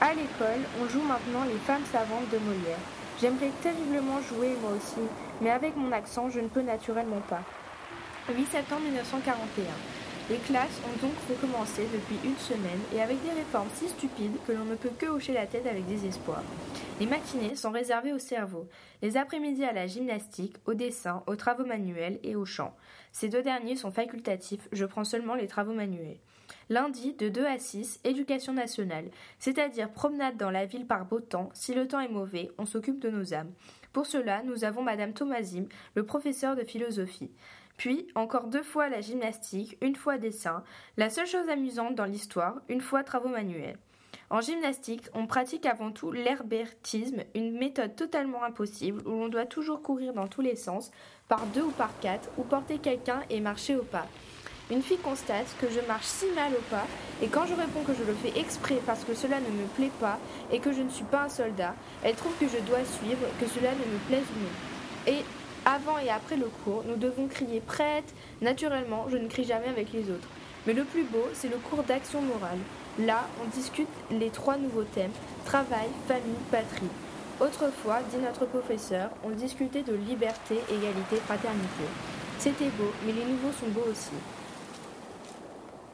À 0.01 0.13
l'école, 0.13 0.61
on 0.79 0.87
joue 0.87 1.01
maintenant 1.01 1.45
les 1.45 1.57
femmes 1.65 1.85
savantes 1.91 2.29
de 2.31 2.37
Molière. 2.37 2.77
J'aimerais 3.19 3.51
terriblement 3.63 4.21
jouer 4.21 4.55
moi 4.61 4.73
aussi, 4.77 5.01
mais 5.41 5.49
avec 5.49 5.75
mon 5.75 5.91
accent, 5.91 6.29
je 6.29 6.41
ne 6.41 6.47
peux 6.47 6.61
naturellement 6.61 7.21
pas. 7.27 7.41
8 8.29 8.45
septembre 8.51 8.83
1941. 8.83 9.65
Les 10.29 10.37
classes 10.37 10.81
ont 10.85 11.05
donc 11.05 11.15
recommencé 11.27 11.87
depuis 11.91 12.19
une 12.23 12.37
semaine 12.37 12.81
et 12.95 13.01
avec 13.01 13.23
des 13.23 13.31
réformes 13.31 13.69
si 13.75 13.87
stupides 13.87 14.37
que 14.45 14.51
l'on 14.51 14.65
ne 14.65 14.75
peut 14.75 14.91
que 14.95 15.07
hocher 15.07 15.33
la 15.33 15.47
tête 15.47 15.65
avec 15.65 15.87
désespoir. 15.87 16.43
Les 16.97 17.07
matinées 17.07 17.55
sont 17.55 17.71
réservées 17.71 18.13
au 18.13 18.19
cerveau, 18.19 18.69
les 19.01 19.17
après-midi 19.17 19.65
à 19.65 19.73
la 19.73 19.85
gymnastique, 19.85 20.55
au 20.65 20.73
dessin, 20.73 21.23
aux 21.27 21.35
travaux 21.35 21.65
manuels 21.65 22.19
et 22.23 22.37
au 22.37 22.45
chant. 22.45 22.73
Ces 23.11 23.27
deux 23.27 23.41
derniers 23.41 23.75
sont 23.75 23.91
facultatifs, 23.91 24.69
je 24.71 24.85
prends 24.85 25.03
seulement 25.03 25.35
les 25.35 25.47
travaux 25.47 25.73
manuels. 25.73 26.19
Lundi, 26.69 27.13
de 27.13 27.27
2 27.27 27.45
à 27.45 27.59
6, 27.59 27.99
éducation 28.05 28.53
nationale, 28.53 29.11
c'est-à-dire 29.39 29.91
promenade 29.91 30.37
dans 30.37 30.51
la 30.51 30.65
ville 30.65 30.87
par 30.87 31.05
beau 31.05 31.19
temps. 31.19 31.49
Si 31.53 31.73
le 31.73 31.85
temps 31.85 31.99
est 31.99 32.07
mauvais, 32.07 32.49
on 32.57 32.65
s'occupe 32.65 32.99
de 32.99 33.09
nos 33.09 33.33
âmes. 33.33 33.51
Pour 33.91 34.05
cela, 34.05 34.41
nous 34.43 34.63
avons 34.63 34.81
Madame 34.81 35.11
Thomasim, 35.11 35.65
le 35.95 36.05
professeur 36.05 36.55
de 36.55 36.63
philosophie. 36.63 37.31
Puis, 37.75 38.07
encore 38.15 38.47
deux 38.47 38.63
fois 38.63 38.87
la 38.87 39.01
gymnastique, 39.01 39.77
une 39.81 39.97
fois 39.97 40.17
dessin, 40.17 40.63
la 40.95 41.09
seule 41.09 41.27
chose 41.27 41.49
amusante 41.49 41.95
dans 41.95 42.05
l'histoire, 42.05 42.61
une 42.69 42.79
fois 42.79 43.03
travaux 43.03 43.27
manuels. 43.27 43.77
En 44.31 44.41
gymnastique, 44.41 45.03
on 45.13 45.27
pratique 45.27 45.67
avant 45.67 45.91
tout 45.91 46.11
l'herbertisme, 46.11 47.21
une 47.35 47.57
méthode 47.57 47.95
totalement 47.95 48.43
impossible 48.43 49.07
où 49.07 49.11
l'on 49.11 49.27
doit 49.27 49.45
toujours 49.45 49.83
courir 49.83 50.13
dans 50.13 50.27
tous 50.27 50.41
les 50.41 50.55
sens, 50.55 50.89
par 51.27 51.45
deux 51.47 51.61
ou 51.61 51.71
par 51.71 51.91
quatre, 51.99 52.29
ou 52.37 52.43
porter 52.43 52.79
quelqu'un 52.79 53.21
et 53.29 53.39
marcher 53.39 53.75
au 53.75 53.83
pas. 53.83 54.07
Une 54.71 54.81
fille 54.81 54.97
constate 54.97 55.55
que 55.61 55.69
je 55.69 55.79
marche 55.87 56.07
si 56.07 56.25
mal 56.31 56.51
au 56.53 56.61
pas, 56.71 56.87
et 57.21 57.27
quand 57.27 57.45
je 57.45 57.53
réponds 57.53 57.83
que 57.83 57.93
je 57.93 58.03
le 58.03 58.15
fais 58.15 58.39
exprès 58.39 58.79
parce 58.83 59.03
que 59.03 59.13
cela 59.13 59.39
ne 59.39 59.61
me 59.61 59.67
plaît 59.75 59.91
pas 59.99 60.17
et 60.51 60.57
que 60.57 60.73
je 60.73 60.81
ne 60.81 60.89
suis 60.89 61.05
pas 61.05 61.25
un 61.25 61.29
soldat, 61.29 61.75
elle 62.03 62.15
trouve 62.15 62.35
que 62.39 62.47
je 62.47 62.57
dois 62.65 62.83
suivre, 62.83 63.27
que 63.39 63.45
cela 63.45 63.73
ne 63.73 63.93
me 63.93 63.99
plaise 64.07 64.25
ou 64.35 64.39
non. 64.39 65.13
Et 65.13 65.23
avant 65.65 65.99
et 65.99 66.09
après 66.09 66.37
le 66.37 66.49
cours, 66.63 66.83
nous 66.87 66.95
devons 66.95 67.27
crier 67.27 67.59
prête. 67.59 68.11
Naturellement, 68.41 69.05
je 69.09 69.17
ne 69.17 69.27
crie 69.27 69.43
jamais 69.43 69.67
avec 69.67 69.93
les 69.93 70.09
autres. 70.09 70.29
Mais 70.65 70.73
le 70.73 70.83
plus 70.83 71.03
beau, 71.03 71.27
c'est 71.33 71.47
le 71.47 71.57
cours 71.57 71.83
d'action 71.83 72.21
morale. 72.23 72.57
Là, 72.99 73.27
on 73.43 73.47
discute 73.49 73.89
les 74.09 74.29
trois 74.29 74.57
nouveaux 74.57 74.83
thèmes 74.83 75.11
travail, 75.43 75.89
famille, 76.07 76.35
patrie. 76.49 76.87
Autrefois, 77.41 77.99
dit 78.09 78.17
notre 78.17 78.45
professeur, 78.45 79.09
on 79.25 79.31
discutait 79.31 79.83
de 79.83 79.93
liberté, 79.93 80.55
égalité, 80.69 81.17
fraternité. 81.17 81.83
C'était 82.39 82.69
beau, 82.77 82.91
mais 83.05 83.11
les 83.11 83.25
nouveaux 83.25 83.51
sont 83.51 83.67
beaux 83.67 83.89
aussi. 83.91 84.15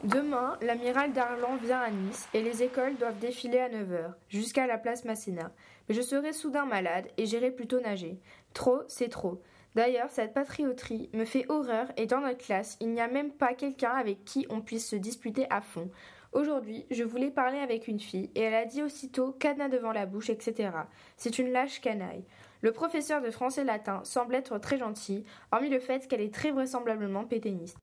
Demain, 0.04 0.56
l'amiral 0.62 1.12
Darlan 1.12 1.56
vient 1.56 1.80
à 1.80 1.90
Nice 1.90 2.28
et 2.34 2.42
les 2.42 2.62
écoles 2.62 2.96
doivent 2.96 3.18
défiler 3.18 3.58
à 3.58 3.68
9h, 3.68 4.14
jusqu'à 4.28 4.68
la 4.68 4.78
place 4.78 5.04
Masséna. 5.04 5.50
Mais 5.88 5.94
je 5.94 6.02
serai 6.02 6.32
soudain 6.32 6.66
malade 6.66 7.06
et 7.18 7.26
j'irai 7.26 7.50
plutôt 7.50 7.80
nager. 7.80 8.20
Trop, 8.54 8.82
c'est 8.86 9.08
trop. 9.08 9.42
D'ailleurs, 9.74 10.10
cette 10.10 10.34
patrioterie 10.34 11.08
me 11.14 11.24
fait 11.24 11.46
horreur 11.48 11.86
et 11.96 12.06
dans 12.06 12.20
notre 12.20 12.44
classe, 12.44 12.76
il 12.80 12.90
n'y 12.90 13.00
a 13.00 13.08
même 13.08 13.32
pas 13.32 13.54
quelqu'un 13.54 13.92
avec 13.92 14.24
qui 14.24 14.46
on 14.50 14.60
puisse 14.60 14.88
se 14.88 14.96
disputer 14.96 15.46
à 15.50 15.60
fond. 15.60 15.90
Aujourd'hui, 16.32 16.86
je 16.90 17.04
voulais 17.04 17.30
parler 17.30 17.58
avec 17.58 17.88
une 17.88 18.00
fille 18.00 18.30
et 18.34 18.40
elle 18.40 18.54
a 18.54 18.64
dit 18.64 18.82
aussitôt 18.82 19.32
cadenas 19.32 19.68
devant 19.68 19.92
la 19.92 20.06
bouche, 20.06 20.30
etc. 20.30 20.70
C'est 21.18 21.38
une 21.38 21.52
lâche 21.52 21.80
canaille. 21.82 22.24
Le 22.62 22.72
professeur 22.72 23.20
de 23.20 23.30
français 23.30 23.64
latin 23.64 24.00
semble 24.04 24.34
être 24.34 24.56
très 24.58 24.78
gentil, 24.78 25.24
hormis 25.50 25.68
le 25.68 25.78
fait 25.78 26.08
qu'elle 26.08 26.22
est 26.22 26.32
très 26.32 26.50
vraisemblablement 26.50 27.24
pétainiste. 27.24 27.76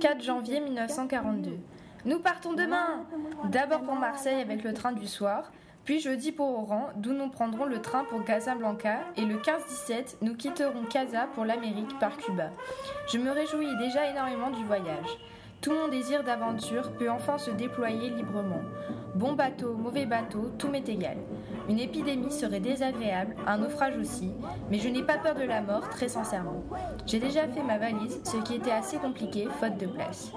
4 0.00 0.22
janvier 0.22 0.60
1942. 0.60 1.58
Nous 2.06 2.20
partons 2.20 2.54
demain 2.54 3.04
D'abord 3.50 3.82
pour 3.82 3.96
Marseille 3.96 4.40
avec 4.40 4.62
le 4.64 4.72
train 4.72 4.92
du 4.92 5.06
soir, 5.06 5.52
puis 5.86 6.00
jeudi 6.00 6.32
pour 6.32 6.58
Oran, 6.58 6.88
d'où 6.96 7.12
nous 7.12 7.28
prendrons 7.30 7.64
le 7.64 7.80
train 7.80 8.02
pour 8.02 8.24
Casablanca, 8.24 8.98
et 9.16 9.24
le 9.24 9.36
15-17, 9.36 10.16
nous 10.20 10.34
quitterons 10.34 10.82
Casa 10.90 11.28
pour 11.32 11.44
l'Amérique 11.44 11.96
par 12.00 12.16
Cuba. 12.16 12.50
Je 13.06 13.18
me 13.18 13.30
réjouis 13.30 13.68
déjà 13.78 14.10
énormément 14.10 14.50
du 14.50 14.64
voyage. 14.64 15.06
Tout 15.60 15.72
mon 15.72 15.86
désir 15.86 16.24
d'aventure 16.24 16.90
peut 16.98 17.08
enfin 17.08 17.38
se 17.38 17.52
déployer 17.52 18.10
librement. 18.10 18.62
Bon 19.14 19.34
bateau, 19.34 19.74
mauvais 19.74 20.06
bateau, 20.06 20.50
tout 20.58 20.68
m'est 20.68 20.88
égal. 20.88 21.18
Une 21.68 21.78
épidémie 21.78 22.32
serait 22.32 22.58
désagréable, 22.58 23.36
un 23.46 23.58
naufrage 23.58 23.96
aussi, 23.96 24.32
mais 24.70 24.80
je 24.80 24.88
n'ai 24.88 25.04
pas 25.04 25.18
peur 25.18 25.36
de 25.36 25.44
la 25.44 25.62
mort, 25.62 25.88
très 25.88 26.08
sincèrement. 26.08 26.64
J'ai 27.06 27.20
déjà 27.20 27.46
fait 27.46 27.62
ma 27.62 27.78
valise, 27.78 28.20
ce 28.24 28.38
qui 28.38 28.56
était 28.56 28.72
assez 28.72 28.96
compliqué, 28.96 29.46
faute 29.60 29.78
de 29.78 29.86
place. 29.86 30.32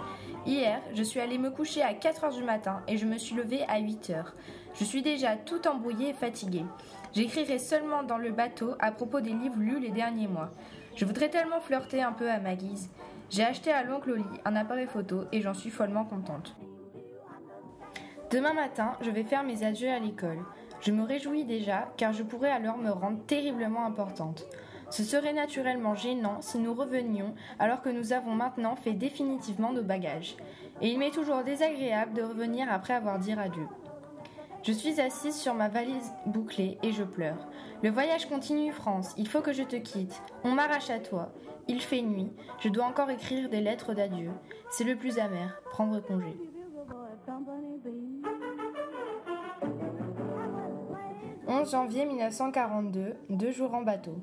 Hier, 0.45 0.79
je 0.93 1.03
suis 1.03 1.19
allée 1.19 1.39
me 1.39 1.49
coucher 1.49 1.81
à 1.81 1.95
4 1.95 2.23
heures 2.23 2.33
du 2.33 2.43
matin 2.43 2.81
et 2.87 2.97
je 2.97 3.05
me 3.05 3.17
suis 3.17 3.35
levée 3.35 3.63
à 3.67 3.79
8 3.79 4.11
heures. 4.11 4.35
Je 4.79 4.85
suis 4.85 5.01
déjà 5.01 5.35
tout 5.35 5.67
embrouillée 5.67 6.11
et 6.11 6.13
fatiguée. 6.13 6.63
J'écrirai 7.13 7.59
seulement 7.59 8.01
dans 8.01 8.17
le 8.17 8.31
bateau 8.31 8.75
à 8.79 8.93
propos 8.93 9.19
des 9.19 9.33
livres 9.33 9.59
lus 9.59 9.79
les 9.81 9.89
derniers 9.89 10.29
mois. 10.29 10.51
Je 10.95 11.03
voudrais 11.03 11.27
tellement 11.27 11.59
flirter 11.59 12.01
un 12.01 12.13
peu 12.13 12.31
à 12.31 12.39
ma 12.39 12.55
guise. 12.55 12.89
J'ai 13.29 13.43
acheté 13.43 13.73
à 13.73 13.83
l'oncle 13.83 14.11
Oli 14.11 14.23
un 14.45 14.55
appareil 14.55 14.87
photo 14.87 15.25
et 15.33 15.41
j'en 15.41 15.53
suis 15.53 15.69
follement 15.69 16.05
contente. 16.05 16.55
Demain 18.31 18.53
matin, 18.53 18.93
je 19.01 19.11
vais 19.11 19.23
faire 19.23 19.43
mes 19.43 19.63
adieux 19.63 19.89
à 19.89 19.99
l'école. 19.99 20.45
Je 20.79 20.93
me 20.93 21.03
réjouis 21.03 21.43
déjà 21.43 21.91
car 21.97 22.13
je 22.13 22.23
pourrais 22.23 22.51
alors 22.51 22.77
me 22.77 22.89
rendre 22.89 23.19
terriblement 23.25 23.85
importante. 23.85 24.45
Ce 24.89 25.03
serait 25.03 25.33
naturellement 25.33 25.93
gênant 25.93 26.39
si 26.39 26.57
nous 26.57 26.73
revenions 26.73 27.35
alors 27.59 27.81
que 27.81 27.89
nous 27.89 28.13
avons 28.13 28.33
maintenant 28.33 28.77
fait 28.77 28.93
définitivement 28.93 29.73
nos 29.73 29.83
bagages. 29.83 30.37
Et 30.81 30.87
il 30.87 30.99
m'est 30.99 31.11
toujours 31.11 31.43
désagréable 31.43 32.13
de 32.13 32.23
revenir 32.23 32.71
après 32.71 32.93
avoir 32.93 33.19
dit 33.19 33.33
adieu. 33.33 33.67
Je 34.61 34.73
suis 34.73 34.99
assise 34.99 35.35
sur 35.35 35.53
ma 35.53 35.69
valise 35.69 36.11
bouclée 36.25 36.77
et 36.83 36.91
je 36.91 37.03
pleure. 37.03 37.47
Le 37.81 37.89
voyage 37.89 38.27
continue, 38.27 38.73
France. 38.73 39.13
Il 39.17 39.27
faut 39.27 39.41
que 39.41 39.53
je 39.53 39.63
te 39.63 39.77
quitte. 39.77 40.21
On 40.43 40.51
m'arrache 40.51 40.89
à 40.89 40.99
toi. 40.99 41.31
Il 41.69 41.81
fait 41.81 42.01
nuit. 42.01 42.31
Je 42.59 42.67
dois 42.67 42.85
encore 42.85 43.09
écrire 43.09 43.49
des 43.49 43.61
lettres 43.61 43.93
d'adieu. 43.93 44.31
C'est 44.69 44.83
le 44.83 44.97
plus 44.97 45.17
amer, 45.17 45.61
prendre 45.69 46.01
congé. 46.01 46.35
11 51.47 51.71
janvier 51.71 52.05
1942, 52.05 53.15
deux 53.29 53.51
jours 53.51 53.73
en 53.73 53.81
bateau. 53.81 54.15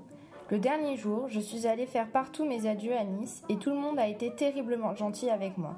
Le 0.51 0.59
dernier 0.59 0.97
jour, 0.97 1.28
je 1.28 1.41
suis 1.41 1.66
allée 1.66 1.87
faire 1.87 2.09
partout 2.09 2.45
mes 2.45 2.68
adieux 2.68 2.95
à 2.95 3.05
Nice 3.05 3.43
et 3.49 3.57
tout 3.57 3.70
le 3.70 3.76
monde 3.76 3.99
a 3.99 4.07
été 4.07 4.32
terriblement 4.34 4.95
gentil 4.95 5.30
avec 5.30 5.57
moi. 5.57 5.76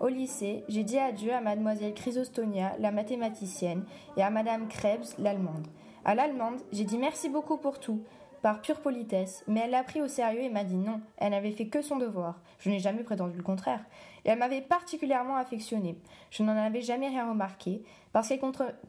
Au 0.00 0.08
lycée, 0.08 0.64
j'ai 0.68 0.82
dit 0.82 0.98
adieu 0.98 1.32
à 1.32 1.40
mademoiselle 1.40 1.94
Chrysostonia, 1.94 2.74
la 2.80 2.90
mathématicienne, 2.90 3.84
et 4.16 4.22
à 4.22 4.30
madame 4.30 4.68
Krebs, 4.68 5.14
l'allemande. 5.18 5.68
À 6.04 6.14
l'allemande, 6.14 6.60
j'ai 6.72 6.84
dit 6.84 6.98
merci 6.98 7.28
beaucoup 7.28 7.56
pour 7.56 7.78
tout, 7.78 8.02
par 8.42 8.60
pure 8.60 8.80
politesse, 8.80 9.44
mais 9.46 9.60
elle 9.60 9.70
l'a 9.70 9.84
pris 9.84 10.02
au 10.02 10.08
sérieux 10.08 10.42
et 10.42 10.50
m'a 10.50 10.64
dit 10.64 10.76
non, 10.76 11.00
elle 11.16 11.30
n'avait 11.30 11.52
fait 11.52 11.68
que 11.68 11.80
son 11.80 11.96
devoir. 11.96 12.40
Je 12.58 12.70
n'ai 12.70 12.80
jamais 12.80 13.04
prétendu 13.04 13.36
le 13.36 13.42
contraire. 13.44 13.84
Et 14.24 14.30
elle 14.30 14.38
m'avait 14.38 14.60
particulièrement 14.60 15.36
affectionnée. 15.36 15.96
Je 16.30 16.42
n'en 16.42 16.56
avais 16.56 16.82
jamais 16.82 17.08
rien 17.08 17.28
remarqué, 17.30 17.84
parce 18.12 18.28
qu'elle 18.28 18.40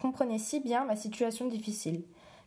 comprenait 0.02 0.40
si 0.40 0.60
bien 0.60 0.86
ma 0.86 0.96
situation 0.96 1.48
difficile. 1.48 2.04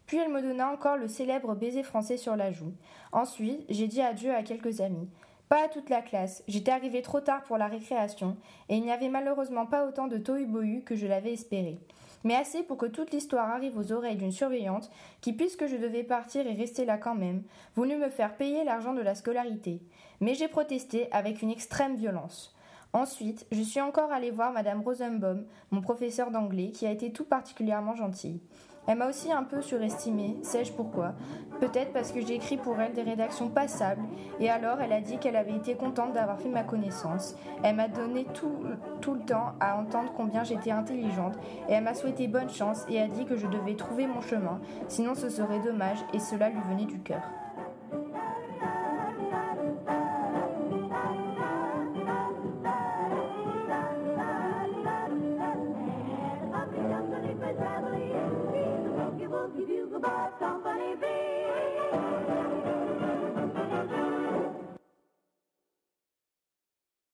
Puis 0.06 0.18
elle 0.18 0.32
me 0.32 0.42
donna 0.42 0.70
encore 0.70 0.96
le 0.96 1.06
célèbre 1.06 1.54
baiser 1.54 1.82
français 1.82 2.16
sur 2.16 2.34
la 2.34 2.50
joue. 2.50 2.72
Ensuite, 3.12 3.64
j'ai 3.68 3.86
dit 3.86 4.00
adieu 4.00 4.34
à 4.34 4.42
quelques 4.42 4.80
amis. 4.80 5.08
Pas 5.48 5.64
à 5.64 5.68
toute 5.68 5.88
la 5.88 6.02
classe, 6.02 6.42
j'étais 6.46 6.70
arrivée 6.70 7.00
trop 7.00 7.20
tard 7.20 7.42
pour 7.44 7.56
la 7.56 7.68
récréation, 7.68 8.36
et 8.68 8.76
il 8.76 8.82
n'y 8.82 8.92
avait 8.92 9.08
malheureusement 9.08 9.64
pas 9.64 9.86
autant 9.86 10.06
de 10.06 10.18
tohu-bohu 10.18 10.82
que 10.84 10.94
je 10.94 11.06
l'avais 11.06 11.32
espéré. 11.32 11.78
Mais 12.24 12.34
assez 12.34 12.62
pour 12.62 12.76
que 12.76 12.84
toute 12.84 13.12
l'histoire 13.12 13.48
arrive 13.48 13.78
aux 13.78 13.92
oreilles 13.92 14.16
d'une 14.16 14.32
surveillante 14.32 14.90
qui, 15.22 15.32
puisque 15.32 15.66
je 15.66 15.76
devais 15.76 16.02
partir 16.02 16.46
et 16.46 16.52
rester 16.52 16.84
là 16.84 16.98
quand 16.98 17.14
même, 17.14 17.44
voulut 17.76 17.96
me 17.96 18.10
faire 18.10 18.34
payer 18.36 18.64
l'argent 18.64 18.92
de 18.92 19.00
la 19.00 19.14
scolarité. 19.14 19.80
Mais 20.20 20.34
j'ai 20.34 20.48
protesté 20.48 21.10
avec 21.12 21.40
une 21.40 21.50
extrême 21.50 21.96
violence. 21.96 22.54
Ensuite, 22.92 23.46
je 23.52 23.62
suis 23.62 23.80
encore 23.80 24.12
allée 24.12 24.30
voir 24.30 24.52
Madame 24.52 24.82
Rosenbaum, 24.82 25.46
mon 25.70 25.80
professeur 25.80 26.30
d'anglais, 26.30 26.72
qui 26.72 26.86
a 26.86 26.90
été 26.90 27.12
tout 27.12 27.24
particulièrement 27.24 27.94
gentille. 27.94 28.40
Elle 28.88 28.96
m'a 28.96 29.06
aussi 29.06 29.30
un 29.30 29.42
peu 29.42 29.60
surestimée, 29.60 30.38
sais-je 30.42 30.72
pourquoi 30.72 31.12
Peut-être 31.60 31.92
parce 31.92 32.10
que 32.10 32.22
j'ai 32.22 32.36
écrit 32.36 32.56
pour 32.56 32.80
elle 32.80 32.94
des 32.94 33.02
rédactions 33.02 33.50
passables, 33.50 34.00
et 34.40 34.48
alors 34.48 34.80
elle 34.80 34.94
a 34.94 35.02
dit 35.02 35.18
qu'elle 35.18 35.36
avait 35.36 35.56
été 35.56 35.74
contente 35.74 36.14
d'avoir 36.14 36.40
fait 36.40 36.48
ma 36.48 36.62
connaissance. 36.62 37.36
Elle 37.62 37.76
m'a 37.76 37.88
donné 37.88 38.24
tout, 38.32 38.56
tout 39.02 39.12
le 39.12 39.20
temps 39.20 39.52
à 39.60 39.76
entendre 39.76 40.14
combien 40.16 40.42
j'étais 40.42 40.70
intelligente, 40.70 41.34
et 41.68 41.74
elle 41.74 41.84
m'a 41.84 41.92
souhaité 41.92 42.28
bonne 42.28 42.48
chance 42.48 42.86
et 42.88 42.98
a 42.98 43.08
dit 43.08 43.26
que 43.26 43.36
je 43.36 43.46
devais 43.46 43.76
trouver 43.76 44.06
mon 44.06 44.22
chemin, 44.22 44.58
sinon 44.88 45.14
ce 45.14 45.28
serait 45.28 45.60
dommage, 45.60 45.98
et 46.14 46.18
cela 46.18 46.48
lui 46.48 46.60
venait 46.70 46.86
du 46.86 47.00
cœur. 47.00 47.20